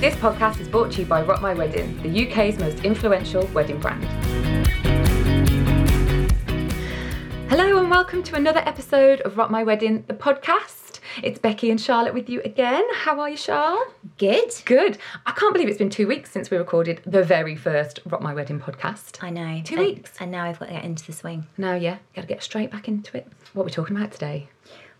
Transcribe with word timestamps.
This 0.00 0.14
podcast 0.14 0.60
is 0.60 0.68
brought 0.68 0.92
to 0.92 1.00
you 1.00 1.06
by 1.06 1.22
Rock 1.22 1.42
My 1.42 1.54
Wedding, 1.54 2.00
the 2.04 2.28
UK's 2.28 2.56
most 2.56 2.84
influential 2.84 3.44
wedding 3.48 3.80
brand. 3.80 4.04
Hello 7.50 7.78
and 7.78 7.90
welcome 7.90 8.22
to 8.22 8.36
another 8.36 8.60
episode 8.60 9.20
of 9.22 9.36
Rock 9.36 9.50
My 9.50 9.64
Wedding, 9.64 10.04
the 10.06 10.14
podcast. 10.14 11.00
It's 11.24 11.40
Becky 11.40 11.68
and 11.68 11.80
Charlotte 11.80 12.14
with 12.14 12.30
you 12.30 12.40
again. 12.42 12.86
How 12.94 13.18
are 13.18 13.30
you, 13.30 13.36
Charl? 13.36 13.84
Good. 14.18 14.52
Good. 14.66 14.98
I 15.26 15.32
can't 15.32 15.52
believe 15.52 15.68
it's 15.68 15.78
been 15.78 15.90
two 15.90 16.06
weeks 16.06 16.30
since 16.30 16.48
we 16.48 16.58
recorded 16.58 17.00
the 17.04 17.24
very 17.24 17.56
first 17.56 17.98
Rock 18.06 18.22
My 18.22 18.32
Wedding 18.32 18.60
podcast. 18.60 19.20
I 19.20 19.30
know. 19.30 19.62
Two 19.64 19.78
and, 19.78 19.84
weeks. 19.84 20.12
And 20.20 20.30
now 20.30 20.44
I've 20.44 20.60
got 20.60 20.66
to 20.66 20.74
get 20.74 20.84
into 20.84 21.04
the 21.06 21.12
swing. 21.12 21.48
Now, 21.56 21.74
yeah, 21.74 21.98
got 22.14 22.22
to 22.22 22.28
get 22.28 22.44
straight 22.44 22.70
back 22.70 22.86
into 22.86 23.16
it. 23.16 23.26
What 23.52 23.64
are 23.64 23.66
we 23.66 23.72
talking 23.72 23.96
about 23.96 24.12
today? 24.12 24.48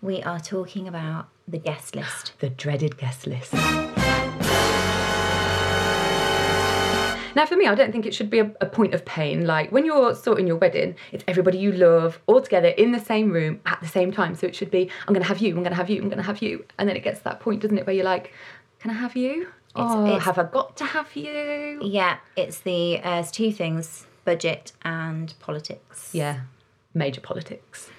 We 0.02 0.24
are 0.24 0.40
talking 0.40 0.88
about 0.88 1.28
the 1.46 1.58
guest 1.58 1.94
list. 1.94 2.32
The 2.40 2.50
dreaded 2.50 2.98
guest 2.98 3.28
list. 3.28 3.54
Now, 7.34 7.46
for 7.46 7.56
me, 7.56 7.66
I 7.66 7.74
don't 7.74 7.92
think 7.92 8.06
it 8.06 8.14
should 8.14 8.30
be 8.30 8.38
a, 8.40 8.50
a 8.60 8.66
point 8.66 8.94
of 8.94 9.04
pain. 9.04 9.46
Like 9.46 9.70
when 9.72 9.84
you're 9.84 10.14
sorting 10.14 10.46
your 10.46 10.56
wedding, 10.56 10.96
it's 11.12 11.24
everybody 11.28 11.58
you 11.58 11.72
love 11.72 12.18
all 12.26 12.40
together 12.40 12.68
in 12.68 12.92
the 12.92 13.00
same 13.00 13.30
room 13.32 13.60
at 13.66 13.80
the 13.80 13.88
same 13.88 14.12
time. 14.12 14.34
So 14.34 14.46
it 14.46 14.56
should 14.56 14.70
be, 14.70 14.90
I'm 15.06 15.14
going 15.14 15.22
to 15.22 15.28
have 15.28 15.38
you, 15.38 15.50
I'm 15.54 15.62
going 15.62 15.70
to 15.70 15.76
have 15.76 15.90
you, 15.90 16.00
I'm 16.02 16.08
going 16.08 16.18
to 16.18 16.24
have 16.24 16.42
you. 16.42 16.64
And 16.78 16.88
then 16.88 16.96
it 16.96 17.04
gets 17.04 17.18
to 17.18 17.24
that 17.24 17.40
point, 17.40 17.62
doesn't 17.62 17.78
it, 17.78 17.86
where 17.86 17.94
you're 17.94 18.04
like, 18.04 18.32
can 18.80 18.90
I 18.90 18.94
have 18.94 19.16
you? 19.16 19.48
oh, 19.76 20.06
it's- 20.06 20.22
have 20.24 20.38
I 20.38 20.44
got 20.44 20.76
to 20.78 20.84
have 20.84 21.14
you? 21.14 21.78
Yeah, 21.82 22.16
it's 22.36 22.60
the 22.60 22.98
uh, 23.00 23.20
it's 23.20 23.30
two 23.30 23.52
things: 23.52 24.06
budget 24.24 24.72
and 24.82 25.34
politics. 25.40 26.10
Yeah, 26.12 26.40
major 26.94 27.20
politics. 27.20 27.90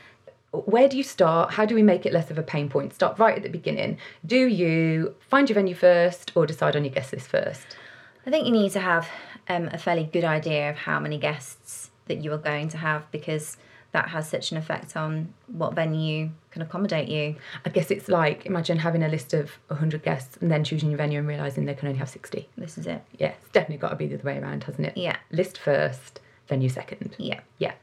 Where 0.52 0.90
do 0.90 0.98
you 0.98 1.04
start? 1.04 1.54
How 1.54 1.66
do 1.66 1.76
we 1.76 1.84
make 1.84 2.06
it 2.08 2.12
less 2.12 2.32
of 2.32 2.38
a 2.40 2.44
pain 2.44 2.70
point? 2.70 2.94
Start 2.94 3.20
right 3.20 3.38
at 3.38 3.44
the 3.44 3.50
beginning. 3.50 3.98
Do 4.26 4.48
you 4.48 5.16
find 5.30 5.48
your 5.48 5.54
venue 5.56 5.76
first 5.76 6.32
or 6.36 6.46
decide 6.48 6.76
on 6.76 6.84
your 6.84 6.94
guest 6.94 7.14
list 7.14 7.28
first? 7.28 7.78
I 8.26 8.30
think 8.30 8.46
you 8.46 8.52
need 8.52 8.72
to 8.74 8.80
have 8.80 9.08
um, 9.48 9.70
a 9.72 9.78
fairly 9.78 10.04
good 10.04 10.24
idea 10.24 10.70
of 10.70 10.78
how 10.78 11.00
many 11.00 11.18
guests 11.18 11.90
that 12.08 12.24
you 12.24 12.34
are 12.34 12.38
going 12.38 12.70
to 12.70 12.78
have 12.78 13.10
because 13.12 13.58
that 13.92 14.10
has 14.10 14.30
such 14.30 14.52
an 14.52 14.58
effect 14.58 14.96
on 14.96 15.34
what 15.48 15.74
venue 15.74 16.30
can 16.52 16.62
accommodate 16.62 17.08
you. 17.08 17.36
I 17.66 17.70
guess 17.70 17.90
it's 17.90 18.08
like 18.08 18.46
imagine 18.46 18.78
having 18.80 19.02
a 19.04 19.08
list 19.08 19.34
of 19.34 19.52
100 19.68 20.04
guests 20.04 20.38
and 20.42 20.52
then 20.52 20.64
choosing 20.64 20.90
your 20.90 20.98
venue 20.98 21.20
and 21.20 21.28
realising 21.28 21.66
they 21.66 21.74
can 21.74 21.88
only 21.88 22.00
have 22.00 22.10
60. 22.10 22.48
This 22.58 22.78
is 22.78 22.86
it. 22.86 23.02
Yeah, 23.18 23.30
it's 23.30 23.50
definitely 23.50 23.78
got 23.78 23.90
to 23.90 23.96
be 23.96 24.08
the 24.08 24.16
other 24.16 24.24
way 24.24 24.38
around, 24.38 24.66
hasn't 24.66 24.88
it? 24.88 24.98
Yeah. 24.98 25.16
List 25.32 25.58
first, 25.58 26.20
venue 26.48 26.70
second. 26.70 27.16
Yeah. 27.18 27.40
Yeah. 27.58 27.74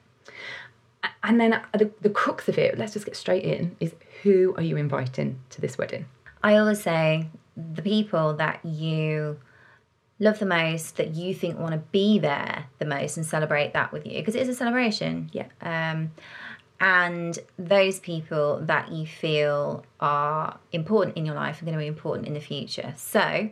And 1.23 1.41
then 1.41 1.61
the, 1.73 1.91
the 2.03 2.11
crux 2.11 2.49
of 2.49 2.59
it, 2.59 2.79
let's 2.79 2.93
just 2.93 3.05
get 3.05 3.17
straight 3.17 3.43
in, 3.43 3.77
is 3.81 3.95
who 4.23 4.55
are 4.57 4.63
you 4.63 4.77
inviting 4.77 5.41
to 5.51 5.61
this 5.61 5.77
wedding? 5.77 6.07
I 6.43 6.57
always 6.57 6.81
say 6.81 7.27
the 7.57 7.83
people 7.83 8.35
that 8.35 8.65
you 8.65 9.39
love 10.19 10.39
the 10.39 10.47
most, 10.47 10.97
that 10.97 11.15
you 11.15 11.35
think 11.35 11.59
want 11.59 11.73
to 11.73 11.79
be 11.79 12.19
there 12.19 12.67
the 12.79 12.87
most, 12.87 13.17
and 13.17 13.27
celebrate 13.27 13.73
that 13.75 13.93
with 13.93 14.07
you 14.07 14.15
because 14.15 14.35
it 14.35 14.43
is 14.43 14.49
a 14.49 14.55
celebration. 14.55 15.31
Yeah. 15.33 15.47
Um, 15.61 16.13
and 16.79 17.39
those 17.59 18.01
people 18.01 18.61
that 18.63 18.93
you 18.93 19.07
feel 19.07 19.85
are 20.01 20.59
important 20.73 21.17
in 21.17 21.25
your 21.25 21.35
life 21.35 21.63
are 21.63 21.65
going 21.65 21.77
to 21.77 21.83
be 21.83 21.87
important 21.87 22.29
in 22.29 22.35
the 22.35 22.41
future. 22.41 22.93
So, 22.97 23.51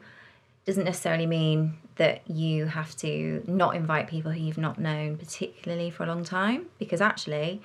doesn't 0.67 0.85
necessarily 0.85 1.27
mean 1.27 1.79
that 1.97 2.29
you 2.29 2.67
have 2.67 2.97
to 2.97 3.42
not 3.47 3.77
invite 3.77 4.09
people 4.09 4.33
who 4.33 4.41
you've 4.41 4.59
not 4.59 4.79
known 4.79 5.17
particularly 5.17 5.91
for 5.91 6.05
a 6.05 6.07
long 6.07 6.25
time 6.25 6.67
because 6.79 7.01
actually 7.01 7.62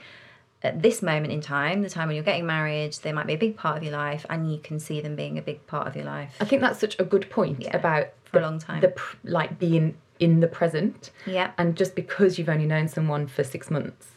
at 0.61 0.81
this 0.81 1.01
moment 1.01 1.31
in 1.31 1.39
time, 1.39 1.81
the 1.81 1.89
time 1.89 2.07
when 2.07 2.15
you're 2.15 2.23
getting 2.23 2.45
married, 2.45 2.93
they 3.01 3.13
might 3.13 3.25
be 3.25 3.33
a 3.33 3.37
big 3.37 3.55
part 3.55 3.77
of 3.77 3.83
your 3.83 3.93
life 3.93 4.25
and 4.29 4.51
you 4.51 4.59
can 4.59 4.79
see 4.79 4.99
them 4.99 5.15
being 5.15 5.37
a 5.37 5.41
big 5.41 5.65
part 5.67 5.87
of 5.87 5.95
your 5.95 6.03
life. 6.03 6.35
I 6.41 6.45
think 6.45 6.61
that's 6.61 6.79
such 6.79 6.99
a 6.99 7.05
good 7.05 7.29
point 7.29 7.61
Yeah, 7.61 7.75
about 7.75 8.09
for 8.31 8.39
a 8.39 8.41
long 8.41 8.59
time. 8.59 8.81
The 8.81 8.93
like 9.23 9.59
being 9.59 9.95
in 10.19 10.39
the 10.41 10.47
present. 10.47 11.11
Yeah. 11.25 11.51
And 11.57 11.75
just 11.77 11.95
because 11.95 12.37
you've 12.37 12.49
only 12.49 12.65
known 12.65 12.87
someone 12.87 13.27
for 13.27 13.43
six 13.43 13.69
months 13.71 14.07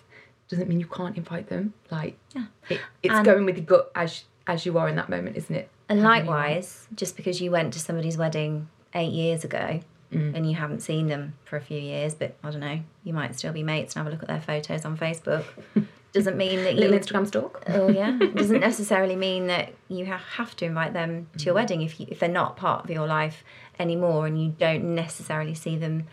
doesn't 0.49 0.69
mean 0.69 0.81
you 0.81 0.87
can't 0.87 1.17
invite 1.17 1.49
them. 1.49 1.73
Like, 1.91 2.19
Yeah. 2.35 2.47
it, 2.69 2.81
it's 3.03 3.15
And- 3.15 3.25
going 3.25 3.45
with 3.45 3.57
your 3.57 3.67
gut 3.67 3.91
as 3.95 4.25
as 4.47 4.67
you 4.67 4.77
are 4.77 4.89
in 4.89 4.97
that 4.97 5.09
moment, 5.09 5.37
isn't 5.37 5.55
it? 5.55 5.69
And 5.89 6.03
likewise, 6.03 6.89
just 6.97 7.17
because 7.17 7.41
you 7.41 7.51
went 7.53 7.73
to 7.75 7.79
somebody's 7.79 8.17
wedding 8.19 8.69
eight 8.95 9.13
years 9.13 9.45
ago 9.45 9.81
Mm. 10.13 10.35
and 10.37 10.47
you 10.51 10.57
haven't 10.57 10.81
seen 10.81 11.07
them 11.07 11.35
for 11.45 11.57
a 11.57 11.61
few 11.61 11.79
years, 11.79 12.15
but 12.15 12.35
I 12.45 12.51
don't 12.51 12.61
know, 12.61 12.81
you 13.05 13.15
might 13.15 13.35
still 13.35 13.53
be 13.53 13.63
mates 13.63 13.95
and 13.97 14.01
have 14.05 14.09
a 14.09 14.11
look 14.15 14.23
at 14.23 14.29
their 14.29 14.41
photos 14.43 14.85
on 14.85 14.99
Facebook, 14.99 15.45
doesn't 16.13 16.37
mean 16.37 16.63
that 16.65 16.75
you. 16.75 16.81
little 16.81 16.99
Instagram 16.99 17.27
stalk. 17.27 17.63
Oh 17.69 17.89
yeah, 17.89 18.19
It 18.21 18.35
doesn't 18.43 18.61
necessarily 18.61 19.17
mean 19.17 19.47
that 19.47 19.73
you 19.89 20.05
have 20.05 20.55
to 20.57 20.65
invite 20.67 20.93
them 20.93 21.29
to 21.35 21.39
Mm. 21.39 21.47
your 21.47 21.55
wedding 21.55 21.81
if 21.83 21.99
you, 21.99 22.07
if 22.11 22.19
they're 22.19 22.29
not 22.29 22.57
part 22.59 22.85
of 22.85 22.91
your 22.91 23.07
life 23.07 23.43
anymore 23.79 24.27
and 24.27 24.43
you 24.43 24.55
don't 24.59 24.95
necessarily 24.95 25.55
see 25.55 25.77
them 25.77 26.07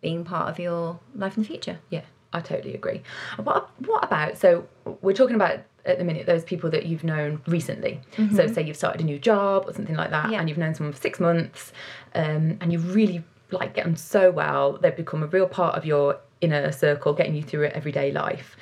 being 0.00 0.24
part 0.24 0.48
of 0.48 0.58
your 0.58 0.98
life 1.14 1.36
in 1.36 1.42
the 1.42 1.48
future. 1.48 1.78
Yeah, 1.90 2.02
I 2.32 2.40
totally 2.40 2.74
agree. 2.74 3.02
What 3.42 3.68
what 3.86 4.04
about 4.04 4.36
so 4.38 4.66
we're 5.02 5.14
talking 5.14 5.36
about 5.36 5.60
at 5.84 5.98
the 5.98 6.04
minute 6.04 6.26
those 6.26 6.44
people 6.44 6.68
that 6.70 6.86
you've 6.86 7.04
known 7.04 7.40
recently. 7.46 8.00
So 8.34 8.46
say 8.48 8.62
you've 8.62 8.76
started 8.76 9.00
a 9.00 9.04
new 9.04 9.18
job 9.20 9.64
or 9.68 9.72
something 9.72 9.94
like 9.96 10.10
that, 10.10 10.24
Mm-hmm. 10.24 10.32
Yeah. 10.32 10.40
and 10.40 10.48
you've 10.48 10.58
known 10.58 10.74
someone 10.74 10.92
for 10.92 11.00
six 11.00 11.20
months, 11.20 11.72
um, 12.14 12.58
and 12.60 12.72
you 12.72 12.78
really 12.80 13.22
like 13.52 13.74
get 13.74 13.86
on 13.86 13.94
so 13.96 14.30
well, 14.32 14.78
they've 14.82 14.96
become 14.96 15.22
a 15.22 15.26
real 15.28 15.46
part 15.46 15.76
of 15.76 15.84
your 15.86 16.18
inner 16.40 16.72
circle, 16.72 17.12
getting 17.12 17.36
you 17.36 17.42
through 17.42 17.60
your 17.60 17.70
everyday 17.70 18.10
life, 18.10 18.56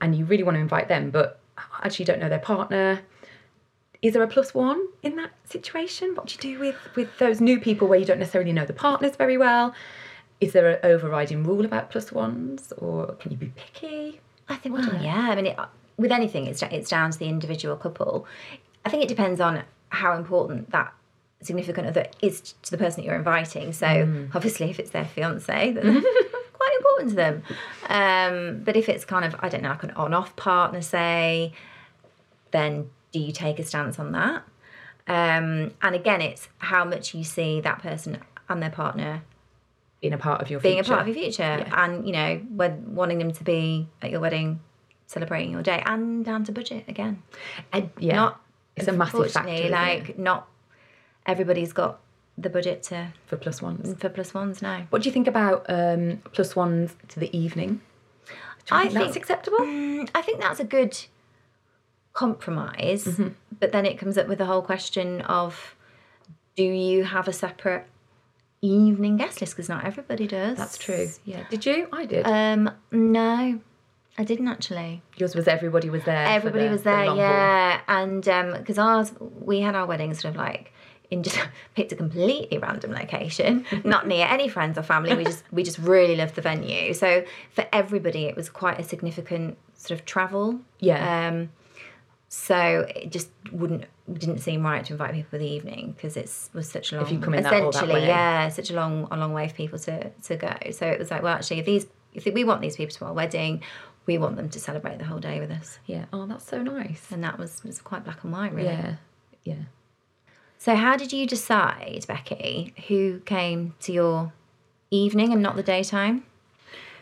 and 0.00 0.14
you 0.14 0.24
really 0.24 0.44
want 0.44 0.54
to 0.54 0.60
invite 0.60 0.86
them, 0.88 1.10
but 1.10 1.40
actually 1.82 2.04
don't 2.04 2.20
know 2.20 2.28
their 2.28 2.38
partner. 2.38 3.00
Is 4.00 4.12
there 4.12 4.22
a 4.22 4.28
plus 4.28 4.54
one 4.54 4.86
in 5.02 5.16
that 5.16 5.30
situation? 5.44 6.14
What 6.14 6.26
do 6.26 6.34
you 6.34 6.56
do 6.56 6.60
with 6.60 6.76
with 6.94 7.18
those 7.18 7.40
new 7.40 7.60
people 7.60 7.88
where 7.88 7.98
you 7.98 8.04
don't 8.04 8.18
necessarily 8.18 8.52
know 8.52 8.64
the 8.64 8.72
partners 8.72 9.16
very 9.16 9.36
well? 9.36 9.74
Is 10.40 10.52
there 10.52 10.68
an 10.68 10.78
overriding 10.84 11.42
rule 11.42 11.64
about 11.64 11.90
plus 11.90 12.12
ones, 12.12 12.72
or 12.78 13.14
can 13.14 13.32
you 13.32 13.36
be 13.36 13.52
picky? 13.56 14.20
I 14.48 14.54
think, 14.56 14.76
well, 14.76 15.02
yeah. 15.02 15.28
I 15.30 15.34
mean, 15.34 15.46
it, 15.46 15.58
with 15.96 16.12
anything, 16.12 16.46
it's 16.46 16.62
it's 16.62 16.90
down 16.90 17.10
to 17.10 17.18
the 17.18 17.28
individual 17.28 17.76
couple. 17.76 18.26
I 18.84 18.90
think 18.90 19.02
it 19.02 19.08
depends 19.08 19.40
on 19.40 19.64
how 19.90 20.14
important 20.16 20.70
that 20.70 20.92
significant 21.40 21.86
other 21.88 22.06
is 22.20 22.54
to 22.62 22.70
the 22.70 22.78
person 22.78 23.02
that 23.02 23.06
you're 23.06 23.16
inviting. 23.16 23.72
So, 23.72 23.86
obviously, 24.34 24.70
if 24.70 24.78
it's 24.78 24.90
their 24.90 25.04
fiance, 25.04 25.72
then 25.72 25.94
that's 25.94 26.06
quite 26.52 26.76
important 26.78 27.10
to 27.10 27.16
them. 27.16 27.42
Um, 27.88 28.62
but 28.64 28.76
if 28.76 28.88
it's 28.88 29.04
kind 29.04 29.24
of, 29.24 29.34
I 29.40 29.48
don't 29.48 29.62
know, 29.62 29.70
like 29.70 29.82
an 29.82 29.92
on-off 29.92 30.34
partner, 30.36 30.82
say, 30.82 31.52
then 32.50 32.90
do 33.12 33.18
you 33.20 33.32
take 33.32 33.58
a 33.58 33.64
stance 33.64 33.98
on 33.98 34.12
that? 34.12 34.42
Um, 35.06 35.72
and 35.82 35.94
again, 35.94 36.20
it's 36.20 36.48
how 36.58 36.84
much 36.84 37.14
you 37.14 37.24
see 37.24 37.60
that 37.62 37.80
person 37.80 38.18
and 38.48 38.62
their 38.62 38.70
partner 38.70 39.22
being 40.00 40.12
a 40.12 40.18
part 40.18 40.40
of 40.42 40.50
your 40.50 40.60
being 40.60 40.76
future. 40.76 40.92
a 40.92 40.96
part 40.96 41.08
of 41.08 41.14
your 41.16 41.22
future 41.24 41.66
and 41.72 42.06
you 42.06 42.12
know 42.12 42.36
when 42.54 42.94
wanting 42.94 43.18
them 43.18 43.32
to 43.32 43.42
be 43.42 43.88
at 44.00 44.10
your 44.12 44.20
wedding 44.20 44.60
celebrating 45.06 45.50
your 45.50 45.62
day 45.62 45.82
and 45.86 46.24
down 46.24 46.44
to 46.44 46.52
budget 46.52 46.84
again 46.86 47.20
And, 47.72 47.90
yeah, 47.98 48.14
not 48.14 48.40
it's 48.76 48.86
a 48.86 48.92
massive 48.92 49.32
factor. 49.32 49.68
like 49.70 50.10
it, 50.10 50.18
not 50.18 50.46
everybody's 51.26 51.72
got 51.72 51.98
the 52.36 52.48
budget 52.48 52.84
to 52.84 53.08
for 53.26 53.36
plus 53.36 53.60
ones. 53.60 53.94
for 53.98 54.08
plus 54.08 54.32
ones 54.32 54.62
now 54.62 54.86
What 54.90 55.02
do 55.02 55.08
you 55.08 55.12
think 55.12 55.26
about 55.26 55.66
um, 55.68 56.18
plus 56.32 56.54
ones 56.54 56.94
to 57.08 57.18
the 57.18 57.36
evening? 57.36 57.80
Do 58.66 58.74
you 58.76 58.80
I 58.80 58.82
think 58.84 58.94
that's 58.94 59.16
acceptable? 59.16 59.58
Mm, 59.58 60.08
i 60.14 60.22
think 60.22 60.40
that's 60.40 60.60
a 60.60 60.64
good 60.64 60.96
compromise 62.22 63.04
Mm-hmm. 63.04 63.28
but 63.60 63.68
then 63.74 63.84
it 63.90 63.96
comes 63.98 64.16
up 64.20 64.26
with 64.30 64.38
the 64.42 64.46
whole 64.52 64.62
question 64.72 65.20
of 65.22 65.52
do 66.56 66.64
you 66.64 67.04
have 67.14 67.26
a 67.28 67.32
separate 67.32 67.84
evening 68.60 69.16
guest 69.16 69.40
list 69.40 69.54
because 69.54 69.68
not 69.68 69.84
everybody 69.84 70.26
does 70.26 70.56
That's 70.58 70.78
true. 70.78 71.06
Yeah. 71.24 71.44
Did 71.48 71.64
you? 71.64 71.86
I 71.92 72.04
did. 72.06 72.26
um 72.26 72.70
no 72.90 73.60
i 74.20 74.24
didn't 74.24 74.48
actually 74.48 75.00
Yours 75.16 75.34
was 75.36 75.46
everybody 75.46 75.88
was 75.90 76.02
there. 76.04 76.26
Everybody 76.38 76.64
the- 76.66 76.70
was 76.76 76.82
the 76.82 76.90
there, 76.90 77.04
haul. 77.06 77.16
yeah. 77.16 77.80
And 77.86 78.24
because 78.58 78.78
ours, 78.78 79.12
we 79.50 79.60
had 79.60 79.74
our 79.76 79.86
wedding 79.86 80.12
sort 80.14 80.32
of 80.34 80.36
like 80.36 80.72
in 81.10 81.22
just 81.22 81.38
picked 81.76 81.92
a 81.92 81.96
completely 81.96 82.58
random 82.58 82.90
location, 82.92 83.64
not 83.84 84.02
near 84.12 84.26
any 84.26 84.48
friends 84.48 84.76
or 84.76 84.82
family. 84.82 85.14
We 85.20 85.24
just 85.24 85.42
we 85.52 85.62
just 85.62 85.78
really 85.78 86.16
loved 86.16 86.34
the 86.34 86.42
venue. 86.42 86.92
So 86.94 87.24
for 87.56 87.64
everybody, 87.72 88.22
it 88.30 88.34
was 88.40 88.48
quite 88.62 88.78
a 88.80 88.82
significant 88.92 89.56
sort 89.74 89.98
of 90.00 90.04
travel. 90.04 90.46
Yeah. 90.80 91.02
Um, 91.28 91.50
so 92.28 92.86
it 92.94 93.10
just 93.10 93.30
wouldn't 93.52 93.84
didn't 94.12 94.38
seem 94.38 94.62
right 94.64 94.84
to 94.84 94.92
invite 94.92 95.14
people 95.14 95.30
for 95.30 95.38
the 95.38 95.46
evening 95.48 95.92
because 95.96 96.16
it 96.16 96.30
was 96.54 96.68
such 96.70 96.92
a 96.92 96.96
long 96.96 97.04
If 97.06 97.12
you 97.12 97.18
come 97.20 97.34
in 97.34 97.42
that 97.42 97.52
all 97.62 97.72
that 97.72 97.88
way. 97.88 98.06
yeah 98.06 98.48
such 98.48 98.70
a 98.70 98.74
long 98.74 99.08
a 99.10 99.16
long 99.16 99.32
way 99.32 99.48
for 99.48 99.54
people 99.54 99.78
to 99.80 100.10
to 100.10 100.36
go. 100.36 100.54
So 100.72 100.86
it 100.86 100.98
was 100.98 101.10
like 101.10 101.22
well 101.22 101.34
actually 101.34 101.60
if 101.60 101.66
these 101.66 101.86
if 102.14 102.24
we 102.26 102.44
want 102.44 102.60
these 102.60 102.76
people 102.76 102.94
to 102.96 103.04
our 103.06 103.12
wedding, 103.12 103.62
we 104.06 104.16
want 104.18 104.36
them 104.36 104.48
to 104.48 104.58
celebrate 104.58 104.98
the 104.98 105.04
whole 105.04 105.18
day 105.20 105.40
with 105.40 105.50
us 105.50 105.78
Yeah. 105.86 106.06
Oh, 106.12 106.26
that's 106.26 106.44
so 106.46 106.62
nice. 106.62 107.06
and 107.10 107.22
that 107.24 107.38
was 107.38 107.62
was 107.64 107.80
quite 107.80 108.04
black 108.04 108.22
and 108.24 108.32
white 108.32 108.52
really 108.54 108.68
Yeah. 108.68 108.94
Yeah. 109.44 109.62
so 110.58 110.74
how 110.74 110.96
did 110.96 111.12
you 111.12 111.26
decide 111.26 112.04
becky 112.06 112.74
who 112.88 113.20
came 113.20 113.74
to 113.80 113.92
your 113.92 114.32
evening 114.90 115.32
and 115.32 115.42
not 115.42 115.56
the 115.56 115.62
daytime 115.62 116.24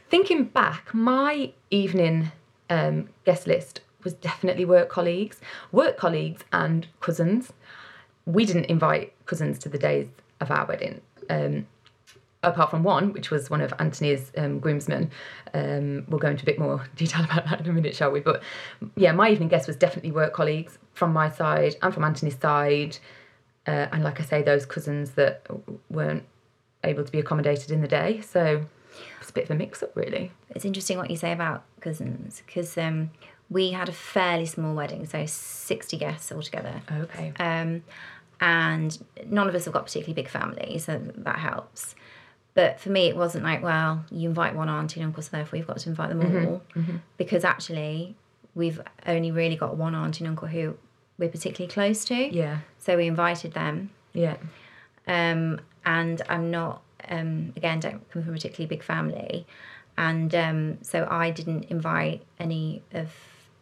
Thinking 0.08 0.44
back, 0.44 0.94
my 0.94 1.52
evening 1.68 2.30
um, 2.70 3.08
guest 3.24 3.48
list 3.48 3.80
was 4.06 4.14
definitely 4.14 4.64
work 4.64 4.88
colleagues, 4.88 5.40
work 5.72 5.98
colleagues 5.98 6.44
and 6.52 6.86
cousins. 7.00 7.52
We 8.24 8.46
didn't 8.46 8.66
invite 8.66 9.12
cousins 9.26 9.58
to 9.58 9.68
the 9.68 9.78
days 9.78 10.06
of 10.40 10.50
our 10.50 10.64
wedding. 10.64 11.00
Um, 11.28 11.66
apart 12.42 12.70
from 12.70 12.84
one, 12.84 13.12
which 13.12 13.30
was 13.30 13.50
one 13.50 13.60
of 13.60 13.74
Anthony's 13.80 14.30
um, 14.36 14.60
groomsmen. 14.60 15.10
Um, 15.52 16.04
we'll 16.08 16.20
go 16.20 16.28
into 16.28 16.44
a 16.44 16.46
bit 16.46 16.58
more 16.58 16.86
detail 16.96 17.24
about 17.24 17.44
that 17.46 17.60
in 17.60 17.68
a 17.68 17.72
minute, 17.72 17.96
shall 17.96 18.12
we? 18.12 18.20
But 18.20 18.42
yeah, 18.94 19.12
my 19.12 19.28
evening 19.28 19.48
guest 19.48 19.66
was 19.66 19.76
definitely 19.76 20.12
work 20.12 20.32
colleagues 20.32 20.78
from 20.94 21.12
my 21.12 21.28
side 21.28 21.74
and 21.82 21.92
from 21.92 22.04
Anthony's 22.04 22.38
side. 22.38 22.98
Uh, 23.66 23.88
and 23.92 24.04
like 24.04 24.20
I 24.20 24.24
say, 24.24 24.42
those 24.42 24.64
cousins 24.64 25.10
that 25.12 25.44
weren't 25.90 26.22
able 26.84 27.04
to 27.04 27.10
be 27.10 27.18
accommodated 27.18 27.72
in 27.72 27.80
the 27.80 27.88
day. 27.88 28.20
So 28.20 28.64
it's 29.20 29.30
a 29.30 29.32
bit 29.32 29.44
of 29.44 29.50
a 29.50 29.54
mix 29.54 29.82
up, 29.82 29.96
really. 29.96 30.30
It's 30.50 30.64
interesting 30.64 30.98
what 30.98 31.10
you 31.10 31.16
say 31.16 31.32
about 31.32 31.64
cousins 31.80 32.42
because 32.46 32.78
um, 32.78 33.10
we 33.48 33.70
had 33.70 33.88
a 33.88 33.92
fairly 33.92 34.46
small 34.46 34.74
wedding, 34.74 35.06
so 35.06 35.24
60 35.26 35.96
guests 35.98 36.32
altogether. 36.32 36.82
Okay. 36.90 37.32
Um, 37.38 37.84
and 38.40 39.02
none 39.26 39.48
of 39.48 39.54
us 39.54 39.64
have 39.64 39.74
got 39.74 39.86
particularly 39.86 40.14
big 40.14 40.28
families, 40.28 40.84
so 40.84 41.00
that 41.16 41.38
helps. 41.38 41.94
But 42.54 42.80
for 42.80 42.90
me, 42.90 43.06
it 43.06 43.16
wasn't 43.16 43.44
like, 43.44 43.62
well, 43.62 44.04
you 44.10 44.28
invite 44.28 44.54
one 44.54 44.68
auntie 44.68 45.00
and 45.00 45.08
uncle, 45.08 45.22
so 45.22 45.30
therefore 45.32 45.58
you've 45.58 45.66
got 45.66 45.78
to 45.78 45.88
invite 45.88 46.08
them 46.08 46.20
all. 46.46 46.62
Because 47.18 47.44
actually, 47.44 48.16
we've 48.54 48.80
only 49.06 49.30
really 49.30 49.56
got 49.56 49.76
one 49.76 49.94
auntie 49.94 50.24
and 50.24 50.30
uncle 50.30 50.48
who 50.48 50.76
we're 51.18 51.28
particularly 51.28 51.72
close 51.72 52.04
to. 52.06 52.34
Yeah. 52.34 52.58
So 52.78 52.96
we 52.96 53.06
invited 53.06 53.52
them. 53.52 53.90
Yeah. 54.12 54.36
Um, 55.06 55.60
and 55.84 56.22
I'm 56.28 56.50
not, 56.50 56.82
um, 57.08 57.52
again, 57.56 57.78
don't 57.80 58.10
come 58.10 58.22
from 58.22 58.32
a 58.32 58.36
particularly 58.36 58.66
big 58.66 58.82
family. 58.82 59.46
And 59.98 60.34
um, 60.34 60.78
so 60.82 61.06
I 61.10 61.30
didn't 61.30 61.64
invite 61.64 62.22
any 62.38 62.82
of 62.92 63.12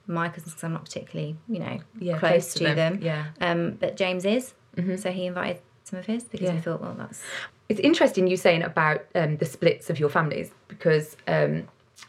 my 0.06 0.28
cousins 0.28 0.50
because 0.52 0.64
I'm 0.64 0.72
not 0.72 0.84
particularly, 0.84 1.36
you 1.48 1.58
know, 1.60 1.78
Yeah. 1.98 2.18
close, 2.18 2.54
to, 2.54 2.74
them. 2.74 2.98
Yeah. 3.02 3.26
Um, 3.40 3.72
but 3.80 3.96
James 3.96 4.24
is. 4.24 4.54
So 4.96 5.10
he 5.10 5.26
invited 5.26 5.60
some 5.84 5.98
of 5.98 6.06
his 6.06 6.24
because 6.24 6.46
Yeah. 6.48 6.54
we 6.54 6.60
thought, 6.60 6.80
well, 6.80 6.94
that's. 6.98 7.22
It's 7.68 7.80
interesting 7.80 8.26
you 8.26 8.36
saying 8.36 8.62
about 8.62 9.04
um, 9.14 9.36
the 9.38 9.46
splits 9.46 9.88
of 9.88 9.98
your 9.98 10.08
families 10.08 10.50
because 10.68 11.16
um, 11.28 11.68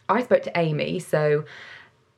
I 0.10 0.24
spoke 0.24 0.44
to 0.44 0.58
Amy. 0.58 1.00
So 1.00 1.46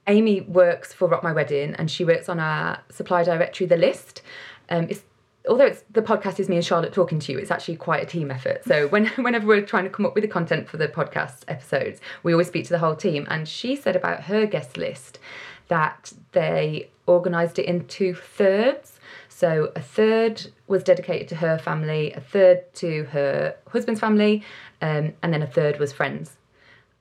Amy 0.08 0.42
works 0.42 0.94
for 0.94 1.08
Rock 1.08 1.22
My 1.24 1.34
Wedding 1.34 1.76
and 1.76 1.92
she 1.92 2.04
works 2.06 2.30
on 2.30 2.40
our 2.40 2.80
supply 2.90 3.24
directory, 3.24 3.68
The 3.68 3.78
List. 3.78 4.22
Um, 4.70 4.88
it's 4.90 5.04
although 5.50 5.66
it's 5.66 5.84
the 5.92 6.02
podcast 6.02 6.40
is 6.40 6.50
me 6.50 6.56
and 6.58 6.66
Charlotte 6.66 6.94
talking 6.94 7.20
to 7.20 7.32
you, 7.32 7.38
it's 7.38 7.52
actually 7.52 7.76
quite 7.78 8.04
a 8.04 8.06
team 8.06 8.32
effort. 8.32 8.64
So 8.66 8.88
when 8.88 9.06
whenever 9.18 9.46
we're 9.46 9.62
trying 9.62 9.84
to 9.84 9.90
come 9.90 10.06
up 10.06 10.16
with 10.16 10.24
the 10.24 10.28
content 10.30 10.68
for 10.70 10.78
the 10.78 10.88
podcast 10.88 11.40
episodes, 11.48 12.00
we 12.24 12.34
always 12.34 12.48
speak 12.48 12.64
to 12.66 12.72
the 12.72 12.80
whole 12.80 12.96
team. 12.96 13.28
And 13.30 13.48
she 13.48 13.76
said 13.76 13.96
about 13.96 14.24
her 14.24 14.46
guest 14.46 14.78
list 14.78 15.20
that 15.68 16.14
they 16.32 16.90
organised 17.08 17.60
it 17.60 17.66
in 17.66 17.86
two 17.88 18.14
thirds. 18.14 19.00
So 19.30 19.72
a 19.76 19.82
third 19.82 20.48
was 20.68 20.84
dedicated 20.84 21.28
to 21.30 21.36
her 21.36 21.58
family, 21.60 22.12
a 22.14 22.20
third 22.22 22.74
to 22.76 23.04
her 23.06 23.56
husband's 23.72 24.00
family, 24.00 24.44
um, 24.82 25.14
and 25.22 25.32
then 25.34 25.42
a 25.44 25.48
third 25.48 25.80
was 25.80 25.94
friends. 25.94 26.38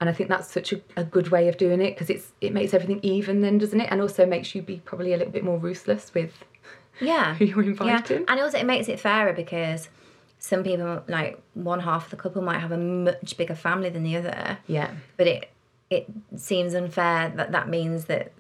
And 0.01 0.11
I 0.11 0.13
think 0.13 0.29
that's 0.29 0.51
such 0.53 0.73
a, 0.75 0.81
a 0.97 1.05
good 1.05 1.29
way 1.29 1.49
of 1.49 1.57
doing 1.57 1.81
it 1.81 1.95
because 1.95 2.11
it's 2.11 2.33
it 2.43 2.53
makes 2.53 2.75
everything 2.75 3.01
even 3.03 3.41
then, 3.41 3.57
doesn't 3.57 3.81
it? 3.81 3.89
And 3.91 4.03
also 4.03 4.27
makes 4.27 4.55
you 4.55 4.61
be 4.61 4.83
probably 4.85 5.15
a 5.15 5.17
little 5.17 5.33
bit 5.33 5.45
more 5.45 5.59
ruthless 5.59 6.13
with 6.13 6.45
Yeah. 7.01 7.35
who 7.39 7.47
you're 7.47 7.63
Yeah. 7.63 7.71
inviting. 7.71 8.25
And 8.29 8.39
also, 8.41 8.59
it 8.59 8.67
makes 8.67 8.89
it 8.89 9.01
fairer 9.01 9.33
because 9.33 9.89
some 10.39 10.63
people, 10.63 11.03
like 11.09 11.41
one 11.55 11.81
half 11.81 12.05
of 12.05 12.11
the 12.11 12.17
couple, 12.17 12.43
might 12.43 12.59
have 12.59 12.73
a 12.73 12.77
much 12.77 13.39
bigger 13.39 13.55
family 13.55 13.89
than 13.89 14.03
the 14.03 14.17
other. 14.17 14.59
Yeah. 14.67 14.91
but 15.17 15.27
it 15.27 15.49
it 15.89 16.07
seems 16.37 16.75
unfair 16.75 17.33
that 17.37 17.53
that 17.53 17.69
means 17.69 18.05
that 18.07 18.33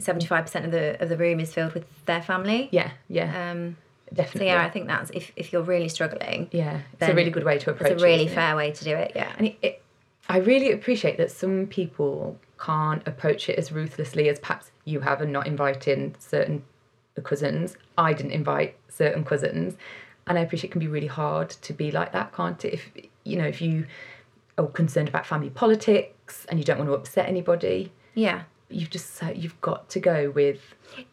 75% 0.00 0.64
of 0.64 0.70
the 0.70 1.00
of 1.02 1.08
the 1.08 1.16
room 1.16 1.40
is 1.40 1.52
filled 1.52 1.72
with 1.74 1.84
their 2.06 2.22
family 2.22 2.68
Yeah, 2.72 2.90
yeah, 3.08 3.50
um 3.50 3.76
so 4.08 4.16
definitely. 4.16 4.46
yeah 4.48 4.64
i 4.64 4.70
think 4.70 4.86
that's 4.88 5.10
if, 5.10 5.30
if 5.36 5.52
you're 5.52 5.62
really 5.62 5.88
struggling 5.88 6.48
yeah, 6.52 6.80
it's 6.94 7.08
a 7.08 7.14
really 7.14 7.30
good 7.30 7.44
way 7.44 7.58
to 7.58 7.70
approach 7.70 7.90
it. 7.90 7.94
it's 7.94 8.02
a 8.02 8.04
really 8.04 8.22
it. 8.24 8.26
isn't 8.26 8.32
it? 8.38 8.40
fair 8.40 8.56
way 8.56 8.72
to 8.72 8.84
do 8.84 8.94
it 8.96 9.12
yeah 9.14 9.32
And 9.38 9.46
it, 9.48 9.56
it, 9.62 9.82
I 10.28 10.38
really 10.38 10.70
appreciate 10.72 11.16
that 11.18 11.30
some 11.30 11.66
people 11.66 12.38
can't 12.58 13.06
approach 13.06 13.48
it 13.48 13.58
as 13.58 13.72
ruthlessly 13.72 14.28
as 14.28 14.38
perhaps 14.38 14.70
you 14.84 15.00
have 15.00 15.20
and 15.20 15.32
not 15.32 15.46
inviting 15.46 16.14
certain 16.18 16.62
cousins. 17.24 17.76
I 17.98 18.12
didn't 18.12 18.32
invite 18.32 18.76
certain 18.88 19.24
cousins. 19.24 19.76
And 20.26 20.38
I 20.38 20.42
appreciate 20.42 20.68
it 20.70 20.72
can 20.72 20.78
be 20.80 20.86
really 20.86 21.08
hard 21.08 21.50
to 21.50 21.72
be 21.72 21.90
like 21.90 22.12
that, 22.12 22.32
can't 22.32 22.64
it? 22.64 22.74
If 22.74 22.90
you 23.24 23.36
know, 23.38 23.46
if 23.46 23.60
you 23.60 23.86
are 24.56 24.66
concerned 24.68 25.08
about 25.08 25.26
family 25.26 25.50
politics 25.50 26.46
and 26.48 26.58
you 26.60 26.64
don't 26.64 26.78
want 26.78 26.88
to 26.90 26.94
upset 26.94 27.28
anybody, 27.28 27.90
yeah 28.14 28.42
you've 28.70 28.90
just 28.90 29.14
so 29.16 29.28
you've 29.28 29.60
got 29.60 29.88
to 29.90 30.00
go 30.00 30.30
with 30.30 30.60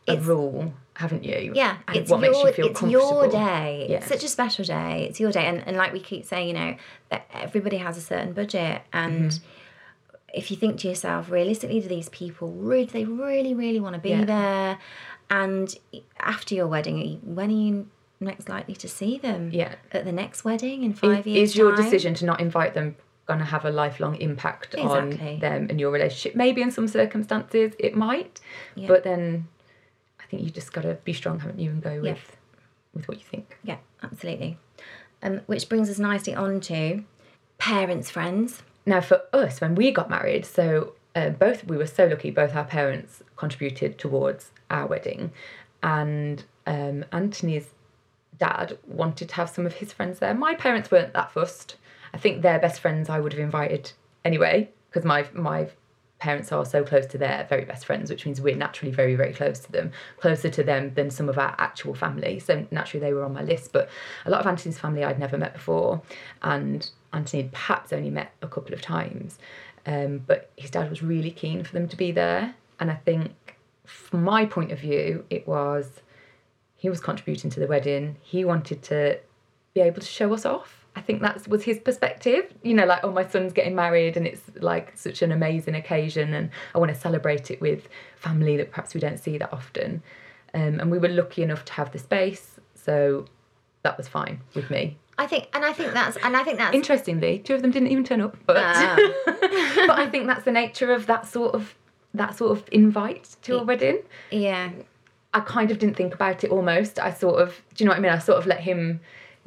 a 0.08 0.12
It's- 0.14 0.26
rule, 0.26 0.74
haven't 0.96 1.24
you? 1.24 1.52
yeah 1.56 1.78
And 1.88 1.98
it's 1.98 2.10
what 2.12 2.22
your 2.22 2.32
makes 2.32 2.44
you 2.44 2.52
feel 2.54 2.66
it's 2.68 2.80
comfortable. 2.80 3.22
your 3.22 3.28
day 3.30 3.88
Yeah. 3.90 3.98
it's 3.98 4.08
such 4.08 4.24
a 4.24 4.28
special 4.28 4.66
day 4.66 5.06
it's 5.10 5.20
your 5.20 5.32
day 5.32 5.46
and, 5.46 5.64
and 5.68 5.78
like 5.78 5.94
we 5.94 6.00
keep 6.00 6.26
saying 6.26 6.48
you 6.48 6.54
know 6.54 6.76
that 7.10 7.28
everybody 7.34 7.78
has 7.78 7.98
a 7.98 8.02
certain 8.02 8.34
budget 8.34 8.82
and 8.94 9.32
Mm-hmm. 9.32 9.44
if 10.34 10.52
you 10.52 10.58
think 10.58 10.80
to 10.82 10.88
yourself 10.88 11.30
realistically 11.32 11.80
do 11.80 11.88
these 11.88 12.10
people 12.10 12.52
really 12.52 12.86
they 12.86 13.06
really 13.06 13.54
really 13.54 13.80
want 13.80 13.96
to 13.96 14.02
be 14.02 14.10
Yeah. 14.10 14.26
there 14.26 14.78
and 15.30 15.74
after 16.20 16.56
your 16.56 16.68
wedding 16.68 17.20
when 17.24 17.50
are 17.50 17.54
you 17.54 17.88
next 18.20 18.50
likely 18.50 18.76
to 18.76 18.88
see 18.88 19.18
them 19.20 19.52
Yeah. 19.54 19.76
at 19.92 20.04
the 20.06 20.12
next 20.12 20.44
wedding 20.44 20.84
in 20.84 20.94
five 20.94 21.28
years 21.28 21.52
is 21.52 21.56
your 21.56 21.76
time? 21.76 21.84
decision 21.86 22.14
to 22.16 22.26
not 22.26 22.40
invite 22.42 22.74
them 22.74 22.96
going 23.28 23.40
to 23.40 23.46
have 23.46 23.66
a 23.66 23.70
lifelong 23.72 24.16
impact 24.16 24.74
Exactly. 24.78 25.34
on 25.36 25.40
them 25.40 25.68
and 25.70 25.80
your 25.80 25.92
relationship. 25.92 26.36
Maybe 26.36 26.62
in 26.62 26.72
some 26.72 26.88
circumstances 26.88 27.74
it 27.78 27.96
might 27.96 28.40
Yeah. 28.76 28.88
but 28.88 29.04
then 29.04 29.48
i 30.20 30.24
think 30.30 30.44
you 30.44 30.50
just 30.50 30.74
got 30.74 30.82
to 30.82 30.96
be 31.04 31.14
strong 31.14 31.40
haven't 31.40 31.60
you 31.60 31.70
and 31.72 31.82
go 31.82 31.96
with 32.02 32.06
Yeah. 32.06 32.16
with 32.94 33.08
what 33.08 33.18
you 33.18 33.24
think. 33.26 33.58
Yeah 33.64 33.78
absolutely. 34.04 34.58
Um, 35.24 35.42
which 35.48 35.68
brings 35.70 35.90
us 35.90 36.00
nicely 36.00 36.34
on 36.36 36.60
to 36.62 37.04
parents 37.58 38.10
friends. 38.10 38.64
Now 38.86 39.02
for 39.02 39.22
us 39.34 39.60
when 39.62 39.76
we 39.76 39.92
got 39.92 40.10
married 40.10 40.46
so 40.46 40.94
uh, 41.16 41.30
both 41.30 41.66
we 41.66 41.76
were 41.78 41.88
so 41.88 42.06
lucky 42.06 42.30
both 42.32 42.56
our 42.56 42.64
parents 42.66 43.24
contributed 43.36 43.98
towards 43.98 44.52
our 44.70 44.86
wedding. 44.88 45.32
And 45.84 46.44
um, 46.66 47.04
anthony's 47.12 47.68
dad 48.38 48.78
wanted 48.86 49.30
to 49.30 49.36
have 49.36 49.50
some 49.50 49.66
of 49.66 49.74
his 49.74 49.92
friends 49.92 50.20
there. 50.20 50.34
My 50.34 50.54
parents 50.54 50.92
weren't 50.92 51.14
that 51.14 51.32
fussed 51.32 51.76
i 52.18 52.20
think 52.20 52.42
their 52.42 52.60
best 52.60 52.80
friends 52.80 53.10
i 53.10 53.20
would 53.20 53.34
have 53.34 53.40
invited 53.40 53.92
anyway 54.26 54.70
because 54.90 55.06
my 55.06 55.26
my 55.34 55.68
parents 56.20 56.52
are 56.52 56.66
so 56.66 56.84
close 56.84 57.06
to 57.06 57.18
their 57.18 57.46
very 57.48 57.64
best 57.64 57.86
friends 57.86 58.10
which 58.10 58.26
means 58.26 58.42
we're 58.42 58.56
naturally 58.56 58.92
very 58.92 59.16
very 59.16 59.34
close 59.34 59.60
to 59.60 59.72
them 59.72 59.92
closer 60.20 60.50
to 60.50 60.64
them 60.64 60.92
than 60.96 61.12
some 61.12 61.30
of 61.30 61.38
our 61.38 61.54
actual 61.60 61.94
family 61.94 62.40
so 62.40 62.66
naturally 62.72 63.06
they 63.06 63.14
were 63.14 63.24
on 63.24 63.34
my 63.34 63.44
list 63.44 63.72
but 63.72 63.88
a 64.26 64.30
lot 64.32 64.42
of 64.42 64.48
anthony's 64.48 64.80
family 64.80 65.04
i'd 65.04 65.20
never 65.20 65.38
met 65.38 65.54
before 65.54 66.02
and 66.42 66.90
anthony 67.14 67.44
had 67.44 67.52
perhaps 67.52 67.94
only 67.94 68.10
met 68.10 68.32
a 68.42 68.48
couple 68.48 68.74
of 68.74 68.82
times 68.82 69.38
um, 69.86 70.18
but 70.26 70.50
his 70.58 70.72
dad 70.72 70.90
was 70.90 71.02
really 71.04 71.32
keen 71.32 71.64
for 71.64 71.74
them 71.74 71.88
to 71.88 71.96
be 71.96 72.12
there 72.12 72.56
and 72.80 72.90
i 72.90 72.96
think 72.96 73.56
from 73.86 74.24
my 74.24 74.44
point 74.44 74.72
of 74.72 74.80
view 74.80 75.24
it 75.30 75.48
was 75.48 76.02
he 76.78 76.90
was 76.90 77.02
contributing 77.02 77.50
to 77.52 77.60
the 77.60 77.68
wedding. 77.68 78.16
He 78.22 78.46
wanted 78.46 78.84
to 78.84 79.20
be 79.74 79.82
able 79.82 80.00
to 80.00 80.08
show 80.08 80.34
us 80.34 80.46
off. 80.46 80.86
I 80.98 81.02
think 81.02 81.22
that 81.22 81.48
was 81.48 81.64
his 81.64 81.80
perspective. 81.80 82.54
You 82.64 82.74
know, 82.74 82.86
like, 82.86 83.02
oh, 83.04 83.12
my 83.12 83.26
son's 83.28 83.54
getting 83.54 83.76
married 83.76 84.18
and 84.18 84.26
it's 84.26 84.42
like 84.60 84.98
such 84.98 85.22
an 85.22 85.32
amazing 85.32 85.76
occasion 85.76 86.34
and 86.34 86.50
I 86.74 86.80
want 86.80 86.94
to 86.94 87.00
celebrate 87.00 87.52
it 87.52 87.62
with 87.62 87.88
family 88.18 88.58
that 88.58 88.72
perhaps 88.72 88.94
we 88.94 89.00
don't 89.00 89.20
see 89.20 89.38
that 89.38 89.54
often. 89.54 90.02
Um, 90.54 90.80
and 90.80 90.90
we 90.92 90.98
were 90.98 91.10
lucky 91.10 91.44
enough 91.44 91.64
to 91.66 91.74
have 91.74 91.92
the 91.92 92.00
space, 92.00 92.60
so 92.74 93.26
that 93.84 93.98
was 93.98 94.08
fine 94.08 94.42
with 94.56 94.70
me. 94.72 94.98
i 95.20 95.26
think 95.28 95.48
and 95.54 95.64
i 95.64 95.72
think 95.72 95.94
that's 95.94 96.18
and 96.24 96.36
i 96.36 96.44
think 96.44 96.58
that's 96.58 96.74
Interestingly, 96.76 97.40
two 97.40 97.54
of 97.56 97.62
them 97.62 97.72
didn't 97.72 97.90
even 97.90 98.04
turn 98.04 98.22
up, 98.22 98.36
but 98.46 98.58
Ah. 98.60 98.96
but 99.88 99.98
I 100.04 100.08
think 100.12 100.26
that's 100.28 100.46
the 100.46 100.52
nature 100.52 100.92
of 100.92 101.06
that 101.08 101.28
sort 101.28 101.54
of 101.54 101.76
that 102.14 102.36
sort 102.38 102.52
of 102.58 102.64
invite 102.72 103.36
to 103.44 103.60
a 103.60 103.64
wedding. 103.64 104.00
yeah 104.32 104.72
I 105.34 105.42
kind 105.42 105.70
of 105.72 105.78
didn't 105.80 105.98
think 105.98 106.14
about 106.16 106.44
it 106.46 106.50
almost. 106.52 106.98
I 106.98 107.12
sort 107.14 107.38
of, 107.44 107.50
do 107.76 107.84
you 107.84 107.86
know 107.86 107.92
what 107.92 108.00
I 108.00 108.02
mean? 108.02 108.12
I 108.12 108.18
sort 108.20 108.40
of 108.40 108.46
let 108.48 108.62
him 108.62 109.02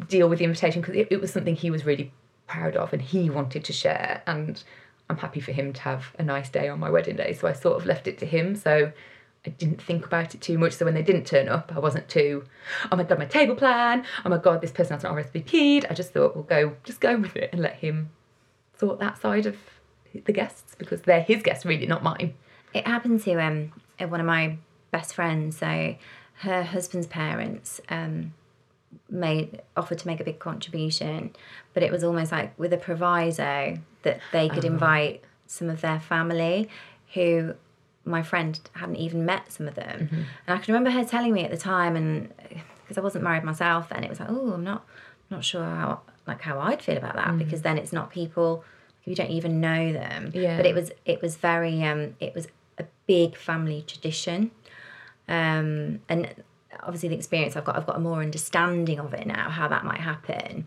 deal 0.09 0.29
with 0.29 0.39
the 0.39 0.45
invitation 0.45 0.81
because 0.81 0.97
it, 0.97 1.09
it 1.11 1.21
was 1.21 1.33
something 1.33 1.57
he 1.57 1.71
was 1.71 1.85
really 1.85 2.13
proud 2.47 2.77
of 2.77 2.93
and 2.93 3.03
he 3.03 3.31
wanted 3.31 3.65
to 3.65 3.73
share. 3.73 4.23
And 4.27 4.63
I'm 5.09 5.17
happy 5.17 5.41
for 5.41 5.53
him 5.53 5.73
to 5.73 5.81
have 5.83 6.15
a 6.19 6.23
nice 6.23 6.49
day 6.49 6.69
on 6.69 6.79
my 6.79 6.91
wedding 6.91 7.17
day. 7.17 7.33
So 7.33 7.49
I 7.49 7.53
sort 7.53 7.77
of 7.77 7.87
left 7.87 8.07
it 8.07 8.19
to 8.19 8.27
him. 8.27 8.57
So 8.57 8.93
I 9.47 9.51
didn't 9.51 9.81
think 9.81 10.05
about 10.05 10.35
it 10.35 10.41
too 10.41 10.59
much. 10.59 10.75
So 10.75 10.85
when 10.85 10.95
they 10.95 11.03
didn't 11.03 11.25
turn 11.27 11.49
up, 11.49 11.73
I 11.75 11.79
wasn't 11.79 12.09
too, 12.09 12.45
oh 12.91 12.97
my 12.97 13.05
God, 13.05 13.19
my 13.19 13.25
table 13.25 13.55
plan. 13.55 14.05
Oh 14.25 14.29
my 14.29 14.39
God, 14.39 14.61
this 14.61 14.73
person 14.73 14.95
hasn't 14.95 15.13
RSVP'd. 15.13 15.87
I 15.89 15.95
just 15.95 16.13
thought, 16.13 16.35
we'll 16.35 16.45
go, 16.45 16.77
just 16.85 17.01
go 17.01 17.17
with 17.17 17.37
it 17.37 17.51
and 17.53 17.63
let 17.63 17.77
him 17.77 18.11
sort 18.79 18.99
that 18.99 19.21
side 19.21 19.47
of 19.47 19.57
the 20.25 20.33
guests 20.33 20.75
because 20.79 21.03
they're 21.03 21.23
his 21.23 21.43
guests, 21.43 21.65
really, 21.65 21.87
not 21.87 22.03
mine. 22.03 22.35
It 22.75 22.87
happened 22.87 23.23
to 23.25 23.35
um 23.43 23.73
one 23.99 24.21
of 24.21 24.27
my 24.27 24.57
best 24.91 25.15
friends. 25.15 25.59
So 25.59 25.97
her 26.35 26.63
husband's 26.63 27.07
parents 27.07 27.81
um 27.89 28.33
made 29.09 29.63
offered 29.77 29.99
to 29.99 30.07
make 30.07 30.21
a 30.21 30.25
big 30.25 30.39
contribution, 30.39 31.35
but 31.75 31.83
it 31.83 31.93
was 31.93 32.03
almost 32.05 32.33
like 32.33 32.59
with 32.59 32.73
a 32.73 32.77
proviso 32.77 33.79
that 34.03 34.21
they 34.33 34.49
could 34.49 34.65
invite 34.65 35.23
some 35.47 35.69
of 35.69 35.81
their 35.81 36.01
family 36.01 36.69
who 37.15 37.55
my 38.05 38.23
friend 38.23 38.61
hadn't 38.73 38.97
even 38.97 39.25
met 39.25 39.53
some 39.53 39.69
of 39.69 39.75
them. 39.75 40.09
And 40.47 40.59
I 40.59 40.59
can 40.59 40.73
remember 40.73 40.91
her 40.91 41.05
telling 41.05 41.33
me 41.33 41.45
at 41.45 41.51
the 41.51 41.57
time 41.57 41.97
and 41.97 42.33
because 42.83 42.99
I 42.99 43.01
wasn't 43.01 43.25
married 43.25 43.45
myself 43.45 43.89
then 43.89 44.05
it 44.05 44.11
was 44.11 44.21
like, 44.21 44.31
oh, 44.31 44.53
I'm 44.53 44.65
not 44.65 44.85
not 45.31 45.45
sure 45.45 45.65
how 45.65 46.01
like 46.27 46.43
how 46.43 46.59
I'd 46.59 46.83
feel 46.83 46.97
about 46.97 47.15
that 47.15 47.39
because 47.39 47.63
then 47.63 47.79
it's 47.79 47.93
not 47.93 48.11
people 48.11 48.65
you 49.05 49.15
don't 49.15 49.31
even 49.31 49.61
know 49.61 49.93
them. 49.93 50.31
Yeah. 50.35 50.57
But 50.57 50.67
it 50.67 50.75
was 50.75 50.93
it 51.05 51.23
was 51.23 51.37
very 51.37 51.83
um 51.85 52.17
it 52.21 52.35
was 52.35 52.49
a 52.79 52.85
big 53.07 53.37
family 53.37 53.85
tradition. 53.87 54.51
Um 55.29 56.01
and 56.09 56.35
obviously 56.83 57.09
the 57.09 57.17
experience 57.17 57.57
I've 57.57 57.65
got 57.65 57.77
I've 57.77 57.87
got 57.87 57.97
a 57.97 58.01
more 58.01 58.21
understanding 58.21 58.99
of 59.01 59.13
it 59.15 59.27
now, 59.27 59.51
how 59.51 59.69
that 59.69 59.85
might 59.85 60.01
happen. 60.01 60.67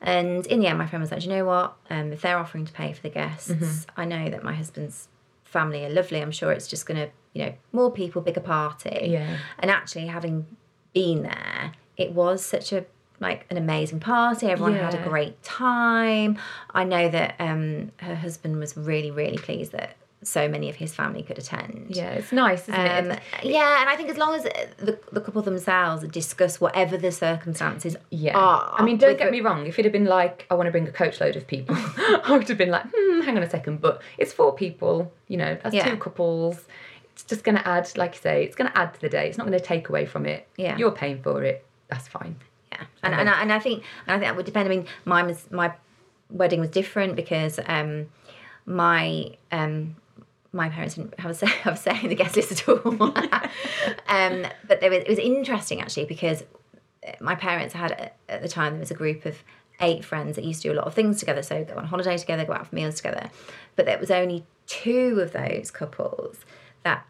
And 0.00 0.46
in 0.46 0.60
the 0.60 0.66
end 0.66 0.78
my 0.78 0.86
friend 0.86 1.00
was 1.02 1.10
like, 1.10 1.20
"Do 1.20 1.28
you 1.28 1.36
know 1.36 1.44
what? 1.44 1.76
Um 1.90 2.12
if 2.12 2.20
they're 2.22 2.38
offering 2.38 2.64
to 2.66 2.72
pay 2.72 2.92
for 2.92 3.02
the 3.02 3.10
guests, 3.10 3.50
Mm-hmm. 3.50 4.00
I 4.00 4.04
know 4.04 4.28
that 4.30 4.42
my 4.42 4.54
husband's 4.54 5.08
family 5.44 5.84
are 5.84 5.90
lovely. 5.90 6.20
I'm 6.20 6.32
sure 6.32 6.50
it's 6.52 6.66
just 6.66 6.84
gonna, 6.86 7.08
you 7.32 7.44
know, 7.46 7.54
more 7.72 7.90
people, 7.90 8.20
bigger 8.22 8.40
party. 8.40 9.08
Yeah. 9.10 9.36
And 9.60 9.70
actually 9.70 10.06
having 10.08 10.46
been 10.92 11.22
there, 11.22 11.72
it 11.96 12.12
was 12.12 12.44
such 12.44 12.72
a 12.72 12.84
like 13.20 13.46
an 13.48 13.56
amazing 13.56 14.00
party. 14.00 14.48
Everyone 14.48 14.74
had 14.74 14.94
a 14.94 15.02
great 15.08 15.40
time. 15.44 16.36
I 16.72 16.82
know 16.84 17.08
that 17.08 17.36
um, 17.38 17.92
her 17.98 18.16
husband 18.16 18.58
was 18.58 18.76
really, 18.76 19.12
really 19.12 19.38
pleased 19.38 19.70
that 19.72 19.96
so 20.24 20.48
many 20.48 20.68
of 20.70 20.76
his 20.76 20.94
family 20.94 21.22
could 21.22 21.38
attend. 21.38 21.86
Yeah, 21.90 22.10
it's 22.10 22.32
nice, 22.32 22.62
isn't 22.68 22.74
Um, 22.74 23.10
it? 23.12 23.20
yeah, 23.42 23.80
and 23.80 23.88
I 23.90 23.96
think 23.96 24.08
as 24.10 24.16
long 24.16 24.34
as 24.34 24.42
the, 24.78 24.98
the 25.12 25.20
couple 25.20 25.42
themselves 25.42 26.02
discuss 26.08 26.60
whatever 26.60 26.96
the 26.96 27.12
circumstances 27.12 27.96
Yeah. 28.10 28.36
are. 28.36 28.74
I 28.76 28.82
mean, 28.84 28.96
don't 28.98 29.16
get 29.18 29.26
the- 29.26 29.30
me 29.32 29.40
wrong. 29.40 29.66
If 29.66 29.78
it 29.78 29.84
had 29.84 29.92
been 29.92 30.06
like, 30.06 30.46
I 30.50 30.54
want 30.54 30.66
to 30.66 30.70
bring 30.70 30.88
a 30.88 30.92
coach 30.92 31.20
load 31.20 31.36
of 31.36 31.46
people, 31.46 31.76
I 31.98 32.24
would 32.36 32.48
have 32.48 32.58
been 32.58 32.70
like, 32.70 32.84
hmm, 32.94 33.20
hang 33.20 33.36
on 33.36 33.42
a 33.42 33.50
second. 33.50 33.80
But 33.80 34.00
it's 34.18 34.32
four 34.32 34.54
people, 34.54 35.12
you 35.28 35.36
know, 35.36 35.56
that's 35.62 35.74
Yeah. 35.74 35.88
two 35.90 35.96
couples. 35.96 36.64
It's 37.12 37.22
just 37.24 37.44
going 37.44 37.56
to 37.56 37.68
add, 37.68 37.90
like 37.96 38.14
you 38.14 38.20
say, 38.20 38.44
it's 38.44 38.56
going 38.56 38.70
to 38.70 38.76
add 38.76 38.92
to 38.94 39.00
the 39.00 39.08
day. 39.08 39.28
It's 39.28 39.38
not 39.38 39.46
going 39.46 39.58
to 39.58 39.64
take 39.64 39.88
away 39.88 40.04
from 40.06 40.26
it. 40.26 40.48
Yeah. 40.56 40.76
You're 40.76 40.90
paying 40.90 41.22
for 41.22 41.42
it. 41.44 41.64
That's 41.88 42.08
fine. 42.08 42.36
Yeah, 42.72 42.80
and 43.04 43.14
and 43.14 43.30
I, 43.30 43.42
and 43.42 43.52
I 43.52 43.60
think 43.60 43.84
and 44.06 44.14
I 44.16 44.18
think 44.18 44.24
that 44.24 44.34
would 44.36 44.46
depend. 44.46 44.66
I 44.66 44.70
mean, 44.70 44.86
mine 45.04 45.26
was 45.26 45.48
my 45.52 45.72
wedding 46.30 46.58
was 46.58 46.70
different 46.70 47.14
because 47.14 47.60
um, 47.66 48.06
my 48.66 49.30
um, 49.52 49.94
my 50.54 50.68
parents 50.68 50.94
didn't 50.94 51.18
have 51.18 51.32
a 51.32 51.34
say, 51.34 51.46
have 51.46 51.74
a 51.74 51.76
say 51.76 52.00
in 52.02 52.08
the 52.08 52.14
guest 52.14 52.36
list 52.36 52.52
at 52.52 52.68
all. 52.68 52.92
um, 54.08 54.46
but 54.66 54.80
there 54.80 54.90
was, 54.90 55.00
it 55.00 55.08
was 55.08 55.18
interesting 55.18 55.80
actually 55.80 56.06
because 56.06 56.44
my 57.20 57.34
parents 57.34 57.74
had 57.74 58.12
at 58.28 58.42
the 58.42 58.48
time 58.48 58.72
there 58.72 58.80
was 58.80 58.90
a 58.90 58.94
group 58.94 59.26
of 59.26 59.42
eight 59.80 60.04
friends 60.04 60.36
that 60.36 60.44
used 60.44 60.62
to 60.62 60.68
do 60.68 60.74
a 60.74 60.78
lot 60.78 60.86
of 60.86 60.94
things 60.94 61.18
together. 61.18 61.42
So 61.42 61.64
go 61.64 61.74
on 61.74 61.86
holiday 61.86 62.16
together, 62.16 62.44
go 62.44 62.52
out 62.52 62.66
for 62.68 62.74
meals 62.74 62.96
together. 62.96 63.30
But 63.76 63.86
there 63.86 63.98
was 63.98 64.10
only 64.10 64.46
two 64.66 65.20
of 65.20 65.32
those 65.32 65.70
couples 65.70 66.38
that 66.84 67.06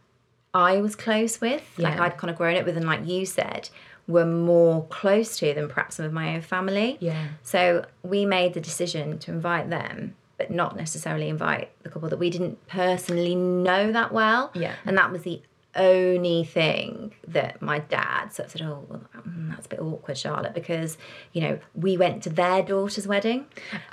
I 0.54 0.80
was 0.80 0.96
close 0.96 1.40
with, 1.40 1.62
like 1.78 1.98
I'd 1.98 2.16
kind 2.16 2.30
of 2.30 2.36
grown 2.36 2.56
up 2.56 2.64
with, 2.64 2.76
and 2.76 2.86
like 2.86 3.06
you 3.06 3.26
said, 3.26 3.68
were 4.06 4.26
more 4.26 4.84
close 4.86 5.36
to 5.38 5.52
than 5.54 5.68
perhaps 5.68 5.96
some 5.96 6.06
of 6.06 6.12
my 6.12 6.34
own 6.34 6.42
family. 6.42 6.96
Yeah. 7.00 7.26
So 7.42 7.84
we 8.02 8.24
made 8.24 8.54
the 8.54 8.60
decision 8.60 9.18
to 9.20 9.32
invite 9.32 9.70
them, 9.70 10.14
but 10.36 10.50
not 10.50 10.76
necessarily 10.76 11.28
invite 11.28 11.70
the 11.82 11.88
couple 11.90 12.08
that 12.08 12.18
we 12.18 12.30
didn't 12.30 12.66
personally 12.66 13.34
know 13.34 13.92
that 13.92 14.12
well. 14.12 14.50
Yeah. 14.54 14.74
And 14.84 14.96
that 14.98 15.12
was 15.12 15.22
the 15.22 15.42
only 15.76 16.44
thing 16.44 17.12
that 17.26 17.60
my 17.60 17.80
dad 17.80 18.32
sort 18.32 18.46
of 18.46 18.52
said, 18.52 18.62
oh, 18.62 18.84
well, 18.88 19.00
mm, 19.26 19.50
that's 19.50 19.66
a 19.66 19.68
bit 19.68 19.80
awkward, 19.80 20.16
Charlotte, 20.16 20.54
because, 20.54 20.96
you 21.32 21.40
know, 21.40 21.58
we 21.74 21.96
went 21.96 22.22
to 22.22 22.30
their 22.30 22.62
daughter's 22.62 23.06
wedding. 23.08 23.46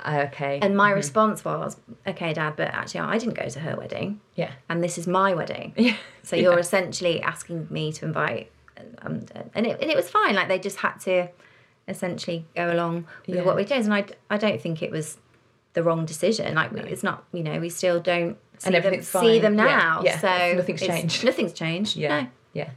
Okay. 0.06 0.60
And 0.62 0.76
my 0.76 0.90
response 0.90 1.44
was, 1.44 1.76
okay, 2.06 2.32
dad, 2.32 2.54
but 2.56 2.68
actually 2.68 3.00
I 3.00 3.18
didn't 3.18 3.34
go 3.34 3.48
to 3.48 3.60
her 3.60 3.76
wedding 3.76 4.20
yeah. 4.36 4.52
and 4.68 4.82
this 4.82 4.98
is 4.98 5.06
my 5.06 5.34
wedding. 5.34 5.74
Yeah. 5.82 5.96
So 6.22 6.36
you're 6.36 6.58
essentially 6.60 7.20
asking 7.20 7.66
me 7.68 7.92
to 7.94 8.04
invite, 8.04 8.52
um, 9.02 9.26
and 9.54 9.66
it 9.66 9.80
and 9.82 9.90
it 9.90 9.96
was 9.96 10.08
fine. 10.08 10.36
Like 10.36 10.46
they 10.46 10.60
just 10.60 10.76
had 10.76 10.98
to 11.00 11.28
essentially 11.88 12.46
go 12.54 12.72
along 12.72 13.06
with 13.26 13.36
Yeah. 13.36 13.42
what 13.42 13.56
we 13.56 13.64
did, 13.64 13.84
and 13.84 13.92
I 13.92 14.06
I 14.30 14.36
don't 14.38 14.60
think 14.60 14.82
it 14.82 14.92
was 14.92 15.18
the 15.74 15.82
wrong 15.82 16.04
decision. 16.04 16.54
Like 16.54 16.72
it's 16.72 17.02
not, 17.02 17.24
you 17.32 17.42
know, 17.42 17.58
we 17.60 17.68
still 17.70 18.00
don't 18.00 18.36
see 18.58 18.74
And 18.74 18.84
them 18.84 19.02
see 19.02 19.38
them 19.38 19.56
now. 19.56 20.02
yeah. 20.04 20.18
So 20.18 20.54
Nothing's 20.56 20.80
changed. 20.80 21.24
Nothing's 21.24 21.52
changed. 21.52 21.96
Yeah. 21.96 22.20
No. 22.22 22.26
Yeah. 22.52 22.70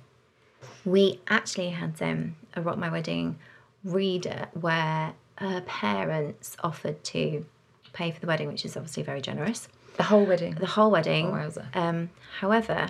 We 0.86 1.20
actually 1.28 1.70
had 1.72 2.02
um, 2.02 2.36
a 2.56 2.62
Rock 2.62 2.78
My 2.78 2.90
Wedding 2.90 3.38
reader 3.84 4.48
where 4.54 5.14
her 5.38 5.62
parents 5.62 6.56
offered 6.64 7.04
to 7.06 7.46
pay 7.94 8.12
for 8.12 8.20
the 8.20 8.28
wedding, 8.28 8.48
which 8.48 8.66
is 8.66 8.76
obviously 8.78 9.04
very 9.04 9.22
generous 9.22 9.68
The 9.98 10.04
whole 10.04 10.26
wedding. 10.26 10.56
the 10.56 10.66
whole 10.68 10.92
wedding. 10.92 11.28
Oh. 11.28 11.52
Um, 11.74 12.10
however, 12.40 12.90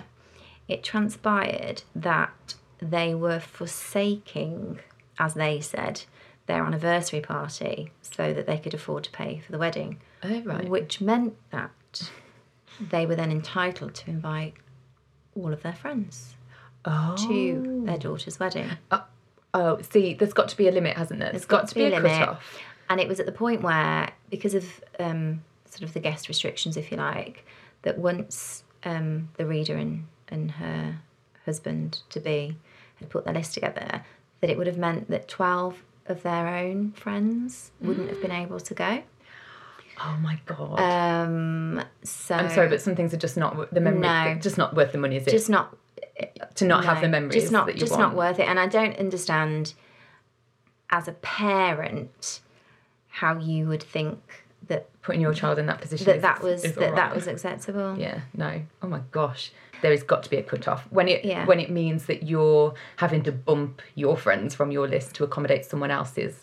it 0.68 0.82
transpired 0.82 1.82
that 1.94 2.54
they 2.80 3.14
were 3.14 3.40
forsaking, 3.40 4.80
as 5.18 5.34
they 5.34 5.60
said, 5.60 6.02
their 6.46 6.64
anniversary 6.64 7.20
party 7.20 7.90
so 8.02 8.32
that 8.32 8.46
they 8.46 8.58
could 8.58 8.74
afford 8.74 9.04
to 9.04 9.10
pay 9.10 9.40
for 9.44 9.52
the 9.52 9.58
wedding, 9.58 10.00
Oh, 10.22 10.40
right. 10.42 10.68
which 10.68 11.00
meant 11.00 11.34
that 11.50 11.70
they 12.80 13.06
were 13.06 13.16
then 13.16 13.30
entitled 13.30 13.94
to 13.96 14.10
invite 14.10 14.54
all 15.34 15.52
of 15.52 15.62
their 15.62 15.72
friends 15.74 16.34
Oh. 16.84 17.16
to 17.28 17.82
their 17.84 17.98
daughter's 17.98 18.38
wedding. 18.38 18.70
Oh, 19.54 19.78
see, 19.90 20.14
there's 20.14 20.32
got 20.34 20.48
to 20.48 20.56
be 20.56 20.68
a 20.68 20.70
limit, 20.70 20.96
hasn't 20.96 21.18
there? 21.18 21.30
There's 21.30 21.46
got, 21.46 21.66
to 21.68 21.74
be, 21.74 21.86
a, 21.86 21.90
limit. 21.90 22.12
cut-off. 22.12 22.58
And 22.90 23.00
it 23.00 23.08
was 23.08 23.18
at 23.18 23.26
the 23.26 23.32
point 23.32 23.62
where, 23.62 24.10
because 24.30 24.54
of 24.54 24.84
um, 25.00 25.42
sort 25.64 25.82
of 25.82 25.94
the 25.94 26.00
guest 26.00 26.28
restrictions, 26.28 26.76
if 26.76 26.90
you 26.90 26.96
like, 26.98 27.44
that 27.82 27.98
once 27.98 28.62
um, 28.84 29.30
the 29.36 29.46
reader 29.46 29.76
and, 29.76 30.06
and 30.28 30.50
her 30.52 30.98
husband 31.44 32.02
to 32.10 32.20
be 32.20 32.56
had 32.96 33.08
put 33.10 33.24
their 33.24 33.34
list 33.34 33.54
together, 33.54 34.04
that 34.40 34.50
it 34.50 34.58
would 34.58 34.66
have 34.66 34.78
meant 34.78 35.08
that 35.10 35.26
12 35.26 35.82
of 36.08 36.22
their 36.22 36.46
own 36.48 36.92
friends 36.92 37.70
wouldn't 37.80 38.08
have 38.10 38.20
been 38.22 38.30
able 38.32 38.60
to 38.60 38.74
go. 38.74 39.02
Oh 39.98 40.16
my 40.20 40.38
god. 40.44 40.78
Um, 40.80 41.82
so 42.02 42.34
I'm 42.34 42.50
sorry, 42.50 42.68
but 42.68 42.80
some 42.82 42.94
things 42.94 43.14
are 43.14 43.18
just 43.18 43.36
not 43.36 43.72
the 43.72 43.80
memory. 43.80 44.00
No. 44.00 44.34
Just 44.40 44.58
not 44.58 44.74
worth 44.76 44.92
the 44.92 44.98
money, 44.98 45.16
is 45.16 45.26
it? 45.26 45.30
just 45.30 45.48
not 45.48 45.76
to 46.54 46.64
not 46.66 46.84
have 46.84 47.00
the 47.00 47.08
memories 47.08 47.34
just 47.42 47.52
not 47.52 47.66
that 47.66 47.74
you 47.74 47.80
just 47.80 47.92
want. 47.92 48.02
not 48.02 48.14
worth 48.16 48.38
it 48.38 48.48
and 48.48 48.58
i 48.58 48.66
don't 48.66 48.96
understand 48.98 49.74
as 50.90 51.08
a 51.08 51.12
parent 51.12 52.40
how 53.08 53.38
you 53.38 53.66
would 53.68 53.82
think 53.82 54.18
that 54.68 54.88
Putting 55.02 55.20
your 55.20 55.34
child 55.34 55.58
in 55.58 55.66
that 55.66 55.80
position. 55.80 56.06
that 56.06 56.16
is- 56.16 56.22
that 56.22 56.42
was 56.42 56.62
that 56.62 56.94
that 56.96 57.14
was 57.14 57.26
acceptable 57.26 57.96
Yeah. 57.98 58.20
No. 58.34 58.62
Oh 58.82 58.88
my 58.88 59.00
gosh. 59.10 59.52
There 59.86 59.92
has 59.92 60.02
got 60.02 60.24
to 60.24 60.30
be 60.30 60.36
a 60.36 60.42
cut 60.42 60.66
off 60.66 60.82
when 60.90 61.06
it 61.06 61.24
Yeah. 61.24 61.46
when 61.46 61.60
it 61.60 61.70
means 61.70 62.06
that 62.06 62.24
you're 62.24 62.74
having 62.96 63.22
to 63.22 63.30
bump 63.32 63.80
your 63.94 64.16
friends 64.16 64.52
from 64.52 64.72
your 64.72 64.88
list 64.88 65.14
to 65.16 65.22
accommodate 65.24 65.64
someone 65.64 65.92
else's 65.92 66.34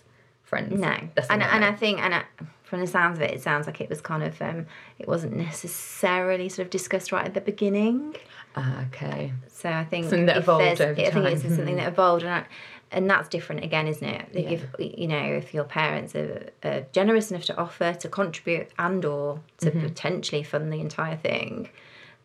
friends. 0.44 0.80
no 0.80 0.96
That's 1.16 1.28
a 1.30 1.34
and, 1.34 1.42
and 1.44 1.66
i 1.66 1.74
think 1.74 2.00
and 2.02 2.16
I, 2.16 2.24
from 2.64 2.80
the 2.80 2.88
sounds 2.88 3.18
of 3.18 3.24
it 3.24 3.32
it 3.32 3.42
sounds 3.42 3.66
like 3.68 3.82
it 3.82 3.90
was 3.90 4.00
kind 4.00 4.24
of 4.24 4.42
um 4.42 4.66
it 4.98 5.08
wasn't 5.10 5.36
necessarily 5.36 6.48
sort 6.48 6.66
of 6.68 6.70
discussed 6.70 7.12
right 7.12 7.26
at 7.26 7.34
the 7.34 7.42
beginning 7.42 8.16
Ah, 8.56 8.86
okay. 8.88 9.34
so 9.48 9.68
i 9.70 9.84
think 9.84 10.06
Something 10.06 10.28
that 10.28 10.38
evolved 10.38 10.80
over 10.80 11.02
i 11.02 11.10
think 11.12 11.26
it's. 11.28 11.42
Something 11.42 11.76
that 11.82 11.88
evolved 11.90 12.24
and 12.24 12.34
I, 12.34 12.44
and 12.92 13.10
that's 13.10 13.28
different 13.28 13.64
again 13.66 13.88
isn't 13.88 14.08
it 14.08 14.26
Yeah. 14.32 14.50
if 14.56 14.62
you 14.80 15.08
know 15.14 15.26
if 15.42 15.54
your 15.54 15.66
parents 15.66 16.16
are, 16.16 16.50
are 16.64 16.82
generous 16.94 17.30
enough 17.32 17.46
to 17.46 17.56
offer 17.58 17.90
to 18.04 18.08
contribute 18.08 18.68
and 18.78 19.04
or 19.04 19.42
to 19.64 19.70
Mm-hmm. 19.72 19.82
potentially 19.88 20.44
fund 20.44 20.72
the 20.72 20.80
entire 20.80 21.18
thing 21.18 21.70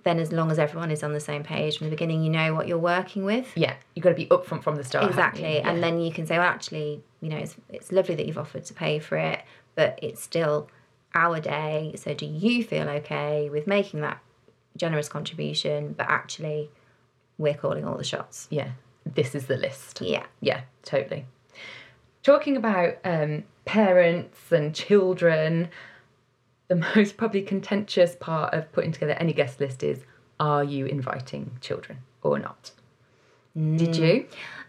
then 0.04 0.18
as 0.20 0.32
long 0.32 0.50
as 0.50 0.58
everyone 0.58 0.90
is 0.90 1.02
on 1.02 1.12
the 1.12 1.20
same 1.20 1.42
page 1.42 1.76
from 1.78 1.86
the 1.86 1.90
beginning 1.90 2.22
you 2.22 2.30
know 2.30 2.54
what 2.54 2.66
you're 2.68 2.78
working 2.78 3.24
with 3.24 3.50
Yeah, 3.56 3.74
you've 3.94 4.02
got 4.04 4.10
to 4.10 4.14
be 4.14 4.26
upfront 4.26 4.62
from 4.62 4.76
the 4.76 4.84
start. 4.84 5.08
exactly 5.08 5.56
you? 5.56 5.62
and 5.64 5.82
then 5.82 6.00
you 6.00 6.12
can 6.12 6.26
say 6.26 6.38
well 6.38 6.46
actually 6.46 7.02
you 7.20 7.28
know 7.28 7.36
it's, 7.36 7.56
it's 7.68 7.92
lovely 7.92 8.14
that 8.14 8.26
you've 8.26 8.38
offered 8.38 8.64
to 8.66 8.74
pay 8.74 8.98
for 8.98 9.16
it 9.16 9.40
but 9.74 9.98
it's 10.02 10.22
still 10.22 10.68
our 11.14 11.40
day 11.40 11.94
so 11.96 12.14
do 12.14 12.26
you 12.26 12.62
feel 12.62 12.88
okay 12.88 13.48
with 13.50 13.66
making 13.66 14.00
that 14.02 14.20
generous 14.76 15.08
contribution 15.08 15.94
but 15.96 16.06
actually 16.08 16.70
we're 17.38 17.54
calling 17.54 17.84
all 17.84 17.96
the 17.96 18.04
shots 18.04 18.46
yeah, 18.50 18.70
this 19.04 19.34
is 19.34 19.46
the 19.46 19.56
list. 19.56 20.00
yeah 20.00 20.26
Yeah, 20.40 20.60
totally. 20.82 21.24
Talking 22.22 22.56
about 22.56 22.96
um, 23.04 23.44
parents 23.64 24.52
and 24.52 24.74
children, 24.74 25.68
the 26.68 26.76
most 26.94 27.16
probably 27.16 27.42
contentious 27.42 28.14
part 28.14 28.54
of 28.54 28.70
putting 28.72 28.92
together 28.92 29.12
any 29.12 29.32
guest 29.32 29.60
list 29.60 29.82
is 29.82 30.04
are 30.38 30.62
you 30.62 30.86
inviting 30.86 31.50
children 31.60 31.98
or 32.22 32.38
not? 32.38 32.70
Did 33.56 33.96
you? 33.96 34.26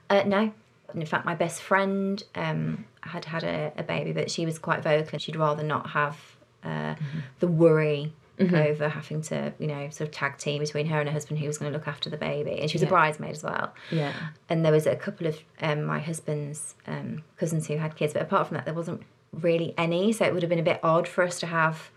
Uh, 0.09 0.23
no. 0.25 0.51
In 0.95 1.05
fact, 1.05 1.25
my 1.25 1.35
best 1.35 1.61
friend 1.61 2.23
um, 2.33 2.85
had 3.01 3.25
had 3.25 3.43
a, 3.43 3.71
a 3.77 3.83
baby, 3.83 4.11
but 4.11 4.31
she 4.31 4.45
was 4.45 4.57
quite 4.57 4.81
vocal. 4.81 5.19
She'd 5.19 5.35
rather 5.35 5.61
not 5.61 5.91
have 5.91 6.17
uh, 6.63 6.95
the 7.39 7.47
worry 7.47 8.13
over 8.39 8.87
having 8.89 9.21
to, 9.21 9.53
you 9.59 9.67
know, 9.67 9.89
sort 9.89 10.07
of 10.07 10.11
tag 10.11 10.37
team 10.37 10.59
between 10.59 10.85
her 10.87 10.99
and 10.99 11.09
her 11.09 11.13
husband 11.13 11.39
who 11.39 11.45
was 11.45 11.57
going 11.57 11.71
to 11.71 11.77
look 11.77 11.87
after 11.87 12.09
the 12.09 12.17
baby. 12.17 12.59
And 12.59 12.69
she 12.69 12.75
was 12.75 12.83
a 12.83 12.87
bridesmaid 12.87 13.31
as 13.31 13.43
well. 13.43 13.73
Yeah. 13.91 14.13
And 14.47 14.65
there 14.65 14.71
was 14.71 14.87
a 14.87 14.95
couple 14.95 15.27
of 15.27 15.37
um, 15.61 15.83
my 15.83 15.99
husband's 15.99 16.75
um, 16.87 17.23
cousins 17.37 17.67
who 17.67 17.77
had 17.77 17.95
kids, 17.95 18.13
but 18.13 18.21
apart 18.21 18.47
from 18.47 18.55
that, 18.55 18.65
there 18.65 18.73
wasn't 18.73 19.03
really 19.31 19.73
any. 19.77 20.11
So 20.13 20.25
it 20.25 20.33
would 20.33 20.43
have 20.43 20.49
been 20.49 20.59
a 20.59 20.63
bit 20.63 20.79
odd 20.83 21.07
for 21.07 21.23
us 21.23 21.39
to 21.41 21.45
have 21.47 21.91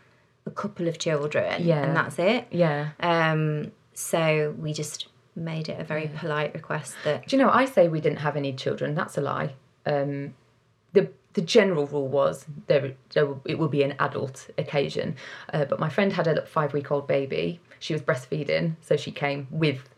a 0.46 0.50
couple 0.50 0.88
of 0.88 0.98
children, 0.98 1.62
Yeah. 1.64 1.82
and 1.84 1.96
that's 1.96 2.18
it. 2.18 2.46
Yeah. 2.50 2.90
Um, 3.00 3.70
so 3.94 4.54
we 4.58 4.72
just 4.72 5.06
made 5.36 5.68
it 5.68 5.80
a 5.80 5.84
very 5.84 6.08
polite 6.18 6.52
request 6.54 6.94
that 7.04 7.26
Do 7.26 7.36
you 7.36 7.42
know, 7.42 7.50
I 7.50 7.64
say 7.64 7.88
we 7.88 8.00
didn't 8.00 8.18
have 8.18 8.36
any 8.36 8.52
children. 8.52 8.94
That's 8.94 9.16
a 9.16 9.20
lie. 9.20 9.54
Um, 9.86 10.34
the 10.92 11.10
the 11.34 11.40
general 11.40 11.86
rule 11.86 12.08
was 12.08 12.44
there, 12.66 12.92
there 13.14 13.28
it 13.46 13.58
will 13.58 13.68
be 13.68 13.82
an 13.82 13.94
adult 13.98 14.50
occasion. 14.58 15.16
Uh, 15.52 15.64
but 15.64 15.80
my 15.80 15.88
friend 15.88 16.12
had 16.12 16.26
a 16.26 16.44
five 16.44 16.74
week 16.74 16.90
old 16.92 17.06
baby. 17.08 17.58
She 17.78 17.94
was 17.94 18.02
breastfeeding, 18.02 18.76
so 18.82 18.96
she 18.96 19.10
came 19.10 19.46
with 19.50 19.88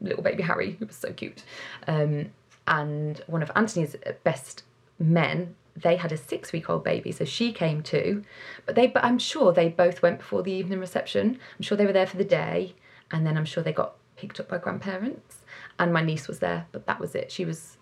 little 0.00 0.22
baby 0.22 0.42
Harry, 0.42 0.72
who 0.78 0.86
was 0.86 0.96
so 0.96 1.12
cute. 1.12 1.44
Um, 1.88 2.26
and 2.68 3.22
one 3.26 3.42
of 3.42 3.50
Anthony's 3.56 3.96
best 4.24 4.64
men, 4.98 5.54
they 5.76 5.96
had 5.96 6.12
a 6.12 6.16
six 6.16 6.52
week 6.52 6.68
old 6.68 6.84
baby, 6.84 7.12
so 7.12 7.24
she 7.24 7.52
came 7.52 7.82
too. 7.82 8.24
But 8.66 8.74
they, 8.74 8.86
but 8.86 9.04
I'm 9.04 9.18
sure 9.18 9.52
they 9.52 9.68
both 9.68 10.02
went 10.02 10.18
before 10.18 10.42
the 10.42 10.52
evening 10.52 10.80
reception. 10.80 11.38
I'm 11.56 11.62
sure 11.62 11.76
they 11.76 11.86
were 11.86 11.92
there 11.92 12.06
for 12.06 12.16
the 12.16 12.24
day, 12.24 12.74
and 13.10 13.26
then 13.26 13.36
I'm 13.36 13.44
sure 13.44 13.62
they 13.62 13.72
got 13.72 13.94
picked 14.16 14.40
up 14.40 14.48
by 14.48 14.58
grandparents. 14.58 15.38
And 15.78 15.92
my 15.92 16.02
niece 16.02 16.28
was 16.28 16.40
there, 16.40 16.66
but 16.72 16.86
that 16.86 17.00
was 17.00 17.14
it. 17.14 17.32
She 17.32 17.44
was, 17.44 17.78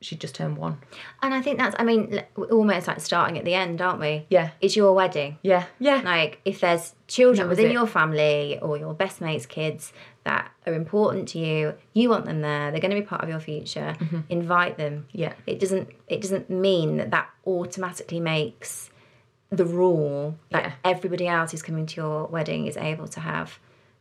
she 0.00 0.14
just 0.16 0.34
turned 0.34 0.56
one. 0.58 0.78
And 1.22 1.32
I 1.32 1.40
think 1.40 1.58
that's, 1.58 1.74
I 1.78 1.84
mean, 1.84 2.22
almost 2.50 2.86
like 2.86 3.00
starting 3.00 3.38
at 3.38 3.44
the 3.44 3.54
end, 3.54 3.80
aren't 3.80 4.00
we? 4.00 4.26
Yeah. 4.28 4.50
It's 4.60 4.76
your 4.76 4.92
wedding. 4.94 5.38
Yeah, 5.42 5.64
yeah. 5.78 6.02
Like, 6.04 6.40
if 6.44 6.60
there's 6.60 6.94
children 7.08 7.48
within 7.48 7.66
it. 7.66 7.72
your 7.72 7.86
family 7.86 8.58
or 8.60 8.76
your 8.76 8.92
best 8.94 9.20
mate's 9.20 9.46
kids 9.46 9.92
that 10.24 10.50
are 10.66 10.74
important 10.74 11.28
to 11.28 11.38
you, 11.38 11.74
you 11.94 12.10
want 12.10 12.26
them 12.26 12.42
there. 12.42 12.70
They're 12.70 12.80
going 12.80 12.94
to 12.94 13.00
be 13.00 13.06
part 13.06 13.22
of 13.22 13.28
your 13.28 13.40
future. 13.40 13.96
Mm-hmm. 13.98 14.20
Invite 14.28 14.76
them. 14.76 15.06
Yeah. 15.12 15.32
It 15.46 15.60
doesn't. 15.60 15.88
It 16.08 16.20
doesn't 16.20 16.50
mean 16.50 16.98
that 16.98 17.10
that 17.12 17.30
automatically 17.46 18.20
makes 18.20 18.90
the 19.50 19.64
rule 19.64 20.36
that 20.50 20.62
Yeah. 20.64 20.72
everybody 20.84 21.26
else 21.26 21.52
who's 21.52 21.62
coming 21.62 21.86
to 21.86 22.00
your 22.00 22.26
wedding 22.26 22.66
is 22.66 22.76
able 22.76 23.08
to 23.08 23.20
have 23.20 23.58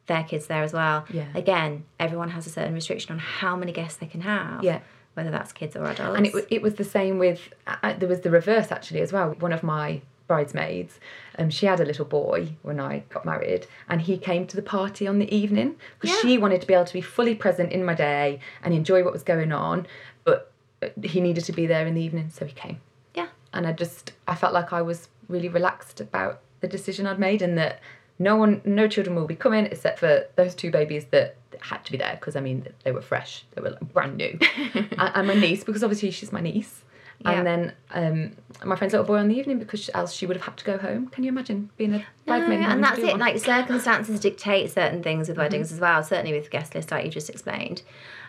their 0.08 0.24
kids 0.24 0.48
there 0.48 0.64
as 0.64 0.74
well. 0.74 1.06
Yeah. 1.10 1.28
Again, 1.36 1.86
everyone 2.00 2.30
has 2.32 2.46
a 2.48 2.50
certain 2.50 2.74
restriction 2.74 3.14
on 3.14 3.20
how 3.20 3.56
many 3.56 3.72
guests 3.72 3.98
they 3.98 4.08
can 4.08 4.22
have. 4.22 4.64
Yeah. 4.64 4.80
Whether 5.16 5.32
that's 5.32 5.52
kids 5.52 5.76
or 5.76 5.86
adults. 5.86 6.18
And 6.18 6.28
it, 6.28 6.48
it 6.50 6.62
was 6.62 6.76
the 6.76 6.84
same 6.84 7.18
with, 7.20 7.40
uh, 7.68 7.94
there 7.98 8.08
was 8.08 8.22
the 8.22 8.30
reverse 8.30 8.72
actually 8.72 9.02
as 9.02 9.12
well. 9.12 9.32
One 9.40 9.52
of 9.54 9.64
my 9.64 10.02
bridesmaids, 10.28 11.00
um, 11.40 11.50
she 11.50 11.66
had 11.68 11.80
a 11.80 11.86
little 11.86 12.06
boy 12.06 12.50
when 12.64 12.80
I 12.80 13.04
got 13.10 13.26
married, 13.26 13.68
and 13.88 14.02
he 14.02 14.18
came 14.18 14.46
to 14.48 14.56
the 14.56 14.62
party 14.62 15.08
on 15.08 15.20
the 15.20 15.34
evening 15.34 15.76
because 16.00 16.16
Yeah. 16.16 16.22
she 16.22 16.38
wanted 16.38 16.62
to 16.62 16.68
be 16.68 16.74
able 16.74 16.86
to 16.86 16.94
be 16.94 17.02
fully 17.02 17.36
present 17.36 17.72
in 17.72 17.86
my 17.86 17.94
day 17.94 18.40
and 18.64 18.74
enjoy 18.74 19.04
what 19.04 19.14
was 19.14 19.24
going 19.24 19.52
on, 19.52 19.88
but 20.24 20.52
uh, 20.82 20.88
he 21.04 21.22
needed 21.22 21.46
to 21.46 21.54
be 21.54 21.66
there 21.68 21.86
in 21.88 21.94
the 21.96 22.02
evening, 22.02 22.30
so 22.30 22.46
he 22.46 22.54
came. 22.54 22.82
yeah. 23.14 23.28
And 23.54 23.66
I 23.66 23.72
just, 23.72 24.12
I 24.28 24.36
felt 24.36 24.52
like 24.54 24.74
I 24.74 24.82
was 24.82 25.08
really 25.30 25.48
relaxed 25.48 26.02
about 26.02 26.42
the 26.60 26.68
decision 26.68 27.08
I'd 27.08 27.20
made 27.20 27.42
and 27.42 27.58
that 27.58 27.80
no 28.20 28.36
one, 28.38 28.62
no 28.66 28.88
children 28.88 29.16
will 29.16 29.28
be 29.28 29.36
coming 29.36 29.66
except 29.66 30.00
for 30.00 30.26
those 30.36 30.56
two 30.56 30.72
babies 30.72 31.06
that 31.12 31.36
had 31.60 31.84
to 31.86 31.92
be 31.92 31.98
there 31.98 32.16
because 32.20 32.36
I 32.36 32.42
mean 32.42 32.68
they 32.84 32.92
were 32.92 33.02
fresh, 33.02 33.46
they 33.56 33.62
were 33.62 33.72
like 33.72 33.94
brand 33.94 34.18
new, 34.18 34.38
and, 34.98 35.28
my 35.28 35.34
niece 35.34 35.64
because 35.64 35.84
obviously 35.84 36.12
she's 36.12 36.32
my 36.32 36.42
niece, 36.42 36.84
Yeah. 37.20 37.32
and 37.32 37.48
then 37.48 37.74
um, 37.92 38.32
my 38.68 38.76
friend's 38.76 38.94
little 38.94 39.06
boy 39.06 39.18
on 39.18 39.28
the 39.28 39.38
evening 39.38 39.60
because 39.60 39.90
else 39.94 40.14
she 40.14 40.26
would 40.26 40.36
have 40.38 40.46
had 40.46 40.58
to 40.58 40.66
go 40.66 40.78
home. 40.78 41.08
Can 41.08 41.24
you 41.24 41.30
imagine 41.30 41.70
being 41.78 41.94
a 41.96 42.06
bridesmaid? 42.26 42.60
No, 42.62 42.68
and 42.70 42.84
that's 42.84 43.00
it. 43.00 43.06
one? 43.08 43.20
Like 43.20 43.38
circumstances 43.40 44.20
dictate 44.20 44.72
certain 44.72 45.02
things 45.04 45.28
Mm-hmm. 45.28 45.32
with 45.32 45.38
weddings 45.38 45.72
as 45.72 45.80
well. 45.80 46.04
Certainly 46.04 46.34
with 46.34 46.50
guest 46.52 46.76
list, 46.76 46.92
like 46.92 47.06
you 47.06 47.12
just 47.12 47.30
explained, 47.30 47.82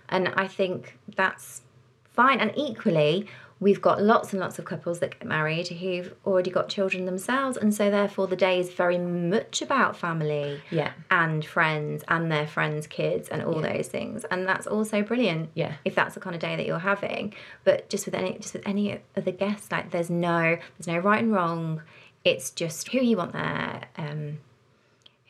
and 0.08 0.28
I 0.36 0.46
think 0.48 0.98
that's 1.16 1.62
fine. 2.12 2.40
And 2.40 2.52
equally, 2.56 3.26
we've 3.58 3.80
got 3.80 4.02
lots 4.02 4.32
and 4.32 4.40
lots 4.40 4.58
of 4.58 4.64
couples 4.64 4.98
that 4.98 5.18
get 5.18 5.26
married 5.26 5.68
who've 5.68 6.14
already 6.26 6.50
got 6.50 6.68
children 6.68 7.06
themselves, 7.06 7.56
and 7.56 7.74
so 7.74 7.90
therefore 7.90 8.26
the 8.26 8.36
day 8.36 8.60
is 8.60 8.70
very 8.70 8.98
much 8.98 9.62
about 9.62 9.96
family 9.96 10.60
yeah, 10.70 10.92
and 11.10 11.44
friends 11.44 12.04
and 12.08 12.30
their 12.30 12.46
friends' 12.46 12.86
kids 12.86 13.28
and 13.28 13.42
all 13.42 13.60
those 13.60 13.88
things, 13.88 14.24
and 14.30 14.46
that's 14.46 14.66
also 14.66 15.02
brilliant. 15.02 15.50
Yeah. 15.54 15.74
if 15.84 15.94
that's 15.94 16.14
the 16.14 16.20
kind 16.20 16.34
of 16.34 16.40
day 16.40 16.56
that 16.56 16.66
you're 16.66 16.78
having. 16.78 17.34
But 17.64 17.88
just 17.88 18.06
with 18.06 18.14
any 18.14 18.38
just 18.38 18.54
with 18.54 18.66
any 18.66 19.00
of 19.14 19.24
the 19.24 19.32
guests, 19.32 19.72
like 19.72 19.90
there's 19.90 20.10
no 20.10 20.58
there's 20.78 20.86
no 20.86 20.98
right 20.98 21.22
and 21.22 21.32
wrong. 21.32 21.82
It's 22.24 22.50
just 22.50 22.88
who 22.88 22.98
you 22.98 23.16
want 23.16 23.32
there, 23.32 23.82
um, 23.96 24.38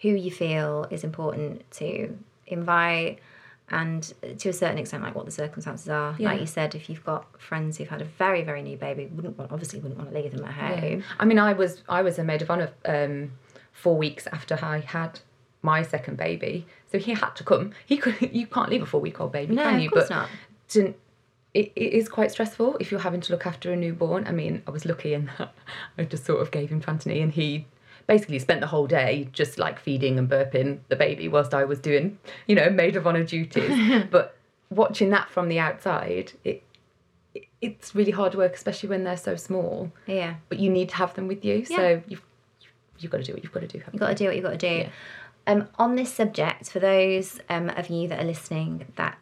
who 0.01 0.09
you 0.09 0.31
feel 0.31 0.87
is 0.91 1.05
important 1.05 1.71
to 1.73 2.19
invite. 2.47 3.19
And 3.69 4.13
to 4.39 4.49
a 4.49 4.53
certain 4.53 4.79
extent, 4.79 5.03
like 5.03 5.15
what 5.17 5.25
the 5.25 5.33
circumstances 5.33 5.89
are. 5.89 6.15
Yeah. 6.19 6.29
Like 6.31 6.41
you 6.41 6.47
said, 6.47 6.75
if 6.77 6.89
you've 6.89 7.05
got 7.05 7.41
friends 7.41 7.77
who've 7.79 7.89
had 7.89 8.01
a 8.01 8.05
very, 8.05 8.43
very 8.43 8.63
new 8.63 8.77
baby, 8.77 9.07
wouldn't 9.07 9.37
want, 9.37 9.51
obviously 9.51 9.81
wouldn't 9.81 9.99
want 9.99 10.13
to 10.13 10.17
leave 10.21 10.31
them 10.31 10.45
at 10.45 10.53
home. 10.55 11.03
I 11.19 11.25
mean, 11.25 11.39
I 11.41 11.53
was 11.53 11.83
I 11.89 12.03
was 12.03 12.19
a 12.19 12.25
maid 12.25 12.43
of 12.43 12.51
honor 12.51 12.71
um, 12.85 13.33
four 13.73 13.97
weeks 13.97 14.29
after 14.29 14.57
I 14.63 14.79
had 14.81 15.19
my 15.63 15.83
second 15.83 16.17
baby, 16.17 16.65
so 16.93 16.99
he 16.99 17.13
had 17.15 17.31
to 17.37 17.43
come. 17.45 17.73
He 17.87 17.97
could. 17.97 18.15
You 18.33 18.47
can't 18.47 18.71
leave 18.71 18.83
a 18.83 18.87
four 18.87 19.01
week 19.01 19.21
old 19.21 19.33
baby, 19.33 19.55
No, 19.57 19.65
can 19.65 19.75
of 19.77 19.81
you? 19.83 19.91
course 19.91 20.09
but 20.09 20.15
not. 20.15 20.29
it, 21.55 21.73
it 21.75 21.93
is 21.93 22.09
quite 22.09 22.31
stressful 22.31 22.77
if 22.79 22.91
you're 22.91 23.01
having 23.01 23.21
to 23.23 23.33
look 23.33 23.47
after 23.47 23.73
a 23.73 23.77
newborn. 23.77 24.27
I 24.29 24.33
mean, 24.33 24.63
I 24.67 24.71
was 24.71 24.85
lucky 24.85 25.13
in 25.15 25.31
that 25.39 25.53
I 25.99 26.05
just 26.05 26.25
sort 26.25 26.41
of 26.41 26.51
gave 26.51 26.71
him 26.71 26.81
to 26.83 26.91
Anthony, 26.91 27.21
and 27.21 27.33
he 27.33 27.67
basically 28.07 28.39
spent 28.39 28.61
the 28.61 28.67
whole 28.67 28.87
day 28.87 29.29
just 29.33 29.59
like 29.59 29.79
feeding 29.79 30.19
and 30.19 30.29
burping 30.29 30.79
the 30.89 30.97
baby 30.97 31.29
whilst 31.29 31.53
I 31.55 31.65
was 31.65 31.79
doing, 31.81 32.19
you 32.47 32.55
know, 32.55 32.71
maid 32.71 32.97
of 32.97 33.07
honor 33.07 33.25
duties. 33.25 34.05
but 34.11 34.37
watching 34.71 35.11
that 35.11 35.29
from 35.29 35.49
the 35.49 35.59
outside, 35.59 36.33
it, 36.45 36.63
it 37.35 37.47
it's 37.61 37.95
really 37.95 38.13
hard 38.13 38.35
work, 38.35 38.55
especially 38.55 38.89
when 38.89 39.05
they're 39.05 39.17
so 39.17 39.35
small 39.37 39.91
Yeah. 40.07 40.35
but 40.49 40.59
you 40.59 40.71
need 40.71 40.91
to 40.91 40.97
have 40.97 41.15
them 41.15 41.27
with 41.27 41.45
you. 41.45 41.65
Yeah. 41.69 41.77
So 41.77 42.03
you've 42.09 42.23
you've 42.99 43.11
got 43.11 43.19
to 43.19 43.25
do 43.25 43.33
what 43.35 43.43
you've 43.43 43.53
got 43.53 43.61
to 43.61 43.67
do. 43.67 43.83
You've 43.93 44.01
got 44.01 44.09
to 44.09 44.15
do 44.15 44.27
what 44.27 44.35
you've 44.37 44.45
got 44.45 44.59
to 44.59 44.69
do. 44.69 44.75
Yeah. 44.77 44.89
Um, 45.49 45.69
on 45.79 45.95
this 45.95 46.13
subject, 46.13 46.71
for 46.71 46.81
those 46.81 47.39
um, 47.49 47.71
of 47.71 47.89
you 47.89 48.09
that 48.09 48.19
are 48.19 48.25
listening 48.25 48.87
that 48.97 49.17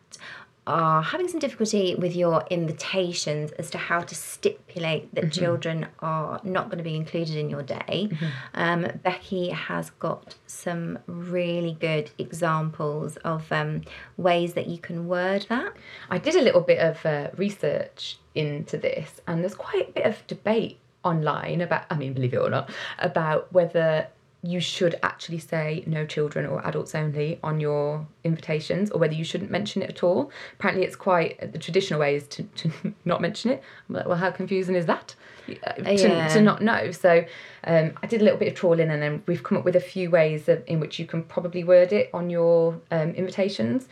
are 0.67 1.03
having 1.03 1.29
some 1.29 1.41
difficulty 1.41 1.95
with 1.95 2.17
your 2.17 2.45
invitations 2.51 3.53
as 3.53 3.71
to 3.71 3.79
how 3.79 4.01
to 4.01 4.15
stipulate 4.15 5.15
that 5.15 5.31
children 5.33 5.87
are 6.01 6.41
not 6.43 6.67
going 6.67 6.79
to 6.79 6.85
be 6.85 6.97
included 6.97 7.37
in 7.37 7.51
your 7.51 7.63
day, 7.63 8.09
um, 8.55 8.87
Becky 9.03 9.51
has 9.51 9.91
got 9.91 10.35
some 10.47 10.99
really 11.07 11.77
good 11.79 12.11
examples 12.19 13.17
of 13.19 13.51
um, 13.53 13.83
ways 14.17 14.55
that 14.55 14.67
you 14.67 14.79
can 14.79 15.07
word 15.07 15.47
that. 15.49 15.75
I 16.11 16.19
did 16.19 16.35
a 16.35 16.43
little 16.43 16.63
bit 16.63 16.79
of 16.79 17.05
uh, 17.05 17.31
research 17.37 18.19
into 18.35 18.79
this, 18.79 19.21
and 19.27 19.43
there's 19.43 19.55
quite 19.55 19.91
a 19.91 19.93
bit 19.93 20.07
of 20.07 20.27
debate 20.27 20.79
online 21.05 21.61
about. 21.61 21.85
I 21.91 21.97
mean, 21.97 22.15
believe 22.15 22.35
it 22.35 22.39
or 22.39 22.51
not, 22.51 22.71
about 22.99 23.53
whether 23.53 24.09
you 24.45 24.61
should 24.61 24.99
actually 25.03 25.39
say 25.39 25.83
no 25.87 26.05
children 26.05 26.45
or 26.45 26.65
adults 26.67 26.95
only 26.95 27.39
on 27.43 27.61
your 27.61 28.07
invitations 28.25 28.91
or 28.91 29.01
whether 29.01 29.15
you 29.15 29.25
shouldn't 29.25 29.51
mention 29.51 29.81
it 29.81 29.89
at 29.89 30.03
all. 30.03 30.31
Apparently, 30.55 30.85
it's 30.85 30.97
quite 30.97 31.53
the 31.53 31.59
traditional 31.59 31.99
way 31.99 32.15
is 32.15 32.27
to, 32.29 32.43
to 32.43 32.95
not 33.07 33.23
mention 33.23 33.51
it. 33.51 33.63
I'm 33.89 33.95
like, 33.95 34.07
well, 34.07 34.19
how 34.19 34.31
confusing 34.31 34.75
is 34.75 34.85
that? 34.87 35.15
Uh, 35.49 35.73
to, 35.73 36.29
to 36.29 36.41
not 36.43 36.63
know. 36.63 36.91
So 36.91 37.25
um, 37.65 37.93
I 38.03 38.07
did 38.07 38.21
a 38.21 38.25
little 38.25 38.39
bit 38.39 38.49
of 38.49 38.55
trawling 38.55 38.91
and 38.91 39.03
then 39.03 39.23
we've 39.27 39.43
come 39.43 39.57
up 39.57 39.65
with 39.65 39.77
a 39.77 39.81
few 39.81 40.11
ways 40.11 40.49
of, 40.49 40.63
in 40.67 40.79
which 40.79 40.99
you 40.99 41.07
can 41.07 41.23
probably 41.23 41.65
word 41.65 41.93
it 41.93 42.11
on 42.13 42.29
your 42.29 42.79
um, 42.91 43.11
invitations. 43.13 43.89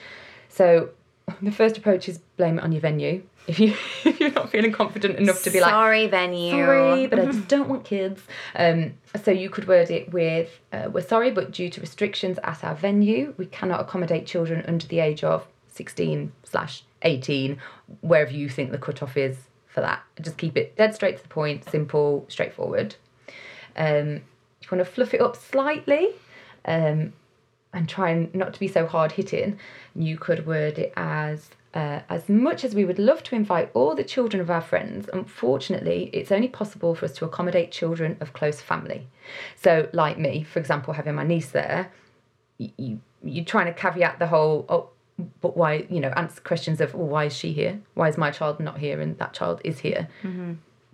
So 0.50 0.90
the 1.40 1.52
first 1.52 1.78
approach 1.78 2.08
is 2.08 2.18
blame 2.36 2.58
it 2.58 2.64
on 2.64 2.72
your 2.72 2.80
venue. 2.80 3.22
If 3.46 3.58
you 3.58 3.74
if 4.04 4.20
you're 4.20 4.30
not 4.30 4.50
feeling 4.50 4.72
confident 4.72 5.18
enough 5.18 5.42
to 5.44 5.50
be 5.50 5.60
like 5.60 5.70
sorry, 5.70 6.06
venue. 6.06 6.50
sorry, 6.50 7.06
but 7.06 7.18
I 7.18 7.24
just 7.32 7.48
don't 7.48 7.68
want 7.68 7.84
kids. 7.84 8.22
Um, 8.54 8.94
so 9.22 9.30
you 9.30 9.50
could 9.50 9.66
word 9.68 9.90
it 9.90 10.12
with, 10.12 10.60
uh, 10.72 10.88
we're 10.92 11.02
sorry, 11.02 11.30
but 11.30 11.52
due 11.52 11.68
to 11.70 11.80
restrictions 11.80 12.38
at 12.44 12.62
our 12.64 12.74
venue, 12.74 13.34
we 13.36 13.46
cannot 13.46 13.80
accommodate 13.80 14.26
children 14.26 14.64
under 14.66 14.86
the 14.86 15.00
age 15.00 15.24
of 15.24 15.46
16 15.68 16.32
slash 16.44 16.84
18, 17.02 17.58
wherever 18.00 18.32
you 18.32 18.48
think 18.48 18.70
the 18.70 18.78
cutoff 18.78 19.16
is 19.16 19.36
for 19.66 19.80
that. 19.80 20.02
Just 20.20 20.36
keep 20.36 20.56
it 20.56 20.76
dead 20.76 20.94
straight 20.94 21.16
to 21.16 21.22
the 21.22 21.28
point, 21.28 21.68
simple, 21.68 22.26
straightforward. 22.28 22.94
Um, 23.76 24.22
if 24.60 24.70
you 24.70 24.76
want 24.76 24.86
to 24.86 24.92
fluff 24.92 25.14
it 25.14 25.20
up 25.20 25.36
slightly, 25.36 26.10
um, 26.64 27.12
and 27.72 27.88
trying 27.88 28.30
not 28.34 28.52
to 28.54 28.60
be 28.60 28.68
so 28.68 28.86
hard 28.86 29.12
hitting, 29.12 29.58
you 29.94 30.18
could 30.18 30.46
word 30.46 30.78
it 30.78 30.92
as 30.96 31.50
uh, 31.74 32.00
as 32.10 32.28
much 32.28 32.64
as 32.64 32.74
we 32.74 32.84
would 32.84 32.98
love 32.98 33.22
to 33.22 33.34
invite 33.34 33.70
all 33.72 33.94
the 33.94 34.04
children 34.04 34.42
of 34.42 34.50
our 34.50 34.60
friends, 34.60 35.08
unfortunately, 35.12 36.10
it's 36.12 36.30
only 36.30 36.48
possible 36.48 36.94
for 36.94 37.06
us 37.06 37.12
to 37.14 37.24
accommodate 37.24 37.70
children 37.70 38.14
of 38.20 38.34
close 38.34 38.60
family. 38.60 39.06
So, 39.56 39.88
like 39.94 40.18
me, 40.18 40.42
for 40.42 40.58
example, 40.58 40.92
having 40.92 41.14
my 41.14 41.24
niece 41.24 41.50
there, 41.50 41.90
you 42.58 43.00
you're 43.24 43.44
trying 43.44 43.66
to 43.66 43.72
caveat 43.72 44.18
the 44.18 44.26
whole 44.26 44.66
oh, 44.68 44.90
but 45.40 45.56
why 45.56 45.86
you 45.88 46.00
know 46.00 46.08
answer 46.10 46.40
questions 46.42 46.80
of 46.80 46.92
well, 46.94 47.06
why 47.06 47.24
is 47.26 47.34
she 47.34 47.52
here? 47.52 47.80
Why 47.94 48.08
is 48.08 48.18
my 48.18 48.30
child 48.30 48.60
not 48.60 48.78
here 48.78 49.00
and 49.00 49.16
that 49.18 49.32
child 49.32 49.60
is 49.64 49.78
here? 49.78 50.08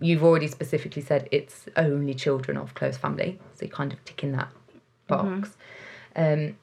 You've 0.01 0.23
already 0.23 0.47
specifically 0.47 1.03
said 1.03 1.29
it's 1.33 1.67
only 1.77 2.15
children 2.15 2.57
of 2.57 2.75
close 2.75 2.97
family, 2.97 3.41
so 3.55 3.65
you 3.65 3.71
kind 3.73 3.93
of 3.93 4.05
tick 4.05 4.23
in 4.23 4.31
that 4.33 4.49
box. 5.09 5.57
Um, 6.15 6.57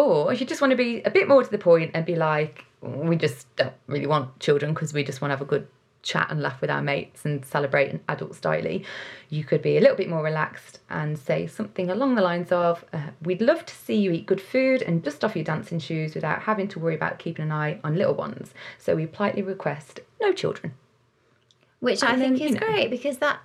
or 0.00 0.32
if 0.32 0.40
you 0.40 0.46
just 0.46 0.60
want 0.62 0.70
to 0.70 0.76
be 0.76 1.02
a 1.02 1.10
bit 1.10 1.28
more 1.28 1.42
to 1.44 1.50
the 1.50 1.58
point 1.58 1.90
and 1.94 2.04
be 2.06 2.16
like, 2.16 2.64
we 2.80 3.16
just 3.16 3.54
don't 3.56 3.74
really 3.86 4.06
want 4.06 4.38
children 4.40 4.72
because 4.72 4.94
we 4.94 5.04
just 5.04 5.20
want 5.20 5.30
to 5.30 5.36
have 5.36 5.42
a 5.42 5.50
good 5.54 5.66
chat 6.02 6.28
and 6.30 6.40
laugh 6.40 6.58
with 6.62 6.70
our 6.70 6.80
mates 6.80 7.26
and 7.26 7.44
celebrate 7.44 7.90
an 7.90 8.00
adult 8.08 8.32
styly, 8.32 8.82
you 9.28 9.44
could 9.44 9.60
be 9.60 9.76
a 9.76 9.80
little 9.82 9.96
bit 9.96 10.08
more 10.08 10.22
relaxed 10.22 10.78
and 10.88 11.18
say 11.18 11.46
something 11.46 11.90
along 11.90 12.14
the 12.14 12.22
lines 12.22 12.50
of, 12.50 12.82
uh, 12.94 13.08
We'd 13.22 13.42
love 13.42 13.66
to 13.66 13.74
see 13.74 13.96
you 13.96 14.10
eat 14.10 14.24
good 14.24 14.40
food 14.40 14.80
and 14.80 15.02
dust 15.02 15.22
off 15.24 15.36
your 15.36 15.44
dancing 15.44 15.78
shoes 15.78 16.14
without 16.14 16.40
having 16.42 16.68
to 16.68 16.78
worry 16.78 16.94
about 16.94 17.18
keeping 17.18 17.44
an 17.44 17.52
eye 17.52 17.78
on 17.84 17.96
little 17.96 18.14
ones. 18.14 18.54
So 18.78 18.96
we 18.96 19.04
politely 19.06 19.42
request 19.42 20.00
no 20.22 20.32
children. 20.32 20.72
Which 21.80 22.02
I 22.02 22.12
And 22.12 22.20
think 22.22 22.38
then, 22.38 22.46
is 22.48 22.54
you 22.54 22.60
know- 22.60 22.66
great 22.66 22.88
because 22.90 23.18
that 23.18 23.40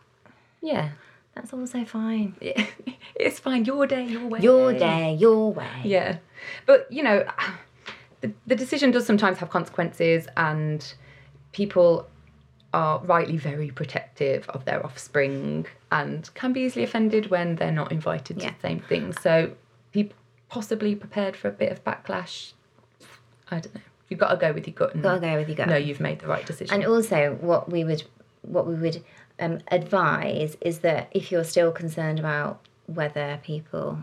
Yeah. 0.62 0.90
That's 1.36 1.52
also 1.52 1.84
fine. 1.84 2.36
it's 3.16 3.40
fine. 3.40 3.66
Your 3.66 3.86
day, 3.86 4.06
your 4.06 4.26
way. 4.26 4.40
Your 4.40 4.74
day, 4.74 5.14
your 5.16 5.52
way. 5.52 5.82
Yeah. 5.84 6.18
But, 6.66 6.90
you 6.90 7.04
know, 7.04 7.26
the, 8.22 8.32
the 8.48 8.56
decision 8.56 8.92
does 8.92 9.06
sometimes 9.06 9.38
have 9.40 9.50
consequences, 9.50 10.28
and 10.38 10.94
people 11.52 12.08
are 12.74 13.00
rightly 13.00 13.38
very 13.38 13.70
protective 13.70 14.50
of 14.50 14.66
their 14.66 14.86
offspring 14.86 15.66
and 15.92 16.30
can 16.34 16.52
be 16.54 16.62
easily 16.62 16.84
offended 16.84 17.30
when 17.30 17.56
they're 17.56 17.72
not 17.72 17.92
invited 17.92 18.40
to 18.40 18.48
the 18.48 18.56
same 18.62 18.80
thing. 18.80 19.14
So, 19.22 19.52
be 19.92 20.12
possibly 20.50 20.96
prepared 20.96 21.36
for 21.36 21.50
a 21.50 21.52
bit 21.52 21.72
of 21.72 21.84
backlash. 21.84 22.54
I 23.52 23.60
don't 23.60 23.76
know. 23.76 23.82
You've 24.10 24.20
got 24.20 24.30
to 24.30 24.38
go 24.38 24.54
with 24.54 24.68
your 24.68 24.74
gut 24.74 24.94
and 24.94 25.04
Gotta 25.04 25.20
go 25.20 25.36
with 25.36 25.48
your 25.48 25.58
gut. 25.58 25.68
know 25.68 25.76
you've 25.78 26.00
made 26.00 26.20
the 26.20 26.28
right 26.28 26.46
decision. 26.46 26.74
And 26.74 26.86
also, 26.86 27.38
what 27.42 27.72
we 27.72 27.84
would 27.84 28.04
what 28.44 28.68
we 28.68 28.76
would 28.76 29.04
um, 29.40 29.60
advise 29.70 30.58
is 30.62 30.80
that 30.80 31.10
if 31.12 31.32
you're 31.32 31.44
still 31.44 31.72
concerned 31.72 32.20
about 32.20 32.62
whether 32.88 33.40
people 33.44 34.00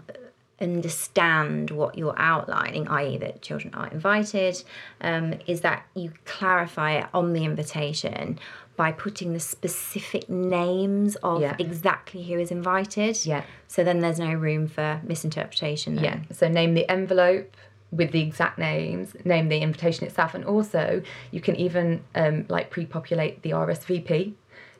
understand 0.60 1.70
what 1.70 1.98
you're 1.98 2.18
outlining, 2.18 2.86
i.e., 2.88 3.18
that 3.18 3.42
children 3.42 3.74
are 3.74 3.88
invited, 3.88 4.62
um, 5.00 5.34
is 5.46 5.62
that 5.62 5.84
you 5.94 6.12
clarify 6.24 6.92
it 6.92 7.06
on 7.12 7.32
the 7.32 7.44
invitation 7.44 8.38
by 8.76 8.92
putting 8.92 9.32
the 9.32 9.40
specific 9.40 10.28
names 10.30 11.16
of 11.16 11.42
Yeah. 11.42 11.56
exactly 11.58 12.22
who 12.22 12.38
is 12.38 12.50
invited. 12.50 13.24
Yeah. 13.26 13.42
So 13.68 13.84
then 13.84 14.00
there's 14.00 14.18
no 14.18 14.32
room 14.32 14.66
for 14.66 15.00
misinterpretation. 15.04 15.96
Then. 15.96 16.04
Yeah. 16.04 16.34
So 16.34 16.48
name 16.48 16.74
the 16.74 16.88
envelope 16.90 17.54
with 17.90 18.12
the 18.12 18.22
exact 18.22 18.58
names, 18.58 19.14
name 19.24 19.48
the 19.50 19.58
invitation 19.58 20.06
itself, 20.06 20.34
and 20.34 20.44
also 20.44 21.02
you 21.30 21.40
can 21.40 21.56
even 21.56 22.02
um, 22.14 22.46
like 22.48 22.70
pre-populate 22.70 23.42
the 23.42 23.50
RSVP. 23.50 24.32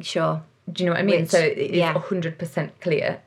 Sure. 0.02 0.42
Do 0.72 0.82
you 0.84 0.86
know 0.90 0.92
what 0.94 1.00
I 1.00 1.04
mean? 1.04 1.22
Which- 1.22 1.30
so 1.30 1.38
it 1.38 1.58
is 1.58 1.76
yeah. 1.76 1.98
hundred 1.98 2.38
percent 2.38 2.80
clear 2.80 3.20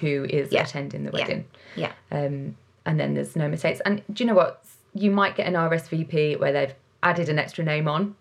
who 0.00 0.24
is 0.28 0.50
Yeah. 0.52 0.62
attending 0.64 1.04
the 1.04 1.10
wedding, 1.10 1.44
Yeah. 1.76 1.92
um, 2.10 2.56
and 2.86 2.98
then 2.98 3.14
there's 3.14 3.36
no 3.36 3.48
mistakes. 3.48 3.80
And 3.84 4.02
do 4.12 4.24
you 4.24 4.28
know 4.28 4.34
what? 4.34 4.64
You 4.94 5.10
might 5.10 5.36
get 5.36 5.46
an 5.46 5.54
RSVP 5.54 6.36
where 6.38 6.52
they've 6.52 6.74
added 7.02 7.28
an 7.28 7.38
extra 7.38 7.62
name 7.64 7.86
on. 7.88 8.16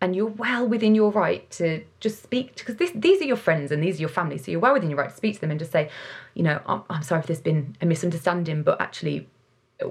And 0.00 0.14
you're 0.14 0.26
well 0.26 0.66
within 0.68 0.94
your 0.94 1.10
right 1.10 1.48
to 1.52 1.82
just 2.00 2.22
speak 2.22 2.56
because 2.56 2.76
these 2.94 3.22
are 3.22 3.24
your 3.24 3.36
friends 3.38 3.72
and 3.72 3.82
these 3.82 3.96
are 3.96 4.00
your 4.00 4.10
family. 4.10 4.36
So 4.36 4.50
you're 4.50 4.60
well 4.60 4.74
within 4.74 4.90
your 4.90 4.98
right 4.98 5.08
to 5.08 5.16
speak 5.16 5.36
to 5.36 5.40
them 5.40 5.50
and 5.50 5.58
just 5.58 5.72
say, 5.72 5.88
you 6.34 6.42
know, 6.42 6.60
I'm, 6.66 6.82
I'm 6.90 7.02
sorry 7.02 7.20
if 7.20 7.26
there's 7.26 7.40
been 7.40 7.74
a 7.80 7.86
misunderstanding, 7.86 8.62
but 8.64 8.78
actually, 8.82 9.26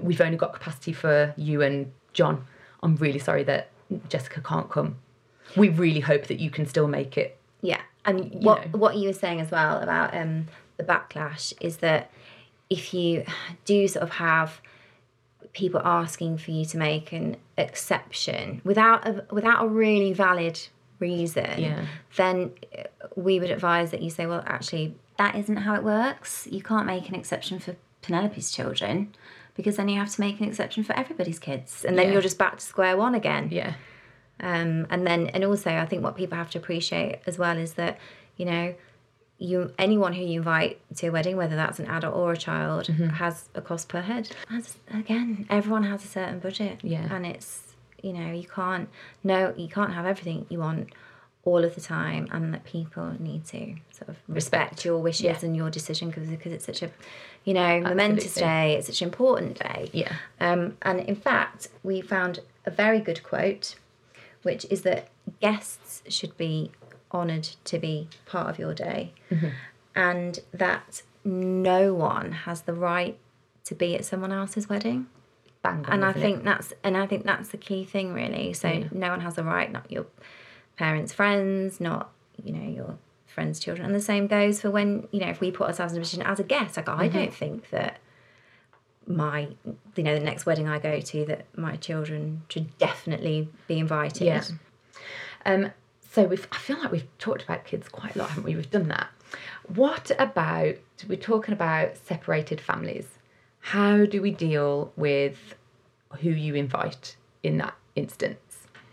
we've 0.00 0.20
only 0.20 0.36
got 0.36 0.52
capacity 0.52 0.92
for 0.92 1.34
you 1.36 1.62
and 1.62 1.90
John. 2.12 2.46
I'm 2.84 2.94
really 2.96 3.18
sorry 3.18 3.42
that 3.44 3.70
Jessica 4.08 4.40
can't 4.40 4.70
come. 4.70 4.98
We 5.56 5.68
really 5.68 6.00
hope 6.00 6.26
that 6.26 6.40
you 6.40 6.50
can 6.50 6.66
still 6.66 6.88
make 6.88 7.16
it. 7.16 7.38
Yeah, 7.62 7.80
and 8.04 8.32
what 8.44 8.72
know. 8.72 8.78
what 8.78 8.96
you 8.96 9.08
were 9.08 9.14
saying 9.14 9.40
as 9.40 9.50
well 9.50 9.80
about 9.80 10.14
um, 10.16 10.46
the 10.76 10.84
backlash 10.84 11.52
is 11.60 11.78
that 11.78 12.10
if 12.70 12.92
you 12.94 13.24
do 13.64 13.86
sort 13.88 14.02
of 14.02 14.10
have 14.10 14.60
people 15.52 15.80
asking 15.84 16.36
for 16.38 16.50
you 16.50 16.64
to 16.66 16.76
make 16.76 17.12
an 17.12 17.36
exception 17.56 18.60
without 18.64 19.06
a 19.06 19.24
without 19.30 19.64
a 19.64 19.68
really 19.68 20.12
valid 20.12 20.60
reason, 20.98 21.60
Yeah. 21.60 21.84
then 22.16 22.52
we 23.16 23.38
would 23.40 23.50
advise 23.50 23.90
that 23.90 24.00
you 24.02 24.10
say, 24.10 24.26
well, 24.26 24.42
actually, 24.46 24.94
that 25.18 25.34
isn't 25.36 25.56
how 25.58 25.74
it 25.74 25.84
works. 25.84 26.46
You 26.50 26.62
can't 26.62 26.86
make 26.86 27.08
an 27.08 27.14
exception 27.14 27.58
for 27.58 27.76
Penelope's 28.02 28.50
children. 28.52 29.14
Because 29.56 29.76
then 29.76 29.88
you 29.88 30.00
have 30.00 30.10
to 30.12 30.20
make 30.20 30.40
an 30.40 30.48
exception 30.48 30.82
for 30.82 30.94
everybody's 30.98 31.38
kids, 31.38 31.84
and 31.84 31.96
then 31.96 32.06
Yeah. 32.08 32.14
you're 32.14 32.22
just 32.22 32.38
back 32.38 32.56
to 32.58 32.64
square 32.64 32.96
one 32.96 33.14
again. 33.14 33.50
Yeah. 33.52 33.74
Um, 34.40 34.86
and 34.90 35.06
then, 35.06 35.28
and 35.28 35.44
also, 35.44 35.70
I 35.70 35.86
think 35.86 36.02
what 36.02 36.16
people 36.16 36.36
have 36.36 36.50
to 36.50 36.58
appreciate 36.58 37.20
as 37.26 37.38
well 37.38 37.56
is 37.56 37.74
that, 37.74 37.98
you 38.36 38.44
know, 38.46 38.74
you 39.38 39.72
anyone 39.78 40.12
who 40.12 40.22
you 40.22 40.38
invite 40.38 40.80
to 40.96 41.08
a 41.08 41.10
wedding, 41.12 41.36
whether 41.36 41.56
that's 41.56 41.78
an 41.78 41.86
adult 41.86 42.14
or 42.14 42.32
a 42.32 42.36
child, 42.36 42.86
Mm-hmm. 42.86 43.08
has 43.08 43.48
a 43.54 43.60
cost 43.60 43.88
per 43.88 44.00
head. 44.00 44.30
As, 44.50 44.76
again, 44.92 45.46
everyone 45.50 45.84
has 45.84 46.04
a 46.04 46.08
certain 46.08 46.38
budget, 46.38 46.78
Yeah. 46.82 47.08
and 47.14 47.26
it's 47.26 47.74
you 48.02 48.12
know 48.12 48.32
you 48.32 48.46
can't 48.46 48.88
no 49.24 49.54
you 49.56 49.68
can't 49.68 49.92
have 49.94 50.04
everything 50.06 50.46
you 50.50 50.58
want 50.58 50.90
all 51.44 51.64
of 51.64 51.74
the 51.74 51.80
time, 51.80 52.28
and 52.30 52.54
that 52.54 52.64
people 52.64 53.12
need 53.18 53.44
to 53.46 53.74
sort 53.92 54.08
of 54.08 54.16
respect, 54.28 54.84
your 54.84 54.98
wishes 54.98 55.22
Yeah. 55.24 55.38
and 55.42 55.56
your 55.56 55.68
decision 55.68 56.08
because 56.10 56.28
because 56.28 56.52
it's 56.52 56.64
such 56.66 56.82
a 56.82 56.90
you 57.44 57.54
know 57.54 57.80
momentous 57.80 58.34
day, 58.34 58.76
it's 58.76 58.86
such 58.86 59.02
an 59.02 59.08
important 59.08 59.58
day. 59.58 59.90
Yeah. 59.92 60.12
Um, 60.40 60.76
and 60.82 61.00
in 61.00 61.16
fact, 61.16 61.68
we 61.82 62.00
found 62.00 62.38
a 62.66 62.70
very 62.70 63.00
good 63.00 63.22
quote, 63.24 63.74
which 64.44 64.64
is 64.70 64.82
that 64.82 65.08
guests 65.40 66.02
should 66.08 66.36
be 66.36 66.70
honoured 67.12 67.48
to 67.64 67.78
be 67.78 68.08
part 68.26 68.48
of 68.48 68.58
your 68.58 68.74
day, 68.74 69.12
and 69.94 70.40
that 70.52 71.02
no 71.24 71.94
one 71.94 72.32
has 72.32 72.62
the 72.62 72.72
right 72.74 73.18
to 73.64 73.74
be 73.74 73.94
at 73.96 74.04
someone 74.04 74.32
else's 74.32 74.68
wedding. 74.68 75.06
Bang 75.62 75.84
on, 75.86 75.92
And 75.92 76.04
I 76.04 76.10
isn't 76.10 76.20
it? 76.20 76.24
think 76.24 76.44
that's 76.44 76.72
and 76.82 76.96
I 76.96 77.06
think 77.06 77.24
that's 77.24 77.48
the 77.48 77.56
key 77.56 77.84
thing, 77.84 78.12
really. 78.12 78.52
So 78.52 78.84
no 78.92 79.10
one 79.10 79.20
has 79.20 79.34
the 79.36 79.44
right, 79.44 79.70
not 79.72 79.90
your 79.90 80.06
parents' 80.76 81.12
friends, 81.12 81.80
not 81.80 82.10
you 82.42 82.52
know 82.52 82.68
your 82.68 82.98
friends' 83.26 83.58
children, 83.58 83.86
and 83.86 83.94
the 83.94 84.00
same 84.02 84.26
goes 84.26 84.60
for 84.60 84.70
when 84.70 85.08
you 85.10 85.20
know 85.20 85.28
if 85.28 85.40
we 85.40 85.50
put 85.50 85.66
ourselves 85.68 85.92
in 85.94 85.98
a 85.98 86.02
position 86.02 86.22
as 86.22 86.38
a 86.38 86.44
guest. 86.44 86.76
Like 86.76 86.88
I 86.88 87.08
Mm-hmm. 87.08 87.18
don't 87.18 87.34
think 87.34 87.70
that 87.70 87.98
my 89.06 89.48
you 89.96 90.02
know 90.02 90.14
the 90.14 90.24
next 90.24 90.46
wedding 90.46 90.68
I 90.68 90.78
go 90.78 91.00
to 91.00 91.24
that 91.26 91.46
my 91.56 91.76
children 91.76 92.42
should 92.48 92.76
definitely 92.78 93.48
be 93.68 93.78
invited. 93.78 94.26
Yeah. 94.26 94.44
Um, 95.46 95.70
so 96.14 96.22
we've, 96.24 96.46
I 96.52 96.58
feel 96.58 96.78
like 96.78 96.92
we've 96.92 97.18
talked 97.18 97.42
about 97.42 97.64
kids 97.64 97.88
quite 97.88 98.14
a 98.14 98.18
lot, 98.18 98.28
haven't 98.28 98.44
we? 98.44 98.54
We've 98.54 98.70
done 98.70 98.86
that. 98.88 99.08
What 99.74 100.12
about, 100.18 100.76
we're 101.08 101.18
talking 101.18 101.52
about 101.52 101.96
separated 101.96 102.60
families. 102.60 103.08
How 103.58 104.04
do 104.06 104.22
we 104.22 104.30
deal 104.30 104.92
with 104.96 105.56
who 106.20 106.30
you 106.30 106.54
invite 106.54 107.16
in 107.42 107.58
that 107.58 107.74
instance? 107.96 108.38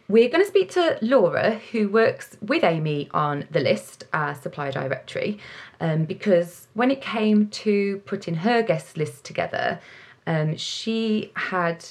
We're 0.07 0.29
going 0.29 0.43
to 0.43 0.47
speak 0.47 0.71
to 0.71 0.97
Laura, 1.01 1.61
who 1.71 1.89
works 1.89 2.37
with 2.41 2.63
Amy 2.63 3.07
on 3.13 3.47
the 3.51 3.59
list, 3.59 4.05
our 4.13 4.33
supply 4.33 4.71
directory, 4.71 5.37
um, 5.79 6.05
because 6.05 6.67
when 6.73 6.89
it 6.89 7.01
came 7.01 7.49
to 7.49 8.01
putting 8.05 8.35
her 8.35 8.63
guest 8.63 8.97
list 8.97 9.23
together, 9.23 9.79
um, 10.27 10.55
she 10.55 11.31
had 11.35 11.85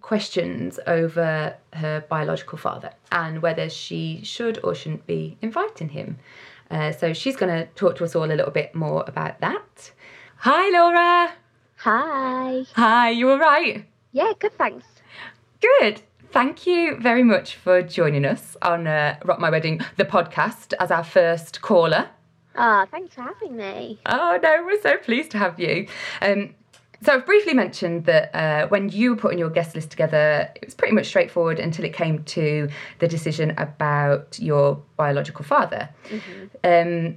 questions 0.00 0.80
over 0.86 1.54
her 1.74 2.04
biological 2.08 2.58
father 2.58 2.92
and 3.10 3.42
whether 3.42 3.68
she 3.68 4.20
should 4.24 4.58
or 4.64 4.74
shouldn't 4.74 5.06
be 5.06 5.36
inviting 5.42 5.90
him. 5.90 6.18
Uh, 6.70 6.90
so 6.90 7.12
she's 7.12 7.36
going 7.36 7.52
to 7.52 7.66
talk 7.74 7.96
to 7.96 8.04
us 8.04 8.16
all 8.16 8.24
a 8.24 8.32
little 8.34 8.50
bit 8.50 8.74
more 8.74 9.04
about 9.06 9.40
that. 9.40 9.92
Hi, 10.38 10.70
Laura. 10.70 11.32
Hi. 11.76 12.64
Hi, 12.74 13.10
you 13.10 13.30
all 13.30 13.38
right? 13.38 13.84
Yeah, 14.12 14.32
good, 14.38 14.56
thanks. 14.56 14.86
Good. 15.60 16.02
Thank 16.30 16.66
you 16.66 16.96
very 16.96 17.22
much 17.22 17.56
for 17.56 17.82
joining 17.82 18.24
us 18.24 18.56
on 18.62 18.86
uh, 18.86 19.18
Rock 19.24 19.38
My 19.38 19.50
Wedding, 19.50 19.82
the 19.98 20.04
podcast, 20.04 20.72
as 20.80 20.90
our 20.90 21.04
first 21.04 21.60
caller. 21.60 22.08
Ah, 22.56 22.86
thanks 22.90 23.14
for 23.14 23.22
having 23.22 23.56
me. 23.56 23.98
Oh 24.06 24.38
no, 24.42 24.64
we're 24.64 24.80
so 24.80 24.96
pleased 24.96 25.30
to 25.32 25.38
have 25.38 25.60
you. 25.60 25.88
Um, 26.20 26.54
so 27.02 27.14
I've 27.14 27.26
briefly 27.26 27.54
mentioned 27.54 28.04
that 28.06 28.34
uh, 28.34 28.68
when 28.68 28.88
you 28.88 29.10
were 29.10 29.16
putting 29.16 29.38
your 29.38 29.50
guest 29.50 29.74
list 29.74 29.90
together, 29.90 30.48
it 30.54 30.64
was 30.64 30.74
pretty 30.74 30.94
much 30.94 31.06
straightforward 31.06 31.58
until 31.58 31.84
it 31.84 31.92
came 31.92 32.22
to 32.24 32.68
the 33.00 33.08
decision 33.08 33.54
about 33.58 34.38
your 34.38 34.80
biological 34.96 35.44
father. 35.44 35.88
Um, 36.64 37.16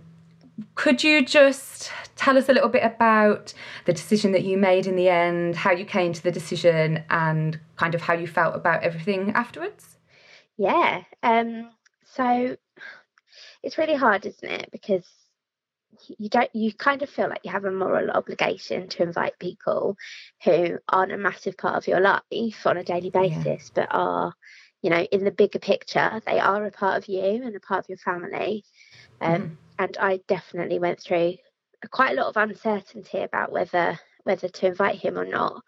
could 0.75 1.03
you 1.03 1.25
just 1.25 1.91
tell 2.15 2.37
us 2.37 2.47
a 2.49 2.53
little 2.53 2.69
bit 2.69 2.83
about 2.83 3.53
the 3.85 3.93
decision 3.93 4.31
that 4.31 4.43
you 4.43 4.57
made 4.57 4.87
in 4.87 4.95
the 4.95 5.09
end, 5.09 5.55
how 5.55 5.71
you 5.71 5.85
came 5.85 6.13
to 6.13 6.23
the 6.23 6.31
decision, 6.31 7.03
and 7.09 7.59
kind 7.75 7.93
of 7.93 8.01
how 8.01 8.13
you 8.13 8.27
felt 8.27 8.55
about 8.55 8.83
everything 8.83 9.31
afterwards? 9.31 9.97
Yeah. 10.57 11.03
Um. 11.21 11.69
So 12.05 12.55
it's 13.61 13.77
really 13.77 13.95
hard, 13.95 14.25
isn't 14.25 14.49
it? 14.49 14.69
Because 14.71 15.05
you 16.17 16.29
don't. 16.29 16.49
You 16.53 16.73
kind 16.73 17.01
of 17.03 17.09
feel 17.09 17.29
like 17.29 17.41
you 17.43 17.51
have 17.51 17.65
a 17.65 17.71
moral 17.71 18.11
obligation 18.11 18.87
to 18.89 19.03
invite 19.03 19.39
people 19.39 19.95
who 20.43 20.77
aren't 20.89 21.11
a 21.11 21.17
massive 21.17 21.57
part 21.57 21.75
of 21.77 21.87
your 21.87 21.99
life 21.99 22.65
on 22.65 22.77
a 22.77 22.83
daily 22.83 23.09
Yeah. 23.13 23.43
basis, 23.43 23.71
but 23.73 23.87
are, 23.91 24.33
you 24.81 24.89
know, 24.89 25.01
in 25.01 25.23
the 25.23 25.31
bigger 25.31 25.59
picture, 25.59 26.21
they 26.25 26.39
are 26.39 26.65
a 26.65 26.71
part 26.71 26.97
of 26.97 27.07
you 27.09 27.21
and 27.43 27.55
a 27.55 27.59
part 27.59 27.85
of 27.85 27.89
your 27.89 27.97
family. 27.97 28.63
Um. 29.21 29.57
And 29.77 29.97
I 29.99 30.21
definitely 30.27 30.79
went 30.79 31.01
through 31.01 31.35
quite 31.91 32.17
a 32.17 32.21
lot 32.21 32.27
of 32.27 32.37
uncertainty 32.37 33.19
about 33.19 33.51
whether 33.51 33.99
whether 34.23 34.47
to 34.47 34.67
invite 34.67 34.95
him 34.95 35.17
or 35.17 35.25
not. 35.25 35.61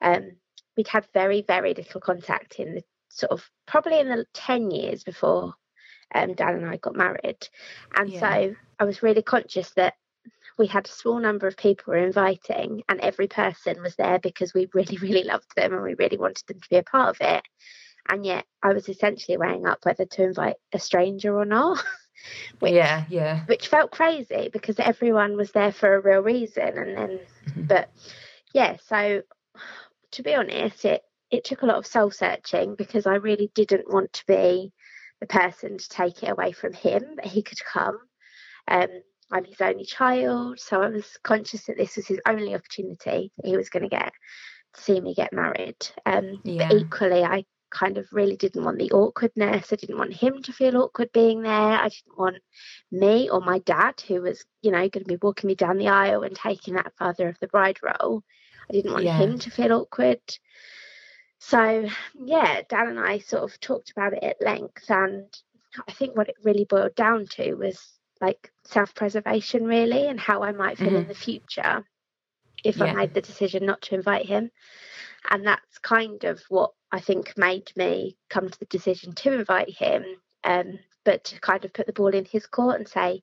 Um, 0.00 0.36
we'd 0.76 0.88
had 0.88 1.06
very 1.14 1.42
very 1.42 1.74
little 1.74 2.00
contact 2.00 2.58
in 2.60 2.74
the 2.74 2.82
sort 3.08 3.32
of 3.32 3.48
probably 3.66 3.98
in 4.00 4.08
the 4.08 4.26
10 4.34 4.70
years 4.70 5.04
before 5.04 5.54
um, 6.14 6.34
Dan 6.34 6.54
and 6.54 6.66
I 6.66 6.76
got 6.76 6.96
married. 6.96 7.48
And 7.96 8.10
Yeah. 8.10 8.20
so 8.20 8.56
I 8.78 8.84
was 8.84 9.02
really 9.02 9.22
conscious 9.22 9.70
that 9.72 9.94
we 10.58 10.66
had 10.66 10.86
a 10.86 10.90
small 10.90 11.18
number 11.18 11.46
of 11.46 11.56
people 11.56 11.92
we 11.92 12.00
were 12.00 12.06
inviting, 12.06 12.82
and 12.88 13.00
every 13.00 13.28
person 13.28 13.82
was 13.82 13.96
there 13.96 14.18
because 14.18 14.54
we 14.54 14.68
really, 14.72 14.96
really 15.02 15.24
loved 15.24 15.54
them 15.56 15.72
and 15.74 15.82
we 15.82 15.94
really 15.94 16.16
wanted 16.18 16.46
them 16.46 16.60
to 16.60 16.68
be 16.70 16.76
a 16.76 16.82
part 16.82 17.10
of 17.10 17.16
it. 17.20 17.42
And 18.08 18.24
yet 18.24 18.44
I 18.62 18.72
was 18.72 18.88
essentially 18.88 19.36
weighing 19.36 19.66
up 19.66 19.80
whether 19.82 20.04
to 20.04 20.22
invite 20.22 20.56
a 20.72 20.78
stranger 20.78 21.36
or 21.36 21.44
not. 21.44 21.82
which 22.60 22.72
yeah, 22.72 23.04
yeah. 23.10 23.44
which 23.44 23.68
felt 23.68 23.90
crazy 23.90 24.48
because 24.52 24.78
everyone 24.78 25.36
was 25.36 25.52
there 25.52 25.72
for 25.72 25.94
a 25.94 26.00
real 26.00 26.20
reason 26.20 26.78
and 26.78 26.96
then 26.96 27.20
but 27.56 27.90
yeah 28.54 28.76
so 28.86 29.20
to 30.12 30.22
be 30.22 30.34
honest 30.34 30.84
it 30.86 31.02
it 31.30 31.44
took 31.44 31.62
a 31.62 31.66
lot 31.66 31.76
of 31.76 31.86
soul 31.86 32.10
searching 32.10 32.74
because 32.74 33.06
I 33.06 33.16
really 33.16 33.50
didn't 33.54 33.92
want 33.92 34.12
to 34.14 34.26
be 34.26 34.72
the 35.20 35.26
person 35.26 35.78
to 35.78 35.88
take 35.88 36.22
it 36.22 36.30
away 36.30 36.52
from 36.52 36.72
him 36.72 37.02
that 37.16 37.26
he 37.26 37.42
could 37.42 37.58
come 37.64 37.98
um 38.68 38.88
I'm 39.32 39.44
his 39.44 39.60
only 39.60 39.84
child 39.84 40.60
so 40.60 40.82
I 40.82 40.88
was 40.88 41.16
conscious 41.22 41.66
that 41.66 41.76
this 41.76 41.96
was 41.96 42.06
his 42.06 42.20
only 42.26 42.54
opportunity 42.54 43.32
that 43.36 43.46
he 43.46 43.56
was 43.56 43.68
going 43.70 43.82
to 43.82 43.88
get 43.88 44.12
to 44.74 44.80
see 44.82 45.00
me 45.00 45.14
get 45.14 45.32
married 45.32 45.76
um 46.04 46.42
Yeah. 46.44 46.68
but 46.68 46.76
equally 46.76 47.24
I 47.24 47.44
kind 47.70 47.98
of 47.98 48.06
really 48.12 48.36
didn't 48.36 48.64
want 48.64 48.78
the 48.78 48.92
awkwardness 48.92 49.72
I 49.72 49.76
didn't 49.76 49.98
want 49.98 50.14
him 50.14 50.42
to 50.42 50.52
feel 50.52 50.76
awkward 50.76 51.10
being 51.12 51.42
there 51.42 51.52
I 51.52 51.88
didn't 51.88 52.18
want 52.18 52.36
me 52.92 53.28
or 53.28 53.40
my 53.40 53.58
dad, 53.60 54.00
who 54.06 54.22
was, 54.22 54.44
you 54.62 54.70
know, 54.70 54.78
going 54.78 55.04
to 55.04 55.04
be 55.04 55.18
walking 55.20 55.48
me 55.48 55.54
down 55.54 55.78
the 55.78 55.88
aisle 55.88 56.22
and 56.22 56.34
taking 56.36 56.74
that 56.74 56.92
father 56.98 57.28
of 57.28 57.38
the 57.40 57.48
bride 57.48 57.78
role, 57.82 58.22
I 58.70 58.72
didn't 58.74 58.92
want 58.92 59.04
Yeah. 59.04 59.16
him 59.18 59.38
to 59.38 59.50
feel 59.50 59.72
awkward. 59.72 60.20
So, 61.38 61.88
yeah, 62.24 62.62
Dan 62.68 62.88
and 62.88 63.00
I 63.00 63.18
sort 63.18 63.44
of 63.44 63.60
talked 63.60 63.90
about 63.90 64.14
it 64.14 64.22
at 64.24 64.42
length. 64.42 64.90
And 64.90 65.26
I 65.86 65.92
think 65.92 66.16
what 66.16 66.28
it 66.28 66.36
really 66.42 66.64
boiled 66.64 66.94
down 66.94 67.26
to 67.32 67.54
was 67.54 67.98
like 68.20 68.50
self 68.64 68.94
preservation, 68.94 69.64
really, 69.64 70.06
and 70.08 70.18
how 70.18 70.42
I 70.42 70.52
might 70.52 70.78
feel 70.78 70.96
in 70.96 71.08
the 71.08 71.14
future 71.14 71.84
if 72.64 72.80
I 72.80 72.92
made 72.92 73.14
the 73.14 73.20
decision 73.20 73.66
not 73.66 73.82
to 73.82 73.94
invite 73.94 74.26
him. 74.26 74.50
And 75.30 75.46
that's 75.46 75.78
kind 75.78 76.24
of 76.24 76.42
what 76.48 76.72
I 76.90 77.00
think 77.00 77.36
made 77.36 77.70
me 77.76 78.16
come 78.30 78.48
to 78.48 78.58
the 78.58 78.66
decision 78.66 79.12
to 79.14 79.32
invite 79.34 79.70
him, 79.70 80.04
um, 80.44 80.78
but 81.04 81.24
to 81.24 81.40
kind 81.40 81.64
of 81.64 81.72
put 81.72 81.86
the 81.86 81.92
ball 81.92 82.08
in 82.08 82.24
his 82.24 82.46
court 82.46 82.78
and 82.78 82.88
say, 82.88 83.22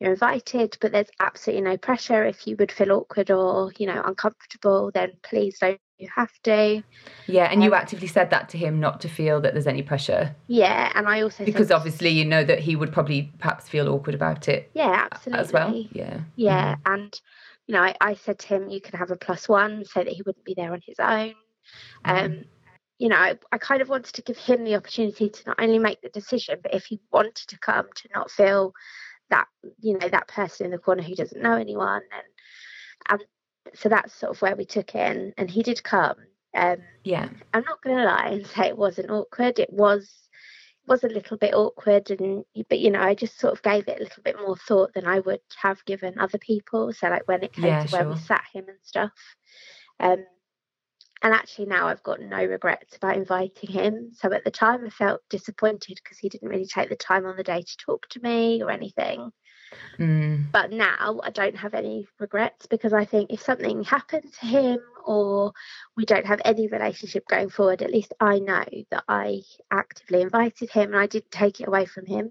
you're 0.00 0.12
invited, 0.12 0.76
but 0.80 0.92
there's 0.92 1.10
absolutely 1.20 1.62
no 1.62 1.76
pressure. 1.76 2.24
If 2.24 2.46
you 2.46 2.56
would 2.58 2.72
feel 2.72 2.92
awkward 2.92 3.30
or, 3.30 3.72
you 3.78 3.86
know, 3.86 4.02
uncomfortable, 4.04 4.90
then 4.92 5.12
please 5.22 5.58
don't 5.58 5.80
you 5.98 6.08
have 6.14 6.32
to. 6.44 6.82
Yeah, 7.26 7.48
and 7.50 7.62
you 7.62 7.70
Um, 7.70 7.74
actively 7.74 8.06
said 8.08 8.30
that 8.30 8.48
to 8.50 8.58
him 8.58 8.80
not 8.80 9.00
to 9.02 9.08
feel 9.08 9.40
that 9.40 9.54
there's 9.54 9.66
any 9.66 9.82
pressure 9.82 10.34
Yeah, 10.46 10.92
and 10.94 11.08
I 11.08 11.22
also 11.22 11.44
because 11.44 11.68
said, 11.68 11.72
obviously 11.72 12.10
you 12.10 12.24
know 12.24 12.44
that 12.44 12.60
he 12.60 12.76
would 12.76 12.92
probably 12.92 13.32
perhaps 13.38 13.68
feel 13.68 13.88
awkward 13.88 14.14
about 14.14 14.48
it 14.48 14.70
yeah, 14.74 15.08
absolutely 15.12 15.40
as 15.40 15.52
well. 15.52 15.80
Yeah. 15.92 16.20
Yeah, 16.36 16.76
and 16.84 17.18
you 17.66 17.74
know, 17.74 17.82
I, 17.82 17.94
I 18.00 18.14
said 18.14 18.38
to 18.40 18.46
him, 18.48 18.68
you 18.68 18.80
can 18.80 18.98
have 18.98 19.10
a 19.10 19.16
plus 19.16 19.48
one 19.48 19.84
so 19.84 20.00
that 20.04 20.12
he 20.12 20.22
wouldn't 20.22 20.44
be 20.44 20.54
there 20.54 20.72
on 20.72 20.82
his 20.86 20.98
own. 20.98 21.34
Um, 22.04 22.44
you 22.98 23.08
know, 23.08 23.16
I, 23.16 23.38
I 23.52 23.58
kind 23.58 23.82
of 23.82 23.88
wanted 23.88 24.14
to 24.14 24.22
give 24.22 24.38
him 24.38 24.64
the 24.64 24.76
opportunity 24.76 25.30
to 25.30 25.42
not 25.46 25.60
only 25.60 25.78
make 25.78 26.00
the 26.02 26.10
decision, 26.10 26.58
but 26.62 26.74
if 26.74 26.84
he 26.86 27.00
wanted 27.12 27.36
to 27.36 27.58
come, 27.58 27.86
to 27.96 28.08
not 28.14 28.30
feel 28.30 28.72
that 29.30 29.46
you 29.80 29.98
know 29.98 30.08
that 30.08 30.28
person 30.28 30.66
in 30.66 30.72
the 30.72 30.78
corner 30.78 31.02
who 31.02 31.14
doesn't 31.14 31.42
know 31.42 31.56
anyone, 31.56 32.02
and 32.12 32.24
and 33.08 33.24
so 33.74 33.88
that's 33.88 34.14
sort 34.14 34.34
of 34.36 34.42
where 34.42 34.56
we 34.56 34.64
took 34.64 34.94
it. 34.94 34.98
And, 35.16 35.34
and 35.38 35.50
he 35.50 35.62
did 35.62 35.82
come. 35.82 36.16
Um, 36.54 36.78
Yeah. 37.04 37.28
I'm 37.52 37.64
not 37.64 37.82
going 37.82 37.96
to 37.98 38.04
lie 38.04 38.28
and 38.28 38.46
say 38.46 38.68
it 38.68 38.78
wasn't 38.78 39.10
awkward. 39.10 39.58
It 39.58 39.72
was 39.72 40.10
was 40.86 41.02
a 41.04 41.08
little 41.08 41.38
bit 41.38 41.54
awkward, 41.54 42.10
and 42.10 42.44
but 42.68 42.78
you 42.78 42.90
know, 42.90 43.00
I 43.00 43.14
just 43.14 43.38
sort 43.40 43.54
of 43.54 43.62
gave 43.62 43.88
it 43.88 44.00
a 44.00 44.02
little 44.04 44.22
bit 44.22 44.36
more 44.38 44.56
thought 44.56 44.92
than 44.94 45.06
I 45.06 45.20
would 45.20 45.40
have 45.62 45.84
given 45.86 46.18
other 46.18 46.38
people. 46.38 46.92
So 46.92 47.08
like 47.08 47.26
when 47.28 47.42
it 47.42 47.52
came 47.54 47.70
Yeah, 47.70 47.82
to 47.84 47.88
where 47.88 48.06
we 48.08 48.16
sat 48.16 48.44
him 48.52 48.66
and 48.68 48.78
stuff. 48.82 49.12
Um, 50.00 50.24
and 51.22 51.32
actually 51.32 51.66
now 51.66 51.88
I've 51.88 52.02
got 52.02 52.20
no 52.20 52.44
regrets 52.44 52.96
about 52.96 53.16
inviting 53.16 53.70
him. 53.70 54.10
So 54.12 54.32
at 54.32 54.44
the 54.44 54.50
time 54.50 54.84
I 54.84 54.90
felt 54.90 55.22
disappointed 55.30 55.98
because 56.02 56.18
he 56.18 56.28
didn't 56.28 56.48
really 56.48 56.66
take 56.66 56.90
the 56.90 56.96
time 56.96 57.24
on 57.26 57.36
the 57.36 57.42
day 57.42 57.62
to 57.62 57.76
talk 57.78 58.06
to 58.10 58.20
me 58.20 58.62
or 58.62 58.70
anything. 58.70 59.32
Mm. 59.98 60.50
But 60.52 60.72
now 60.72 61.20
I 61.22 61.30
don't 61.30 61.56
have 61.56 61.74
any 61.74 62.06
regrets 62.18 62.66
because 62.66 62.92
I 62.92 63.04
think 63.04 63.32
if 63.32 63.42
something 63.42 63.84
happened 63.84 64.32
to 64.40 64.46
him 64.46 64.78
or 65.04 65.52
we 65.96 66.04
don't 66.04 66.26
have 66.26 66.40
any 66.44 66.66
relationship 66.68 67.26
going 67.28 67.50
forward, 67.50 67.82
at 67.82 67.90
least 67.90 68.12
I 68.20 68.38
know 68.38 68.64
that 68.90 69.04
I 69.08 69.42
actively 69.70 70.22
invited 70.22 70.70
him 70.70 70.92
and 70.92 70.96
I 70.98 71.06
didn't 71.06 71.30
take 71.30 71.60
it 71.60 71.68
away 71.68 71.84
from 71.84 72.06
him. 72.06 72.30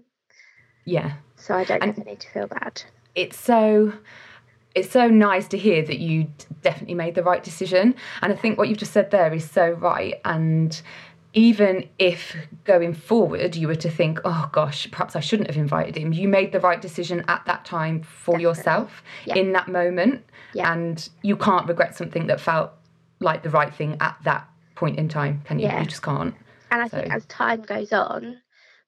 Yeah. 0.84 1.14
So 1.36 1.54
I 1.54 1.64
don't 1.64 1.82
And- 1.82 1.92
ever 1.92 2.04
need 2.04 2.20
to 2.20 2.30
feel 2.30 2.46
bad. 2.46 2.82
it's 3.14 3.38
so 3.38 3.92
it's 4.74 4.90
so 4.90 5.06
nice 5.06 5.46
to 5.46 5.56
hear 5.56 5.82
that 5.82 6.00
you 6.00 6.26
definitely 6.62 6.94
made 6.96 7.14
the 7.14 7.22
right 7.22 7.44
decision 7.44 7.94
and 8.22 8.32
i 8.32 8.34
think 8.36 8.58
what 8.58 8.68
you've 8.68 8.78
just 8.78 8.92
said 8.92 9.08
there 9.12 9.32
is 9.32 9.48
so 9.48 9.70
right 9.70 10.20
and 10.24 10.82
even 11.34 11.88
if 11.98 12.36
going 12.64 12.94
forward 12.94 13.54
you 13.56 13.66
were 13.68 13.74
to 13.74 13.90
think 13.90 14.18
oh 14.24 14.48
gosh 14.52 14.88
perhaps 14.90 15.14
i 15.16 15.20
shouldn't 15.20 15.48
have 15.48 15.56
invited 15.56 15.96
him 15.96 16.12
you 16.12 16.28
made 16.28 16.52
the 16.52 16.60
right 16.60 16.80
decision 16.80 17.24
at 17.28 17.44
that 17.46 17.64
time 17.64 18.02
for 18.02 18.32
Definitely. 18.38 18.42
yourself 18.42 19.02
Yeah. 19.26 19.34
in 19.36 19.52
that 19.52 19.68
moment 19.68 20.24
Yeah. 20.54 20.72
and 20.72 21.08
you 21.22 21.36
can't 21.36 21.68
regret 21.68 21.96
something 21.96 22.26
that 22.28 22.40
felt 22.40 22.70
like 23.20 23.42
the 23.42 23.50
right 23.50 23.74
thing 23.74 23.96
at 24.00 24.16
that 24.24 24.48
point 24.76 24.98
in 24.98 25.08
time 25.08 25.42
can 25.44 25.58
you 25.58 25.66
Yeah. 25.66 25.80
you 25.80 25.86
just 25.86 26.02
can't 26.02 26.34
And 26.70 26.82
I 26.82 26.88
think 26.88 27.12
as 27.12 27.24
time 27.26 27.62
goes 27.62 27.92
on, 27.92 28.38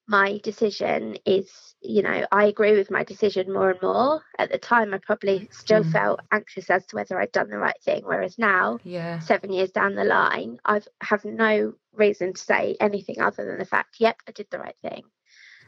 my 0.08 0.40
decision 0.42 1.16
is, 1.24 1.74
you 1.88 2.02
know, 2.02 2.26
I 2.32 2.44
agree 2.46 2.76
with 2.76 2.90
my 2.90 3.04
decision 3.04 3.52
more 3.52 3.70
and 3.70 3.82
more. 3.82 4.22
At 4.38 4.50
the 4.50 4.58
time, 4.58 4.92
I 4.94 4.98
probably 4.98 5.48
still 5.52 5.82
Mm. 5.82 5.92
felt 5.92 6.20
anxious 6.32 6.70
as 6.70 6.84
to 6.86 6.96
whether 6.96 7.18
I'd 7.18 7.32
done 7.32 7.50
the 7.50 7.58
right 7.58 7.80
thing. 7.82 8.02
Whereas 8.04 8.38
now, 8.38 8.78
yeah 8.84 9.20
seven 9.20 9.52
years 9.52 9.70
down 9.70 9.94
the 9.94 10.04
line, 10.04 10.58
I've 10.64 10.88
have 11.02 11.24
no 11.24 11.74
reason 11.94 12.34
to 12.34 12.40
say 12.40 12.76
anything 12.80 13.20
other 13.20 13.44
than 13.46 13.58
the 13.58 13.64
fact, 13.64 13.96
yep, 13.98 14.16
I 14.28 14.32
did 14.32 14.46
the 14.50 14.58
right 14.58 14.76
thing. 14.82 15.02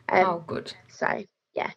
Um, 0.09 0.27
oh 0.27 0.45
good 0.47 0.73
So 0.89 1.25
yeah, 1.55 1.71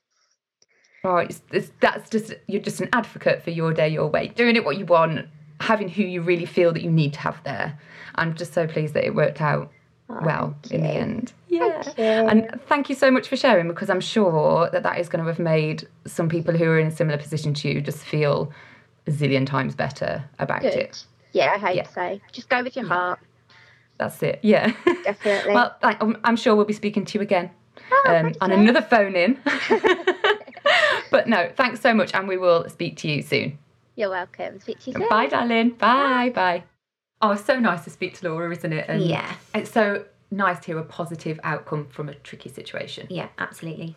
Oh, 1.04 1.17
it's, 1.17 1.41
it's, 1.51 1.71
that's 1.80 2.10
just 2.10 2.34
you're 2.47 2.62
just 2.62 2.82
an 2.82 2.89
advocate 2.93 3.43
for 3.43 3.49
your 3.49 3.73
day, 3.73 3.89
your 3.89 4.08
way, 4.08 4.27
doing 4.27 4.56
it 4.56 4.63
what 4.63 4.77
you 4.77 4.86
want, 4.86 5.27
having 5.60 5.89
who 5.89 6.04
you 6.04 6.21
really 6.21 6.45
feel 6.45 6.71
that 6.73 6.84
you 6.84 6.91
need 6.91 7.13
to 7.13 7.19
have 7.21 7.43
there. 7.43 7.80
I'm 8.15 8.36
just 8.36 8.54
so 8.54 8.67
pleased 8.67 8.93
that 8.93 9.06
it 9.06 9.15
worked 9.15 9.41
out 9.41 9.71
Well 10.24 10.56
in 10.69 10.82
the 10.84 10.89
end. 10.89 11.34
Yeah, 11.47 11.82
Thank 11.84 12.00
and 12.00 12.62
thank 12.67 12.89
you 12.89 12.95
so 12.95 13.12
much 13.12 13.28
for 13.28 13.36
sharing 13.36 13.67
because 13.67 13.89
I'm 13.89 14.00
sure 14.02 14.69
that 14.71 14.84
that 14.84 15.00
is 15.00 15.10
going 15.10 15.24
to 15.24 15.28
have 15.30 15.39
made 15.39 15.88
some 16.06 16.30
people 16.30 16.56
who 16.58 16.65
are 16.65 16.80
in 16.80 16.88
a 16.88 16.91
similar 16.91 17.17
position 17.17 17.54
to 17.56 17.69
you 17.69 17.82
just 17.82 18.00
feel 18.00 18.52
a 19.08 19.12
zillion 19.12 19.45
times 19.45 19.76
better 19.76 20.24
about 20.39 20.62
good. 20.62 20.74
it. 20.76 21.04
Yeah, 21.34 21.54
I 21.54 21.58
hope 21.58 21.76
Yeah. 21.76 21.88
so. 21.88 22.19
Just 22.32 22.50
go 22.50 22.63
with 22.63 22.76
your 22.76 22.86
heart. 22.86 23.19
That's 23.97 24.21
it. 24.24 24.39
Yeah, 24.41 24.74
Definitely. 25.04 25.54
well, 25.54 25.76
I- 25.84 25.97
I'm, 26.02 26.17
I'm 26.24 26.36
sure 26.36 26.56
we'll 26.56 26.65
be 26.65 26.74
speaking 26.74 27.06
to 27.06 27.17
you 27.17 27.21
again 27.21 27.52
Oh, 27.91 28.04
um, 28.15 28.34
on 28.41 28.50
Liz. 28.50 28.60
another 28.60 28.82
phone 28.82 29.15
in. 29.15 29.39
but 31.12 31.28
no, 31.28 31.52
thanks 31.56 31.82
so 31.82 31.93
much, 31.93 32.13
and 32.13 32.28
we 32.28 32.38
will 32.38 32.67
speak 32.69 32.97
to 32.97 33.10
you 33.10 33.21
soon. 33.21 33.58
You're 33.95 34.10
welcome. 34.10 34.60
Speak 34.60 34.80
to 34.82 34.91
you 34.91 34.97
soon. 34.97 35.10
Bye, 35.10 35.28
darling. 35.28 35.71
Bye, 35.71 36.32
bye. 36.34 36.63
Oh, 37.21 37.31
it's 37.31 37.45
so 37.45 37.60
nice 37.60 37.84
to 37.84 37.89
speak 37.89 38.17
to 38.19 38.29
Laura, 38.29 38.51
isn't 38.51 38.73
it? 38.73 38.86
And 38.88 39.01
Yeah. 39.03 39.31
It's 39.53 39.71
so 39.71 40.05
nice 40.31 40.60
to 40.62 40.65
hear 40.67 40.79
a 40.79 40.84
positive 40.84 41.39
outcome 41.43 41.88
from 41.88 42.10
a 42.10 42.15
tricky 42.15 42.49
situation. 42.49 43.07
Yeah, 43.10 43.27
absolutely. 43.38 43.95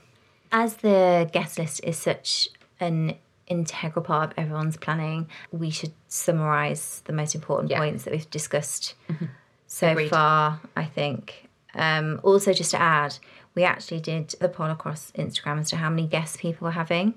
As 0.53 0.77
the 0.77 1.29
guest 1.33 1.59
list 1.59 1.81
is 1.85 1.97
such 1.99 2.49
an 2.81 3.15
integral 3.47 4.05
part 4.05 4.31
of 4.33 4.39
everyone's 4.39 4.77
planning, 4.77 5.29
we 5.53 5.71
should 5.71 5.93
summarise 6.09 7.03
the 7.07 7.13
most 7.13 7.35
important 7.35 7.71
Yeah. 7.71 7.79
points 7.79 8.05
that 8.05 8.13
we've 8.13 8.31
discussed 8.31 8.95
so 9.67 9.89
Agreed. 9.91 10.11
far, 10.11 10.61
I 10.77 10.85
think. 10.85 11.49
Um, 11.75 12.21
also, 12.23 12.53
just 12.53 12.71
to 12.73 12.81
add, 12.81 13.17
we 13.55 13.65
actually 13.65 14.01
did 14.01 14.29
the 14.41 14.49
poll 14.49 14.71
across 14.71 15.13
Instagram 15.13 15.61
as 15.61 15.71
to 15.71 15.77
how 15.77 15.89
many 15.91 16.07
guests 16.07 16.37
people 16.37 16.67
were 16.67 16.73
having, 16.73 17.15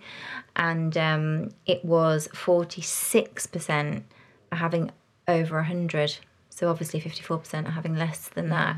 and 0.56 0.96
um, 0.98 1.50
it 1.65 1.84
was 1.86 2.28
46% 2.30 4.04
are 4.52 4.58
having 4.58 4.91
over 5.28 5.58
100. 5.58 6.18
So, 6.50 6.70
obviously, 6.70 7.00
54% 7.02 7.68
are 7.68 7.72
having 7.72 7.96
less 7.96 8.30
than 8.30 8.50
that 8.50 8.78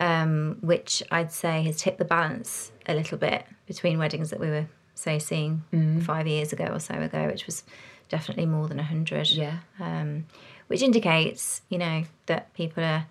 um, 0.00 0.56
which 0.62 1.02
I'd 1.10 1.30
say 1.30 1.62
has 1.64 1.76
tipped 1.82 1.98
the 1.98 2.06
balance 2.06 2.72
a 2.86 2.94
little 2.94 3.18
bit 3.18 3.44
between 3.66 3.98
weddings 3.98 4.30
that 4.30 4.40
we 4.40 4.48
were, 4.48 4.64
say, 4.94 5.18
seeing 5.18 5.62
five 6.06 6.26
years 6.26 6.54
ago 6.54 6.64
or 6.72 6.80
so 6.80 6.94
ago, 6.94 7.26
which 7.26 7.44
was 7.44 7.64
definitely 8.08 8.46
more 8.46 8.66
than 8.66 8.78
100. 8.78 9.28
Yeah. 9.28 9.58
Um, 9.78 10.24
which 10.68 10.80
indicates, 10.80 11.60
you 11.68 11.76
know, 11.76 12.04
that 12.26 12.52
people 12.54 12.82
are 12.82 13.06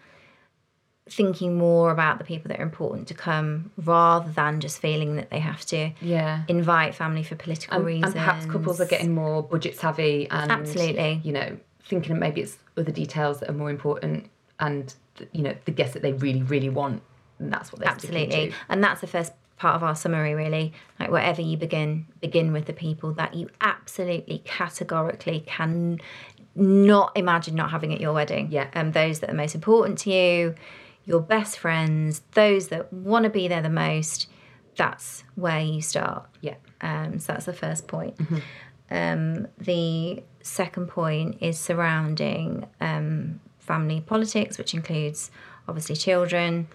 thinking 1.08 1.58
more 1.60 1.92
about 1.92 2.18
the 2.18 2.24
people 2.24 2.50
that 2.50 2.60
are 2.60 2.64
important 2.64 3.08
to 3.10 3.14
come 3.14 3.70
rather 3.78 4.32
than 4.32 4.60
just 4.60 4.80
feeling 4.80 5.16
that 5.18 5.30
they 5.30 5.40
have 5.40 5.64
to 5.68 5.92
Yeah. 6.02 6.42
invite 6.48 6.96
family 6.96 7.22
for 7.22 7.36
political 7.36 7.78
And, 7.78 7.86
reasons. 7.86 8.06
and 8.06 8.14
perhaps 8.16 8.46
couples 8.48 8.82
are 8.82 8.86
getting 8.86 9.14
more 9.14 9.44
budget 9.44 9.76
savvy 9.78 10.28
and 10.32 10.52
Absolutely. 10.52 11.22
you 11.24 11.34
know, 11.34 11.58
thinking 11.84 12.13
that 12.13 12.20
maybe 12.20 12.42
it's 12.42 12.58
other 12.78 12.92
details 12.92 13.39
that 13.39 13.50
are 13.50 13.54
more 13.54 13.70
important 13.70 14.30
and 14.60 14.94
you 15.34 15.42
know, 15.42 15.54
the 15.65 15.72
guests 15.72 15.94
that 15.94 16.02
they 16.02 16.13
really, 16.13 16.44
really 16.44 16.70
want. 16.70 17.02
And 17.39 17.52
that's 17.52 17.72
what 17.72 17.82
they're 17.82 17.89
absolutely 17.89 18.50
to. 18.50 18.56
and 18.68 18.84
that's 18.84 19.02
the 19.02 19.08
first 19.08 19.32
part 19.58 19.76
of 19.76 19.84
our 19.84 19.96
summary 19.96 20.34
really 20.34 20.72
like 21.02 21.12
wherever 21.12 21.42
you 21.42 21.58
begin 21.58 22.06
begin 22.22 22.54
with 22.54 22.65
the 22.65 22.72
people 22.72 23.12
that 23.13 23.34
you 23.34 23.50
absolutely 23.60 24.42
categorically 24.46 25.42
can 25.46 26.00
not 26.56 27.12
imagine 27.18 27.56
not 27.56 27.70
having 27.70 27.94
at 27.94 28.00
your 28.00 28.13
wedding 28.13 28.48
Yeah. 28.52 28.68
and 28.74 28.94
those 28.94 29.20
that 29.20 29.30
are 29.30 29.34
most 29.34 29.56
important 29.56 29.98
to 30.00 30.12
you 30.12 30.56
your 31.04 31.20
best 31.20 31.58
friends 31.60 32.22
those 32.36 32.70
that 32.70 32.92
want 32.94 33.24
to 33.24 33.30
be 33.30 33.50
there 33.50 33.62
the 33.62 33.70
most 33.70 34.28
that's 34.78 35.26
where 35.36 35.60
you 35.60 35.82
start. 35.82 36.26
Yeah. 36.39 36.56
Um, 36.80 37.20
so 37.20 37.34
that's 37.34 37.44
the 37.46 37.52
first 37.52 37.86
point. 37.89 38.15
Um, 38.91 39.47
the 39.58 40.23
second 40.41 40.88
point 40.88 41.38
is 41.41 41.60
surrounding 41.60 42.65
um, 42.82 43.39
family 43.60 44.02
politics, 44.02 44.58
which 44.58 44.73
includes 44.73 45.32
obviously 45.67 45.95
children. 45.95 46.67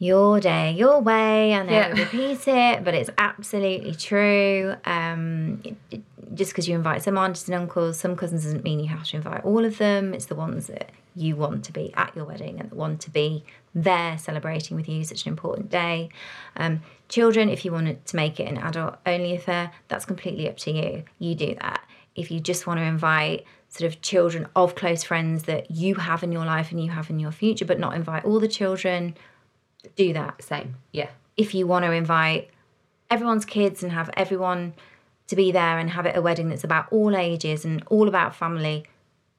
Your 0.00 0.38
day, 0.38 0.72
your 0.72 1.00
way. 1.00 1.54
I 1.54 1.62
know 1.64 1.72
Yeah. 1.72 1.92
I 1.94 1.98
repeat 1.98 2.46
it, 2.46 2.84
but 2.84 2.94
it's 2.94 3.10
absolutely 3.18 3.94
true. 3.94 4.74
Um, 4.84 5.60
it- 5.64 5.76
it- 5.90 6.02
just 6.34 6.52
because 6.52 6.68
you 6.68 6.76
invite 6.76 7.02
some 7.02 7.18
aunts 7.18 7.46
and 7.48 7.54
uncles, 7.54 7.98
some 7.98 8.14
cousins 8.14 8.44
doesn't 8.44 8.62
mean 8.62 8.78
you 8.78 8.88
have 8.88 9.04
to 9.04 9.16
invite 9.16 9.44
all 9.44 9.64
of 9.64 9.78
them. 9.78 10.14
It's 10.14 10.26
the 10.26 10.36
ones 10.36 10.68
that 10.68 10.90
you 11.16 11.34
want 11.34 11.64
to 11.64 11.72
be 11.72 11.92
at 11.96 12.14
your 12.14 12.24
wedding 12.26 12.60
and 12.60 12.70
that 12.70 12.76
want 12.76 13.00
to 13.00 13.10
be 13.10 13.42
there 13.74 14.16
celebrating 14.18 14.76
with 14.76 14.88
you 14.88 15.02
such 15.02 15.24
an 15.26 15.30
important 15.30 15.68
day. 15.70 16.10
Um, 16.56 16.82
children, 17.08 17.48
if 17.48 17.64
you 17.64 17.72
wanted 17.72 18.04
to 18.06 18.14
make 18.16 18.38
it 18.38 18.44
an 18.46 18.58
adult 18.58 18.96
only 19.04 19.34
affair, 19.34 19.72
that's 19.88 20.04
completely 20.04 20.48
up 20.48 20.58
to 20.58 20.70
you. 20.70 21.02
You 21.18 21.34
do 21.34 21.56
that. 21.60 21.80
If 22.14 22.30
you 22.30 22.38
just 22.38 22.66
want 22.68 22.78
to 22.78 22.84
invite 22.84 23.44
sort 23.68 23.90
of 23.92 24.00
children 24.00 24.46
of 24.54 24.74
close 24.76 25.02
friends 25.02 25.44
that 25.44 25.70
you 25.72 25.96
have 25.96 26.22
in 26.22 26.30
your 26.30 26.44
life 26.44 26.70
and 26.70 26.80
you 26.82 26.90
have 26.90 27.10
in 27.10 27.18
your 27.18 27.32
future, 27.32 27.64
but 27.64 27.80
not 27.80 27.94
invite 27.94 28.24
all 28.24 28.38
the 28.38 28.48
children, 28.48 29.14
do 29.96 30.12
that 30.12 30.42
Same. 30.42 30.76
Yeah. 30.92 31.08
if 31.36 31.54
you 31.54 31.66
want 31.66 31.84
to 31.84 31.92
invite 31.92 32.50
everyone's 33.10 33.44
kids 33.44 33.82
and 33.82 33.92
have 33.92 34.10
everyone 34.16 34.74
to 35.28 35.36
be 35.36 35.52
there 35.52 35.78
and 35.78 35.90
have 35.90 36.06
it 36.06 36.16
a 36.16 36.22
wedding 36.22 36.48
that's 36.48 36.64
about 36.64 36.90
all 36.90 37.16
ages 37.16 37.64
and 37.64 37.82
all 37.88 38.08
about 38.08 38.34
family, 38.34 38.84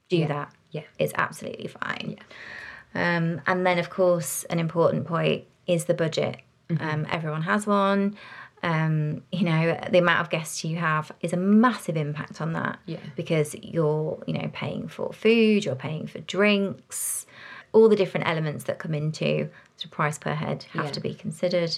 do 0.08 0.26
that. 0.28 0.54
Yeah. 0.72 0.84
It's 0.98 1.14
absolutely 1.16 1.68
fine. 1.68 2.18
Yeah. 2.18 3.18
Um, 3.18 3.42
and 3.46 3.66
then, 3.66 3.78
of 3.80 3.90
course, 3.90 4.44
an 4.46 4.60
important 4.60 5.06
point 5.06 5.46
is 5.68 5.86
the 5.86 5.94
budget. 5.94 6.38
Um, 6.80 7.08
everyone 7.10 7.42
has 7.44 7.66
one. 7.68 8.16
Um, 8.62 9.24
you 9.32 9.46
know, 9.46 9.80
the 9.90 10.00
amount 10.00 10.22
of 10.22 10.30
guests 10.30 10.64
you 10.64 10.78
have 10.78 11.12
is 11.22 11.34
a 11.34 11.38
massive 11.38 11.98
impact 11.98 12.42
on 12.42 12.54
that. 12.54 12.80
Yeah. 12.86 12.98
Because 13.16 13.56
you're, 13.62 14.22
you 14.28 14.34
know, 14.34 14.50
paying 14.54 14.88
for 14.88 15.14
food, 15.14 15.66
you're 15.66 15.76
paying 15.76 16.08
for 16.08 16.20
drinks, 16.20 17.26
all 17.72 17.90
the 17.90 17.96
different 17.96 18.28
elements 18.28 18.64
that 18.66 18.80
come 18.80 18.94
into 18.94 19.50
the 19.82 19.88
price 19.88 20.18
per 20.18 20.34
head 20.34 20.64
have 20.74 20.86
Yeah. 20.86 20.92
to 20.92 21.00
be 21.00 21.14
considered. 21.14 21.78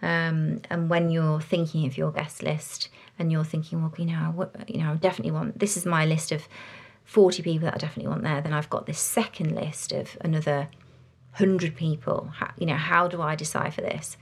Um, 0.00 0.60
and 0.70 0.88
when 0.88 1.10
you're 1.10 1.40
thinking 1.40 1.86
of 1.86 1.96
your 1.98 2.12
guest 2.12 2.42
list 2.42 2.88
and 3.18 3.32
you're 3.32 3.44
thinking, 3.44 3.82
well, 3.82 3.92
you 3.98 4.04
know, 4.06 4.48
I 4.58 4.64
you 4.68 4.78
know, 4.82 4.92
I 4.92 4.96
definitely 4.96 5.32
want 5.32 5.58
this 5.58 5.76
is 5.76 5.84
my 5.84 6.04
list 6.06 6.32
of 6.32 6.48
40 7.04 7.42
people 7.42 7.66
that 7.66 7.74
I 7.74 7.78
definitely 7.78 8.08
want 8.08 8.22
there. 8.22 8.40
Then 8.40 8.52
I've 8.52 8.70
got 8.70 8.86
this 8.86 8.98
second 8.98 9.54
list 9.54 9.92
of 9.92 10.16
another 10.20 10.68
100 11.36 11.74
people. 11.74 12.30
How, 12.36 12.50
you 12.58 12.66
know, 12.66 12.76
how 12.76 13.08
do 13.08 13.22
I 13.22 13.34
decipher 13.34 13.80
this? 13.80 14.16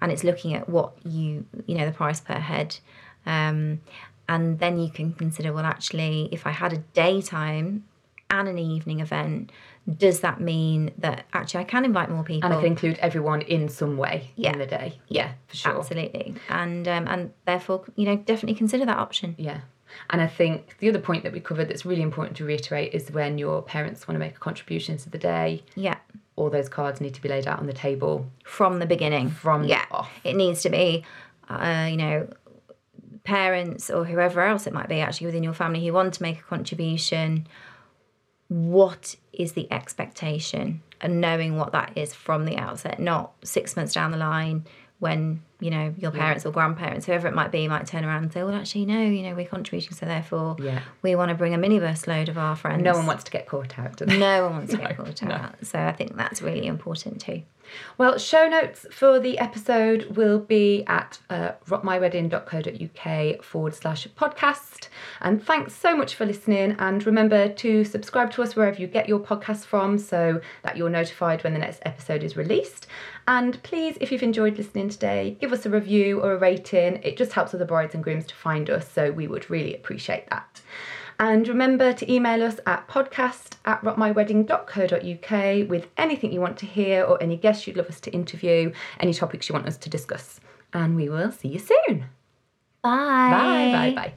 And 0.00 0.12
it's 0.12 0.24
looking 0.24 0.54
at 0.54 0.68
what 0.68 0.92
you, 1.04 1.44
you 1.66 1.74
know, 1.76 1.84
the 1.84 1.92
price 1.92 2.20
per 2.20 2.34
head. 2.34 2.78
Um, 3.26 3.80
and 4.28 4.58
then 4.60 4.78
you 4.78 4.90
can 4.90 5.12
consider, 5.14 5.52
well, 5.52 5.64
actually, 5.64 6.28
if 6.30 6.46
I 6.46 6.50
had 6.50 6.72
a 6.72 6.78
daytime 6.78 7.84
and 8.30 8.46
an 8.48 8.58
evening 8.58 9.00
event, 9.00 9.50
does 9.96 10.20
that 10.20 10.40
mean 10.40 10.90
that 10.98 11.24
actually 11.32 11.60
I 11.60 11.64
can 11.64 11.84
invite 11.84 12.10
more 12.10 12.22
people? 12.24 12.46
And 12.46 12.54
I 12.54 12.60
can 12.60 12.66
include 12.72 12.98
everyone 12.98 13.40
in 13.42 13.68
some 13.68 13.96
way 13.96 14.30
Yeah. 14.36 14.52
in 14.52 14.58
the 14.58 14.66
day. 14.66 14.98
Yeah, 15.08 15.32
for 15.46 15.56
sure. 15.56 15.78
Absolutely. 15.78 16.34
And 16.50 16.86
um, 16.86 17.06
and 17.08 17.32
therefore, 17.46 17.84
you 17.96 18.04
know, 18.04 18.16
definitely 18.16 18.54
consider 18.56 18.84
that 18.84 18.98
option. 18.98 19.34
Yeah. 19.38 19.60
And 20.10 20.20
I 20.20 20.26
think 20.26 20.76
the 20.80 20.88
other 20.90 20.98
point 20.98 21.22
that 21.24 21.32
we 21.32 21.40
covered 21.40 21.68
that's 21.68 21.86
really 21.86 22.02
important 22.02 22.36
to 22.36 22.44
reiterate 22.44 22.92
is 22.92 23.10
when 23.10 23.38
your 23.38 23.62
parents 23.62 24.06
want 24.06 24.16
to 24.16 24.18
make 24.18 24.36
a 24.36 24.38
contribution 24.38 24.98
to 24.98 25.08
the 25.08 25.16
day, 25.16 25.62
Yeah. 25.74 25.96
all 26.36 26.50
those 26.50 26.68
cards 26.68 27.00
need 27.00 27.14
to 27.14 27.22
be 27.22 27.28
laid 27.30 27.46
out 27.48 27.58
on 27.58 27.66
the 27.66 27.72
table. 27.72 28.26
From 28.44 28.78
the 28.80 28.86
beginning. 28.86 29.30
From 29.30 29.62
the 29.62 29.68
yeah. 29.70 29.86
off. 29.90 30.10
It 30.24 30.36
needs 30.36 30.60
to 30.62 30.68
be, 30.70 31.04
uh, 31.48 31.88
you 31.90 31.96
know, 31.96 32.28
parents 33.24 33.90
or 33.90 34.04
whoever 34.04 34.40
else 34.42 34.66
it 34.66 34.72
might 34.72 34.88
be 34.88 35.00
actually 35.00 35.26
within 35.26 35.42
your 35.42 35.52
family 35.54 35.84
who 35.86 35.92
want 35.92 36.14
to 36.14 36.22
make 36.22 36.38
a 36.38 36.42
contribution. 36.42 37.46
What 38.48 39.16
is 39.32 39.52
the 39.52 39.70
expectation? 39.72 40.82
And 41.00 41.20
knowing 41.20 41.56
what 41.56 41.72
that 41.72 41.92
is 41.96 42.12
from 42.14 42.44
the 42.44 42.56
outset, 42.56 42.98
not 42.98 43.32
six 43.44 43.76
months 43.76 43.92
down 43.94 44.10
the 44.10 44.16
line 44.16 44.64
when, 44.98 45.40
you 45.60 45.70
know, 45.70 45.94
your 45.96 46.10
parents 46.10 46.44
or 46.44 46.50
grandparents, 46.50 47.06
whoever 47.06 47.28
it 47.28 47.34
might 47.34 47.52
be, 47.52 47.68
might 47.68 47.86
turn 47.86 48.04
around 48.04 48.24
and 48.24 48.32
say, 48.32 48.42
well, 48.42 48.54
actually, 48.54 48.84
no, 48.84 49.00
you 49.00 49.22
know, 49.22 49.32
we're 49.32 49.46
contributing, 49.46 49.94
so 49.96 50.06
therefore 50.06 50.56
Yeah. 50.58 50.80
we 51.02 51.14
want 51.14 51.28
to 51.28 51.36
bring 51.36 51.54
a 51.54 51.58
minibus 51.58 52.08
load 52.08 52.28
of 52.28 52.36
our 52.36 52.56
friends. 52.56 52.82
No 52.82 52.94
one 52.94 53.06
wants 53.06 53.22
to 53.24 53.30
get 53.30 53.46
caught 53.46 53.78
out. 53.78 54.00
No 54.04 54.46
one 54.46 54.52
wants 54.56 54.72
to 54.72 54.78
get 54.78 54.96
caught 54.96 55.22
no. 55.22 55.34
out. 55.34 55.54
So 55.64 55.78
I 55.78 55.92
think 55.92 56.16
that's 56.16 56.42
really 56.42 56.66
important 56.66 57.20
too. 57.20 57.42
Well, 57.96 58.18
show 58.18 58.48
notes 58.48 58.86
for 58.90 59.18
the 59.18 59.38
episode 59.38 60.16
will 60.16 60.38
be 60.38 60.84
at 60.86 61.18
uh, 61.30 61.52
rockmywedding.co.uk 61.66 63.44
forward 63.44 63.74
slash 63.74 64.06
podcast. 64.08 64.88
And 65.20 65.44
thanks 65.44 65.74
so 65.74 65.96
much 65.96 66.14
for 66.14 66.24
listening. 66.26 66.76
And 66.78 67.04
remember 67.04 67.48
to 67.48 67.84
subscribe 67.84 68.30
to 68.32 68.42
us 68.42 68.54
wherever 68.56 68.80
you 68.80 68.86
get 68.86 69.08
your 69.08 69.20
podcast 69.20 69.64
from 69.64 69.98
so 69.98 70.40
that 70.62 70.76
you're 70.76 70.90
notified 70.90 71.44
when 71.44 71.52
the 71.52 71.58
next 71.58 71.80
episode 71.84 72.22
is 72.22 72.36
released. 72.36 72.86
And 73.26 73.62
please, 73.62 73.98
if 74.00 74.10
you've 74.12 74.22
enjoyed 74.22 74.56
listening 74.56 74.88
today, 74.88 75.36
give 75.40 75.52
us 75.52 75.66
a 75.66 75.70
review 75.70 76.20
or 76.20 76.32
a 76.32 76.38
rating. 76.38 77.00
It 77.02 77.16
just 77.16 77.32
helps 77.32 77.54
other 77.54 77.64
brides 77.64 77.94
and 77.94 78.02
grooms 78.02 78.26
to 78.26 78.34
find 78.34 78.70
us. 78.70 78.90
So 78.90 79.10
we 79.10 79.26
would 79.26 79.50
really 79.50 79.74
appreciate 79.74 80.28
that. 80.30 80.60
And 81.20 81.48
remember 81.48 81.92
to 81.92 82.12
email 82.12 82.44
us 82.44 82.60
at 82.64 82.86
podcast 82.86 83.56
at 83.64 83.82
rockmywedding.co.uk 83.82 85.68
with 85.68 85.88
anything 85.96 86.32
you 86.32 86.40
want 86.40 86.56
to 86.58 86.66
hear 86.66 87.02
or 87.02 87.20
any 87.20 87.36
guests 87.36 87.66
you'd 87.66 87.76
love 87.76 87.88
us 87.88 87.98
to 88.02 88.12
interview, 88.12 88.72
any 89.00 89.12
topics 89.12 89.48
you 89.48 89.52
want 89.52 89.66
us 89.66 89.76
to 89.78 89.90
discuss. 89.90 90.38
And 90.72 90.94
we 90.94 91.08
will 91.08 91.32
see 91.32 91.48
you 91.48 91.58
soon. 91.58 92.04
Bye, 92.82 93.30
bye, 93.32 93.92
bye. 93.94 93.94
Bye. 93.96 94.12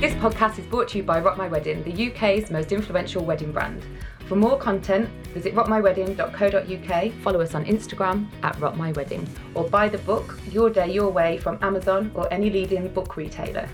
This 0.00 0.12
podcast 0.14 0.58
is 0.58 0.66
brought 0.66 0.88
to 0.88 0.98
you 0.98 1.04
by 1.04 1.20
Rock 1.20 1.38
My 1.38 1.48
Wedding, 1.48 1.82
the 1.84 2.10
UK's 2.10 2.50
most 2.50 2.70
influential 2.70 3.24
wedding 3.24 3.52
brand. 3.52 3.82
For 4.30 4.36
more 4.36 4.56
content, 4.56 5.08
visit 5.34 5.56
rockmywedding.co.uk, 5.56 7.12
follow 7.14 7.40
us 7.40 7.56
on 7.56 7.64
Instagram 7.64 8.28
at 8.44 8.54
rockmywedding, 8.58 9.28
or 9.54 9.68
buy 9.68 9.88
the 9.88 9.98
book 9.98 10.38
Your 10.52 10.70
Day 10.70 10.92
Your 10.92 11.10
Way 11.10 11.38
from 11.38 11.58
Amazon 11.62 12.12
or 12.14 12.32
any 12.32 12.48
leading 12.48 12.86
book 12.94 13.16
retailer. 13.16 13.68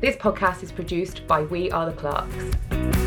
This 0.00 0.14
podcast 0.14 0.62
is 0.62 0.70
produced 0.70 1.26
by 1.26 1.42
We 1.42 1.68
Are 1.72 1.86
the 1.86 1.96
Clarks. 1.96 3.05